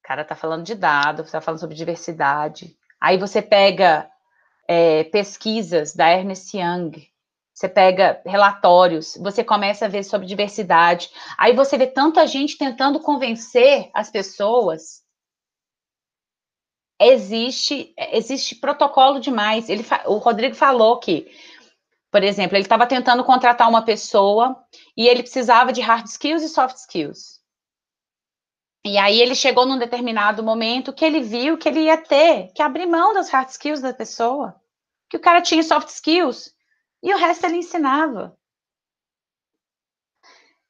cara 0.07 0.23
tá 0.23 0.35
falando 0.35 0.63
de 0.63 0.73
dados, 0.73 1.25
está 1.25 1.41
falando 1.41 1.59
sobre 1.59 1.75
diversidade. 1.75 2.77
Aí 2.99 3.17
você 3.17 3.41
pega 3.41 4.09
é, 4.65 5.03
pesquisas 5.03 5.93
da 5.93 6.09
Ernest 6.09 6.57
Young, 6.57 6.91
você 7.57 7.67
pega 7.67 8.21
relatórios, 8.23 9.17
você 9.19 9.43
começa 9.43 9.85
a 9.85 9.87
ver 9.87 10.03
sobre 10.03 10.27
diversidade. 10.27 11.09
Aí 11.35 11.55
você 11.55 11.75
vê 11.75 11.87
tanta 11.87 12.27
gente 12.27 12.55
tentando 12.55 12.99
convencer 12.99 13.89
as 13.95 14.11
pessoas. 14.11 15.03
Existe, 17.01 17.95
existe 17.97 18.53
protocolo 18.57 19.19
demais. 19.19 19.69
Ele, 19.69 19.83
o 20.05 20.17
Rodrigo 20.17 20.53
falou 20.53 20.99
que, 20.99 21.31
por 22.11 22.23
exemplo, 22.23 22.55
ele 22.55 22.63
estava 22.63 22.85
tentando 22.85 23.23
contratar 23.23 23.67
uma 23.67 23.83
pessoa 23.83 24.55
e 24.95 25.07
ele 25.07 25.23
precisava 25.23 25.73
de 25.73 25.81
hard 25.81 26.05
skills 26.05 26.43
e 26.43 26.49
soft 26.49 26.75
skills. 26.75 27.41
E 28.85 28.99
aí 28.99 29.19
ele 29.19 29.33
chegou 29.33 29.65
num 29.65 29.79
determinado 29.79 30.43
momento 30.43 30.93
que 30.93 31.03
ele 31.03 31.21
viu 31.21 31.57
que 31.57 31.67
ele 31.67 31.85
ia 31.85 31.97
ter 31.97 32.51
que 32.53 32.61
abrir 32.61 32.85
mão 32.85 33.15
das 33.15 33.31
hard 33.31 33.49
skills 33.49 33.81
da 33.81 33.95
pessoa, 33.95 34.55
que 35.09 35.17
o 35.17 35.19
cara 35.19 35.41
tinha 35.41 35.63
soft 35.63 35.87
skills 35.87 36.55
e 37.01 37.13
o 37.13 37.17
resto 37.17 37.45
ele 37.45 37.57
ensinava. 37.57 38.37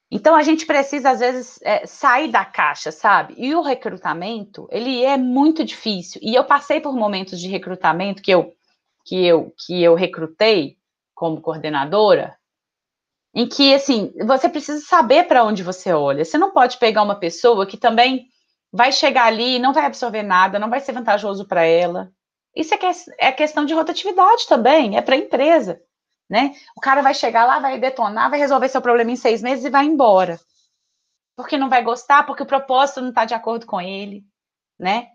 Então 0.10 0.36
a 0.36 0.42
gente 0.42 0.66
precisa 0.66 1.12
às 1.12 1.20
vezes 1.20 1.60
é, 1.62 1.86
sair 1.86 2.32
da 2.32 2.46
caixa, 2.46 2.92
sabe? 2.92 3.34
E 3.38 3.54
o 3.54 3.62
recrutamento 3.62 4.68
ele 4.72 5.04
é 5.04 5.18
muito 5.18 5.66
difícil. 5.66 6.22
E 6.24 6.34
eu 6.34 6.46
passei 6.46 6.80
por 6.80 6.96
momentos 6.96 7.40
de 7.40 7.48
recrutamento 7.50 8.22
que 8.22 8.32
eu 8.32 8.54
que 9.06 9.26
eu 9.26 9.54
que 9.66 9.84
eu 9.84 9.96
recrutei 9.96 10.78
como 11.14 11.42
coordenadora 11.42 12.38
em 13.38 13.48
que, 13.48 13.72
assim, 13.72 14.12
você 14.26 14.50
precisa 14.50 14.84
saber 14.84 15.26
para 15.26 15.44
onde 15.44 15.62
você 15.62 15.94
olha. 15.94 16.26
Você 16.26 16.40
não 16.40 16.52
pode 16.52 16.80
pegar 16.80 17.04
uma 17.04 17.20
pessoa 17.20 17.68
que 17.68 17.78
também 17.78 18.28
vai 18.74 18.92
chegar 18.92 19.26
ali 19.26 19.58
e 19.58 19.60
não 19.60 19.74
vai 19.74 19.86
absorver 19.86 20.24
nada, 20.24 20.58
não 20.58 20.72
vai 20.72 20.80
ser 20.80 20.92
vantajoso 20.92 21.46
para 21.46 21.64
ela. 21.64 22.12
Isso 22.56 22.74
é, 22.74 22.78
que 22.78 22.88
é 23.20 23.32
questão 23.32 23.64
de 23.64 23.76
rotatividade 23.76 24.48
também, 24.48 24.98
é 24.98 25.04
para 25.04 25.14
a 25.14 25.20
empresa, 25.20 25.80
né? 26.30 26.54
O 26.76 26.82
cara 26.82 27.02
vai 27.02 27.14
chegar 27.14 27.46
lá, 27.46 27.60
vai 27.60 27.80
detonar, 27.80 28.30
vai 28.30 28.40
resolver 28.40 28.70
seu 28.70 28.82
problema 28.82 29.12
em 29.12 29.16
seis 29.16 29.42
meses 29.42 29.66
e 29.66 29.70
vai 29.70 29.86
embora. 29.86 30.40
Porque 31.36 31.58
não 31.58 31.70
vai 31.70 31.84
gostar, 31.84 32.24
porque 32.24 32.44
o 32.44 32.48
propósito 32.48 33.02
não 33.02 33.10
está 33.10 33.26
de 33.26 33.34
acordo 33.34 33.66
com 33.66 33.80
ele, 33.80 34.26
né? 34.80 35.10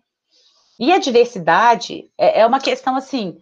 E 0.79 0.93
a 0.93 0.99
diversidade 0.99 2.11
é, 2.17 2.41
é 2.41 2.47
uma 2.47 2.61
questão 2.61 2.97
assim, 2.97 3.39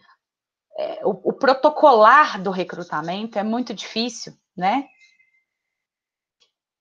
é, 0.77 1.01
o, 1.05 1.31
o 1.31 1.33
protocolar 1.33 2.43
do 2.43 2.51
recrutamento 2.51 3.39
é 3.39 3.43
muito 3.43 3.75
difícil, 3.75 4.33
né? 4.57 4.87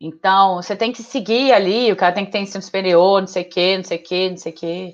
Então, 0.02 0.56
você 0.56 0.76
tem 0.76 0.94
que 0.94 1.04
seguir 1.04 1.52
ali, 1.52 1.92
o 1.92 1.96
cara 1.96 2.16
tem 2.16 2.26
que 2.26 2.32
ter 2.32 2.40
ensino 2.40 2.64
superior, 2.64 3.20
não 3.20 3.28
sei 3.28 3.44
o 3.44 3.50
quê, 3.50 3.78
não 3.78 3.84
sei 3.84 3.98
o 3.98 4.04
quê, 4.04 4.30
não 4.30 4.38
sei 4.38 4.52
o 4.54 4.56
quê. 4.56 4.92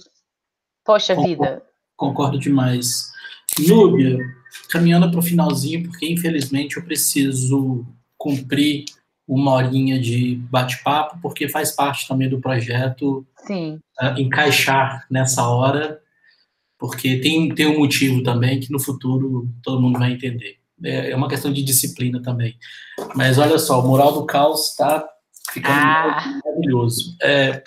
Poxa 0.83 1.15
concordo, 1.15 1.35
vida. 1.35 1.65
Concordo 1.95 2.39
demais. 2.39 3.11
Núbia, 3.67 4.17
caminhando 4.75 5.09
para 5.09 5.19
o 5.19 5.23
finalzinho, 5.23 5.83
porque 5.83 6.05
infelizmente 6.05 6.75
eu 6.75 6.83
preciso 6.83 7.85
cumprir 8.17 8.83
uma 9.25 9.53
horinha 9.53 9.99
de 9.99 10.35
bate-papo, 10.51 11.17
porque 11.21 11.47
faz 11.47 11.71
parte 11.71 12.07
também 12.07 12.29
do 12.29 12.41
projeto 12.41 13.25
Sim. 13.47 13.79
Uh, 14.01 14.19
encaixar 14.19 15.05
nessa 15.09 15.47
hora, 15.47 15.99
porque 16.77 17.17
tem, 17.17 17.55
tem 17.55 17.67
um 17.67 17.79
motivo 17.79 18.21
também 18.21 18.59
que 18.59 18.71
no 18.71 18.79
futuro 18.79 19.49
todo 19.63 19.81
mundo 19.81 19.97
vai 19.97 20.11
entender. 20.11 20.57
É, 20.83 21.11
é 21.11 21.15
uma 21.15 21.29
questão 21.29 21.51
de 21.53 21.63
disciplina 21.63 22.21
também. 22.21 22.57
Mas 23.15 23.37
olha 23.37 23.57
só, 23.57 23.79
o 23.79 23.87
Moral 23.87 24.11
do 24.11 24.25
Caos 24.25 24.71
está 24.71 25.07
ficando 25.51 25.73
ah. 25.73 26.41
maravilhoso. 26.43 27.15
É, 27.21 27.63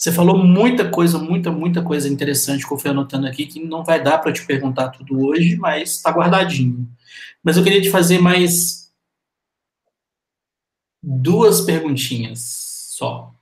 você 0.00 0.10
falou 0.10 0.38
muita 0.38 0.90
coisa, 0.90 1.18
muita, 1.18 1.52
muita 1.52 1.84
coisa 1.84 2.08
interessante 2.08 2.66
que 2.66 2.72
eu 2.72 2.78
fui 2.78 2.90
anotando 2.90 3.26
aqui, 3.26 3.44
que 3.44 3.62
não 3.62 3.84
vai 3.84 4.02
dar 4.02 4.16
para 4.16 4.32
te 4.32 4.46
perguntar 4.46 4.88
tudo 4.88 5.26
hoje, 5.26 5.56
mas 5.56 5.90
está 5.90 6.10
guardadinho. 6.10 6.88
Mas 7.42 7.58
eu 7.58 7.62
queria 7.62 7.82
te 7.82 7.90
fazer 7.90 8.18
mais 8.18 8.90
duas 11.02 11.60
perguntinhas 11.60 12.40
só. 12.96 13.34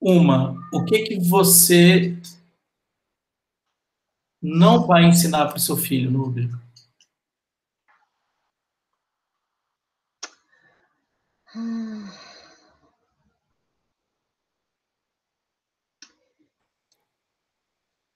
Uma, 0.00 0.54
o 0.72 0.86
que 0.86 1.00
que 1.00 1.20
você 1.20 2.16
não 4.40 4.86
vai 4.86 5.04
ensinar 5.04 5.48
para 5.48 5.58
o 5.58 5.60
seu 5.60 5.76
filho, 5.76 6.10
Nubia? 6.10 6.48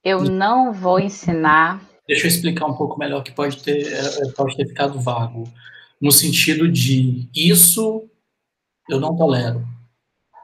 Eu 0.05 0.21
não 0.21 0.71
vou 0.71 0.99
ensinar. 0.99 1.81
Deixa 2.07 2.25
eu 2.25 2.27
explicar 2.27 2.67
um 2.67 2.77
pouco 2.77 2.99
melhor 2.99 3.23
que 3.23 3.31
pode 3.31 3.63
ter, 3.63 3.91
é, 3.91 4.31
pode 4.33 4.55
ter 4.55 4.67
ficado 4.67 5.01
vago. 5.01 5.51
No 5.99 6.11
sentido 6.11 6.71
de 6.71 7.27
isso 7.35 8.07
eu 8.87 8.99
não 8.99 9.17
tolero. 9.17 9.65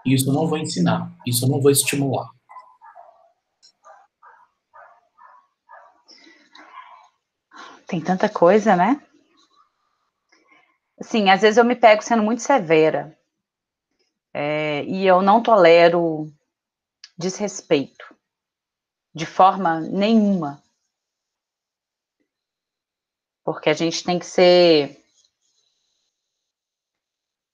Isso 0.04 0.28
eu 0.28 0.34
não 0.34 0.48
vou 0.48 0.58
ensinar. 0.58 1.16
Isso 1.28 1.46
eu 1.46 1.50
não 1.50 1.62
vou 1.62 1.70
estimular. 1.70 2.28
Tem 7.86 8.02
tanta 8.02 8.28
coisa, 8.28 8.76
né? 8.76 9.00
Assim, 11.00 11.30
às 11.30 11.42
vezes 11.42 11.58
eu 11.58 11.66
me 11.66 11.76
pego 11.76 12.02
sendo 12.02 12.24
muito 12.24 12.42
severa. 12.42 13.16
É, 14.34 14.84
e 14.86 15.06
eu 15.06 15.22
não 15.22 15.44
tolero 15.44 16.26
desrespeito. 17.16 18.21
De 19.14 19.26
forma 19.26 19.80
nenhuma. 19.82 20.62
Porque 23.44 23.70
a 23.70 23.74
gente 23.74 24.04
tem 24.04 24.20
que 24.20 24.26
ser. 24.26 25.04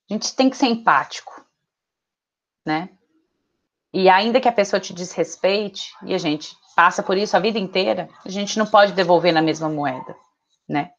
A 0.10 0.14
gente 0.14 0.36
tem 0.36 0.50
que 0.50 0.58
ser 0.58 0.68
empático. 0.68 1.46
Né? 2.66 2.90
E 3.94 4.10
ainda 4.10 4.40
que 4.40 4.48
a 4.48 4.54
pessoa 4.54 4.80
te 4.80 4.94
desrespeite, 4.94 5.94
e 6.04 6.14
a 6.14 6.18
gente 6.18 6.56
passa 6.76 7.02
por 7.02 7.18
isso 7.18 7.36
a 7.36 7.40
vida 7.40 7.58
inteira, 7.58 8.10
a 8.24 8.30
gente 8.30 8.60
não 8.60 8.68
pode 8.68 8.92
devolver 8.92 9.34
na 9.34 9.42
mesma 9.42 9.70
moeda, 9.70 10.16
né? 10.68 10.92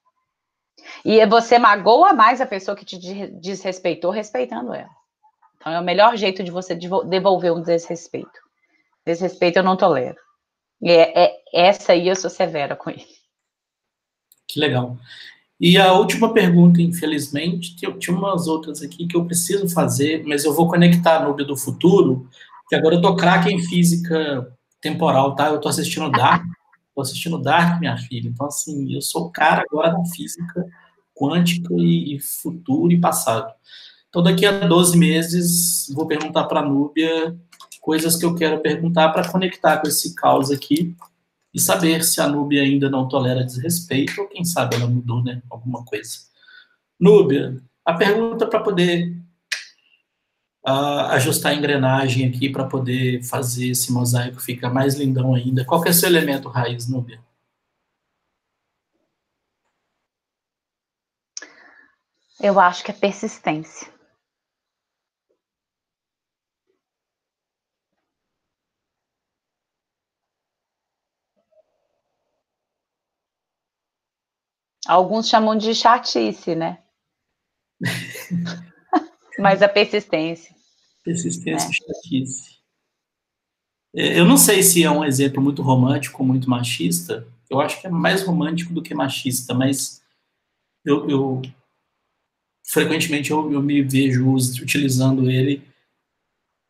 E 1.04 1.24
você 1.26 1.58
magoa 1.58 2.12
mais 2.12 2.40
a 2.40 2.46
pessoa 2.46 2.76
que 2.76 2.84
te 2.84 2.98
desrespeitou 3.40 4.10
respeitando 4.10 4.74
ela. 4.74 4.90
Então 5.56 5.72
é 5.72 5.80
o 5.80 5.84
melhor 5.84 6.16
jeito 6.16 6.42
de 6.42 6.50
você 6.50 6.74
devolver 6.74 7.52
um 7.52 7.62
desrespeito. 7.62 8.40
Desrespeito 9.04 9.58
eu 9.58 9.62
não 9.62 9.76
tolero. 9.76 10.18
E 10.80 10.90
é, 10.90 11.24
é 11.26 11.42
essa 11.52 11.92
aí 11.92 12.08
eu 12.08 12.16
sou 12.16 12.30
severa 12.30 12.76
com 12.76 12.90
ele. 12.90 13.06
Que 14.46 14.60
legal. 14.60 14.96
E 15.60 15.76
a 15.76 15.92
última 15.92 16.32
pergunta, 16.32 16.80
infelizmente, 16.80 17.74
tinha 17.76 18.16
umas 18.16 18.46
outras 18.46 18.80
aqui 18.80 19.06
que 19.06 19.16
eu 19.16 19.24
preciso 19.24 19.68
fazer, 19.68 20.22
mas 20.24 20.44
eu 20.44 20.54
vou 20.54 20.68
conectar 20.68 21.16
a 21.16 21.26
Nube 21.26 21.44
do 21.44 21.56
futuro, 21.56 22.28
que 22.68 22.76
agora 22.76 22.94
eu 22.94 23.02
tô 23.02 23.16
craque 23.16 23.52
em 23.52 23.60
física 23.60 24.56
temporal, 24.80 25.34
tá? 25.34 25.48
Eu 25.48 25.60
tô 25.60 25.68
assistindo 25.68 26.10
Dark, 26.12 26.44
tô 26.94 27.00
assistindo 27.00 27.38
Dark, 27.38 27.80
minha 27.80 27.96
filha. 27.96 28.28
Então, 28.28 28.46
assim, 28.46 28.94
eu 28.94 29.02
sou 29.02 29.26
o 29.26 29.30
cara 29.30 29.64
agora 29.68 29.90
da 29.90 30.04
física 30.04 30.64
quântica 31.12 31.74
e, 31.74 32.14
e 32.14 32.20
futuro 32.20 32.92
e 32.92 33.00
passado. 33.00 33.52
Então, 34.08 34.22
daqui 34.22 34.46
a 34.46 34.66
12 34.66 34.96
meses, 34.96 35.92
vou 35.92 36.06
perguntar 36.06 36.44
para 36.44 36.60
a 36.60 36.64
Núbia 36.64 37.36
coisas 37.88 38.16
que 38.16 38.24
eu 38.26 38.34
quero 38.34 38.60
perguntar 38.60 39.08
para 39.14 39.32
conectar 39.32 39.78
com 39.78 39.88
esse 39.88 40.14
caos 40.14 40.50
aqui 40.50 40.94
e 41.54 41.58
saber 41.58 42.04
se 42.04 42.20
a 42.20 42.28
Núbia 42.28 42.62
ainda 42.62 42.90
não 42.90 43.08
tolera 43.08 43.42
desrespeito 43.42 44.20
ou 44.20 44.28
quem 44.28 44.44
sabe 44.44 44.76
ela 44.76 44.86
mudou, 44.86 45.24
né? 45.24 45.40
Alguma 45.48 45.82
coisa. 45.86 46.18
Núbia, 47.00 47.56
a 47.82 47.94
pergunta 47.94 48.46
para 48.46 48.60
poder 48.60 49.16
uh, 50.66 51.06
ajustar 51.12 51.52
a 51.52 51.54
engrenagem 51.54 52.28
aqui 52.28 52.50
para 52.50 52.64
poder 52.66 53.24
fazer 53.24 53.70
esse 53.70 53.90
mosaico 53.90 54.38
ficar 54.38 54.68
mais 54.68 54.94
lindão 54.94 55.34
ainda. 55.34 55.64
Qual 55.64 55.80
que 55.80 55.88
é 55.88 55.92
seu 55.94 56.10
elemento 56.10 56.50
raiz, 56.50 56.86
Núbia? 56.86 57.18
Eu 62.38 62.60
acho 62.60 62.84
que 62.84 62.90
é 62.90 62.94
persistência. 62.94 63.97
Alguns 74.88 75.28
chamam 75.28 75.54
de 75.54 75.74
chatice, 75.74 76.54
né? 76.54 76.78
Mas 79.38 79.60
a 79.60 79.68
persistência. 79.68 80.56
Persistência 81.04 81.68
e 81.68 81.74
chatice. 81.74 82.58
É, 83.94 84.18
eu 84.18 84.24
não 84.24 84.38
sei 84.38 84.62
se 84.62 84.82
é 84.82 84.90
um 84.90 85.04
exemplo 85.04 85.42
muito 85.42 85.60
romântico, 85.60 86.24
muito 86.24 86.48
machista. 86.48 87.28
Eu 87.50 87.60
acho 87.60 87.78
que 87.78 87.86
é 87.86 87.90
mais 87.90 88.22
romântico 88.22 88.72
do 88.72 88.82
que 88.82 88.94
machista, 88.94 89.52
mas 89.52 90.02
eu, 90.84 91.08
eu 91.08 91.42
frequentemente 92.66 93.30
eu, 93.30 93.52
eu, 93.52 93.62
me 93.62 93.82
vejo 93.82 94.34
utilizando 94.34 95.30
ele 95.30 95.62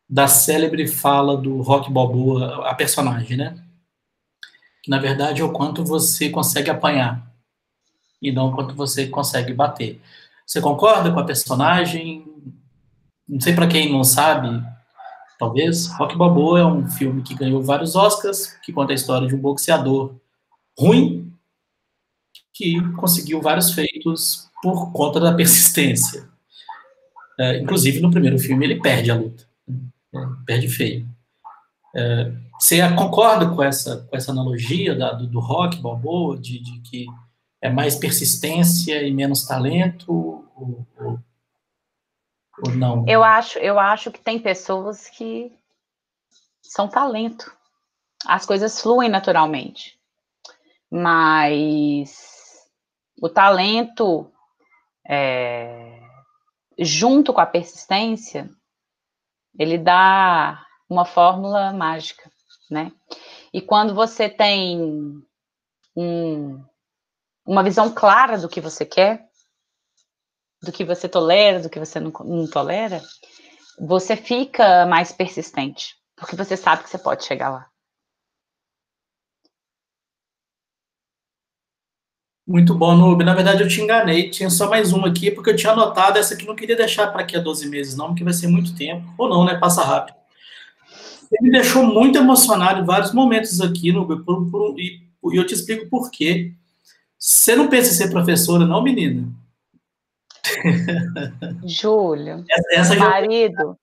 da 0.09 0.27
célebre 0.27 0.87
fala 0.87 1.37
do 1.37 1.61
Rock 1.61 1.89
Balboa, 1.91 2.69
a 2.69 2.75
personagem, 2.75 3.37
né? 3.37 3.63
Que 4.83 4.89
na 4.89 4.99
verdade 4.99 5.41
é 5.41 5.43
o 5.43 5.53
quanto 5.53 5.85
você 5.85 6.29
consegue 6.29 6.69
apanhar 6.69 7.28
e 8.21 8.31
não 8.31 8.51
quanto 8.51 8.75
você 8.75 9.07
consegue 9.07 9.53
bater. 9.53 10.01
Você 10.45 10.59
concorda 10.61 11.11
com 11.11 11.19
a 11.19 11.25
personagem? 11.25 12.25
Não 13.27 13.39
sei 13.39 13.53
para 13.53 13.67
quem 13.67 13.91
não 13.91 14.03
sabe, 14.03 14.63
talvez, 15.39 15.87
Rock 15.97 16.17
Balboa 16.17 16.59
é 16.59 16.65
um 16.65 16.89
filme 16.89 17.21
que 17.21 17.35
ganhou 17.35 17.63
vários 17.63 17.95
Oscars, 17.95 18.57
que 18.63 18.73
conta 18.73 18.91
a 18.91 18.95
história 18.95 19.27
de 19.27 19.35
um 19.35 19.39
boxeador 19.39 20.15
ruim 20.77 21.31
que 22.53 22.81
conseguiu 22.93 23.41
vários 23.41 23.71
feitos 23.71 24.49
por 24.61 24.91
conta 24.91 25.19
da 25.19 25.31
persistência. 25.35 26.27
É, 27.39 27.57
inclusive, 27.59 28.01
no 28.01 28.11
primeiro 28.11 28.37
filme, 28.37 28.65
ele 28.65 28.81
perde 28.81 29.09
a 29.09 29.15
luta. 29.15 29.47
Né? 30.13 30.35
Perde 30.45 30.67
feio. 30.67 31.07
É, 31.95 32.33
você 32.59 32.81
concorda 32.95 33.47
com 33.49 33.63
essa, 33.63 34.05
com 34.09 34.17
essa 34.17 34.31
analogia 34.31 34.93
da, 34.93 35.13
do, 35.13 35.25
do 35.25 35.39
rock 35.39 35.81
Balboa, 35.81 36.37
de, 36.37 36.59
de 36.59 36.79
que 36.81 37.05
é 37.61 37.69
mais 37.69 37.95
persistência 37.95 39.01
e 39.03 39.11
menos 39.13 39.45
talento? 39.45 40.11
Ou, 40.55 40.85
ou, 40.97 41.19
ou 42.65 42.71
não? 42.75 43.05
Eu 43.07 43.23
acho, 43.23 43.59
eu 43.59 43.79
acho 43.79 44.11
que 44.11 44.19
tem 44.19 44.39
pessoas 44.39 45.09
que 45.09 45.51
são 46.61 46.87
talento. 46.87 47.51
As 48.25 48.45
coisas 48.45 48.81
fluem 48.81 49.09
naturalmente. 49.09 49.99
Mas 50.91 52.67
o 53.21 53.29
talento 53.29 54.31
é, 55.07 55.99
junto 56.77 57.33
com 57.33 57.41
a 57.41 57.45
persistência, 57.45 58.49
ele 59.57 59.77
dá 59.77 60.63
uma 60.87 61.05
fórmula 61.05 61.73
mágica, 61.73 62.31
né? 62.69 62.91
E 63.53 63.61
quando 63.61 63.93
você 63.93 64.29
tem 64.29 65.21
um, 65.95 66.63
uma 67.49 67.63
visão 67.63 67.91
clara 67.91 68.37
do 68.37 68.47
que 68.47 68.61
você 68.61 68.85
quer, 68.85 69.27
do 70.61 70.71
que 70.71 70.85
você 70.85 71.09
tolera, 71.09 71.59
do 71.59 71.67
que 71.67 71.79
você 71.79 71.99
não, 71.99 72.11
não 72.23 72.47
tolera, 72.47 73.01
você 73.79 74.15
fica 74.15 74.85
mais 74.85 75.11
persistente, 75.11 75.95
porque 76.15 76.35
você 76.35 76.55
sabe 76.55 76.83
que 76.83 76.89
você 76.91 76.99
pode 76.99 77.25
chegar 77.25 77.49
lá. 77.49 77.67
Muito 82.45 82.75
bom, 82.75 82.95
Nube. 82.95 83.23
Na 83.23 83.33
verdade, 83.33 83.63
eu 83.63 83.67
te 83.67 83.81
enganei. 83.81 84.29
Tinha 84.29 84.49
só 84.49 84.69
mais 84.69 84.91
uma 84.91 85.07
aqui, 85.07 85.29
porque 85.31 85.51
eu 85.51 85.55
tinha 85.55 85.71
anotado. 85.71 86.17
Essa 86.17 86.33
aqui 86.33 86.45
não 86.45 86.55
queria 86.55 86.75
deixar 86.75 87.11
para 87.11 87.21
aqui 87.21 87.37
a 87.37 87.39
12 87.39 87.67
meses, 87.67 87.95
não, 87.95 88.07
porque 88.07 88.23
vai 88.23 88.33
ser 88.33 88.47
muito 88.47 88.75
tempo. 88.75 89.07
Ou 89.17 89.29
não, 89.29 89.45
né? 89.45 89.55
Passa 89.59 89.83
rápido. 89.83 90.15
Você 90.87 91.37
me 91.41 91.51
deixou 91.51 91.83
muito 91.83 92.17
emocionado 92.17 92.81
em 92.81 92.85
vários 92.85 93.13
momentos 93.13 93.61
aqui, 93.61 93.89
e, 93.89 93.93
e 93.93 95.35
eu 95.37 95.45
te 95.45 95.53
explico 95.53 95.87
por 95.89 96.09
quê. 96.09 96.55
Você 97.19 97.55
não 97.55 97.67
pensa 97.67 97.91
em 97.91 97.95
ser 97.95 98.09
professora, 98.09 98.65
não, 98.65 98.81
menina? 98.81 99.27
Júlio, 101.65 102.45
essa, 102.49 102.93
essa 102.93 102.95
marido. 102.95 103.77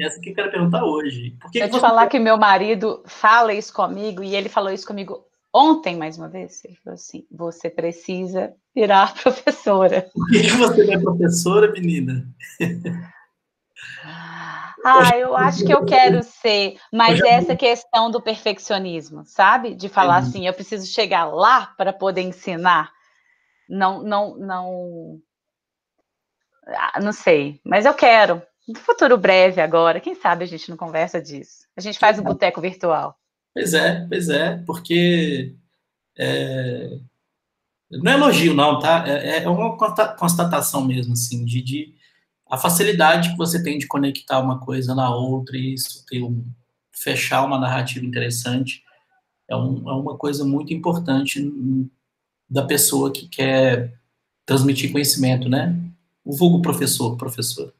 essa 0.00 0.20
que 0.20 0.30
eu 0.30 0.34
quero 0.34 0.50
perguntar 0.50 0.84
hoje. 0.84 1.36
Por 1.40 1.50
que 1.50 1.58
eu 1.58 1.68
que 1.68 1.74
te 1.74 1.80
falar 1.80 2.06
que 2.06 2.18
meu 2.18 2.38
marido 2.38 3.02
fala 3.06 3.52
isso 3.52 3.72
comigo 3.74 4.22
e 4.22 4.34
ele 4.34 4.48
falou 4.48 4.72
isso 4.72 4.86
comigo 4.86 5.26
ontem 5.52 5.96
mais 5.96 6.16
uma 6.16 6.28
vez. 6.28 6.64
Ele 6.64 6.76
falou 6.76 6.94
assim: 6.94 7.26
você 7.30 7.68
precisa 7.68 8.52
virar 8.74 9.14
professora. 9.20 10.08
Por 10.12 10.28
que, 10.28 10.42
que 10.42 10.50
você 10.52 10.84
não 10.84 10.94
é 10.94 10.98
professora, 10.98 11.72
menina? 11.72 12.26
Ah, 14.88 15.18
eu 15.18 15.36
acho 15.36 15.64
que 15.64 15.74
eu 15.74 15.84
quero 15.84 16.22
ser, 16.22 16.76
mas 16.92 17.20
essa 17.20 17.56
questão 17.56 18.08
do 18.08 18.22
perfeccionismo, 18.22 19.24
sabe? 19.26 19.74
De 19.74 19.88
falar 19.88 20.18
assim, 20.18 20.46
eu 20.46 20.54
preciso 20.54 20.86
chegar 20.86 21.24
lá 21.24 21.74
para 21.76 21.92
poder 21.92 22.22
ensinar. 22.22 22.92
Não, 23.68 24.02
não, 24.04 24.36
não. 24.36 25.20
Ah, 26.68 27.00
não 27.00 27.12
sei, 27.12 27.60
mas 27.64 27.84
eu 27.84 27.94
quero. 27.94 28.40
No 28.68 28.78
futuro 28.78 29.16
breve 29.18 29.60
agora, 29.60 30.00
quem 30.00 30.14
sabe 30.14 30.44
a 30.44 30.46
gente 30.46 30.70
não 30.70 30.76
conversa 30.76 31.20
disso. 31.20 31.66
A 31.76 31.80
gente 31.80 31.98
faz 31.98 32.18
um 32.20 32.22
boteco 32.22 32.60
virtual. 32.60 33.16
Pois 33.52 33.74
é, 33.74 34.06
pois 34.08 34.28
é, 34.28 34.62
porque 34.66 35.52
é, 36.16 36.98
não 37.90 38.12
é 38.12 38.14
elogio, 38.14 38.54
não, 38.54 38.78
tá? 38.78 39.04
É, 39.06 39.42
é 39.42 39.48
uma 39.48 39.76
constatação 40.16 40.84
mesmo, 40.84 41.12
assim, 41.14 41.44
de, 41.44 41.60
de 41.60 41.95
a 42.48 42.56
facilidade 42.56 43.30
que 43.30 43.36
você 43.36 43.62
tem 43.62 43.78
de 43.78 43.86
conectar 43.86 44.38
uma 44.38 44.58
coisa 44.60 44.94
na 44.94 45.14
outra 45.14 45.56
e 45.56 45.74
isso 45.74 46.04
ter 46.06 46.22
um, 46.22 46.44
fechar 46.92 47.44
uma 47.44 47.58
narrativa 47.58 48.04
interessante 48.04 48.82
é, 49.48 49.56
um, 49.56 49.88
é 49.88 49.92
uma 49.92 50.16
coisa 50.16 50.44
muito 50.44 50.72
importante 50.72 51.40
da 52.48 52.62
pessoa 52.62 53.12
que 53.12 53.28
quer 53.28 53.94
transmitir 54.44 54.92
conhecimento, 54.92 55.48
né? 55.48 55.76
O 56.24 56.32
vulgo 56.32 56.62
professor, 56.62 57.16
professor. 57.16 57.72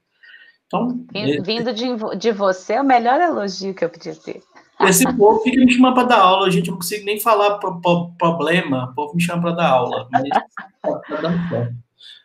Então, 0.67 1.07
é, 1.15 1.41
Vindo 1.41 1.73
de, 1.73 2.19
de 2.19 2.33
você 2.33 2.75
é 2.75 2.81
o 2.81 2.85
melhor 2.85 3.21
elogio 3.21 3.75
que 3.75 3.85
eu 3.85 3.89
podia 3.89 4.15
ter. 4.17 4.43
Esse 4.81 5.05
povo 5.17 5.41
fica 5.41 5.65
me 5.65 5.73
chamando 5.73 5.95
para 5.95 6.09
dar 6.09 6.21
aula, 6.21 6.47
a 6.47 6.51
gente 6.51 6.71
não 6.71 6.77
consegue 6.77 7.05
nem 7.05 7.21
falar 7.21 7.59
pro, 7.59 7.81
pro, 7.81 8.11
problema, 8.19 8.91
o 8.91 8.95
povo 8.95 9.15
me 9.15 9.23
chama 9.23 9.43
para 9.43 9.53
dar 9.53 9.69
aula. 9.71 10.09
Mas 10.11 10.29
tá, 10.29 11.01
tá. 11.09 11.73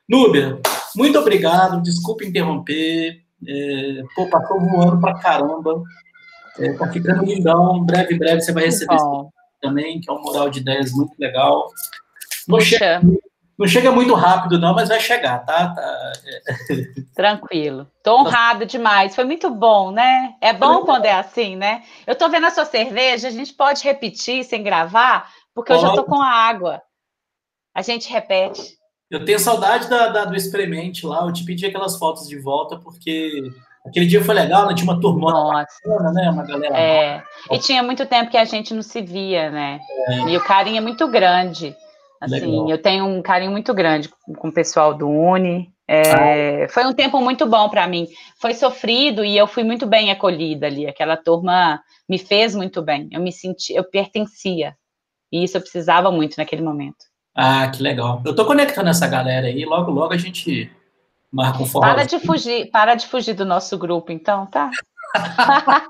Núbia, 0.10 0.60
muito 0.96 1.20
obrigado, 1.20 1.82
desculpe 1.82 2.26
interromper. 2.26 3.22
É, 3.48 4.04
pô, 4.16 4.28
passou 4.30 4.60
voando 4.60 5.00
pra 5.00 5.20
caramba. 5.20 5.84
É, 6.60 6.74
tá 6.74 6.88
ficando 6.92 7.26
lindão. 7.26 7.84
Breve, 7.84 8.18
breve 8.18 8.42
você 8.42 8.52
vai 8.52 8.66
receber 8.66 8.98
também, 9.62 10.02
que 10.02 10.10
é 10.10 10.14
um 10.14 10.22
mural 10.22 10.50
de 10.50 10.60
ideias 10.60 10.92
muito 10.92 11.14
legal. 11.20 11.70
Não 12.48 12.60
chega, 12.60 13.02
não 13.58 13.68
chega, 13.68 13.92
muito 13.92 14.14
rápido, 14.16 14.60
não, 14.60 14.74
mas 14.74 14.90
vai 14.90 15.00
chegar, 15.00 15.46
tá? 15.46 15.70
tá 15.70 16.14
é. 16.26 16.42
Tranquilo. 17.16 17.88
Tô 18.04 18.20
honrado 18.20 18.66
demais. 18.66 19.16
Foi 19.16 19.24
muito 19.24 19.50
bom, 19.52 19.92
né? 19.92 20.34
É 20.42 20.52
bom 20.52 20.84
quando 20.84 21.06
é 21.06 21.14
assim, 21.14 21.56
né? 21.56 21.84
Eu 22.08 22.16
tô 22.16 22.28
vendo 22.28 22.48
a 22.48 22.52
sua 22.52 22.66
cerveja, 22.66 23.28
a 23.28 23.32
gente 23.32 23.54
pode 23.54 23.84
repetir 23.84 24.44
sem 24.44 24.64
gravar, 24.64 25.32
porque 25.54 25.72
eu 25.72 25.80
já 25.80 25.94
tô 25.94 26.04
com 26.04 26.20
a 26.20 26.28
água. 26.28 26.82
A 27.74 27.82
gente 27.82 28.12
repete. 28.12 28.81
Eu 29.12 29.26
tenho 29.26 29.38
saudade 29.38 29.90
da, 29.90 30.08
da, 30.08 30.24
do 30.24 30.36
experimente 30.38 31.06
lá. 31.06 31.26
Eu 31.26 31.34
te 31.34 31.44
pedi 31.44 31.66
aquelas 31.66 31.98
fotos 31.98 32.30
de 32.30 32.40
volta, 32.40 32.78
porque 32.78 33.44
aquele 33.86 34.08
dia 34.08 34.24
foi 34.24 34.34
legal, 34.34 34.66
né? 34.66 34.74
Tinha 34.74 34.90
uma 34.90 35.02
turma 35.02 35.34
bacana, 35.52 36.14
né? 36.14 36.30
Uma 36.30 36.44
galera. 36.46 36.78
É. 36.78 37.24
E 37.52 37.60
tinha 37.60 37.84
muito 37.84 38.06
tempo 38.06 38.32
que 38.32 38.38
a 38.38 38.46
gente 38.46 38.74
não 38.74 38.82
se 38.82 39.02
via, 39.02 39.52
né? 39.52 39.82
É. 40.08 40.30
E 40.30 40.38
o 40.38 40.42
carinho 40.42 40.78
é 40.78 40.82
muito 40.82 41.06
grande. 41.10 41.76
Assim, 42.22 42.40
legal. 42.40 42.70
eu 42.70 42.82
tenho 42.82 43.06
um 43.06 43.22
carinho 43.22 43.52
muito 43.52 43.74
grande 43.74 44.10
com 44.38 44.48
o 44.48 44.54
pessoal 44.54 44.94
do 44.94 45.10
Uni. 45.10 45.70
É, 45.86 46.64
ah. 46.64 46.70
Foi 46.70 46.86
um 46.86 46.94
tempo 46.94 47.20
muito 47.20 47.46
bom 47.46 47.68
para 47.68 47.86
mim. 47.88 48.08
Foi 48.40 48.54
sofrido 48.54 49.26
e 49.26 49.36
eu 49.36 49.46
fui 49.46 49.66
muito 49.66 49.86
bem 49.86 50.10
acolhida 50.10 50.68
ali. 50.68 50.88
Aquela 50.88 51.18
turma 51.18 51.82
me 52.08 52.18
fez 52.18 52.56
muito 52.56 52.82
bem. 52.82 53.10
Eu 53.12 53.20
me 53.20 53.34
senti, 53.34 53.74
eu 53.74 53.84
pertencia. 53.84 54.74
E 55.30 55.44
isso 55.44 55.58
eu 55.58 55.62
precisava 55.62 56.10
muito 56.12 56.38
naquele 56.38 56.62
momento. 56.62 57.11
Ah, 57.34 57.68
que 57.70 57.82
legal. 57.82 58.22
Eu 58.26 58.36
tô 58.36 58.46
conectando 58.46 58.90
essa 58.90 59.08
galera 59.08 59.48
aí, 59.48 59.66
logo, 59.66 59.92
logo 59.92 60.14
a 60.14 60.18
gente 60.18 60.70
Marca 61.32 61.64
um 61.64 61.66
forró. 61.66 61.86
Para 61.86 62.04
de 62.04 62.20
fugir, 62.20 62.70
para 62.70 62.94
de 62.96 63.08
fugir 63.08 63.34
do 63.34 63.46
nosso 63.46 63.78
grupo, 63.78 64.12
então, 64.12 64.46
tá? 64.48 64.70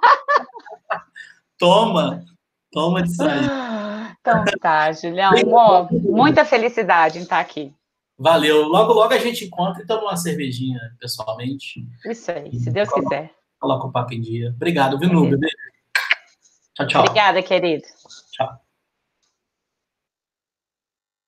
toma, 1.58 2.24
toma 2.72 3.02
de 3.02 3.16
sair. 3.16 3.50
Então 4.20 4.46
tá, 4.62 4.92
Julião. 4.92 5.32
Bom, 5.44 5.88
muita 5.92 6.46
felicidade 6.46 7.18
em 7.18 7.24
estar 7.24 7.39
aqui. 7.39 7.74
Valeu. 8.20 8.68
Logo, 8.68 8.94
logo 8.94 9.12
a 9.12 9.18
gente 9.18 9.46
encontra 9.46 9.82
e 9.82 9.88
toma 9.88 10.04
uma 10.04 10.16
cervejinha 10.16 10.80
pessoalmente. 11.00 11.88
Isso 12.06 12.32
aí, 12.32 12.56
se 12.60 12.70
Deus 12.70 12.88
coloca, 12.88 13.10
quiser. 13.10 13.32
Coloca 13.60 13.88
o 13.88 13.92
papo 13.92 14.14
em 14.14 14.22
dia. 14.22 14.54
Obrigado, 14.56 15.00
viu, 15.00 15.12
Nubia? 15.12 15.39
Tchau, 16.76 16.86
tchau. 16.86 17.02
Obrigada, 17.02 17.42
querido. 17.42 17.84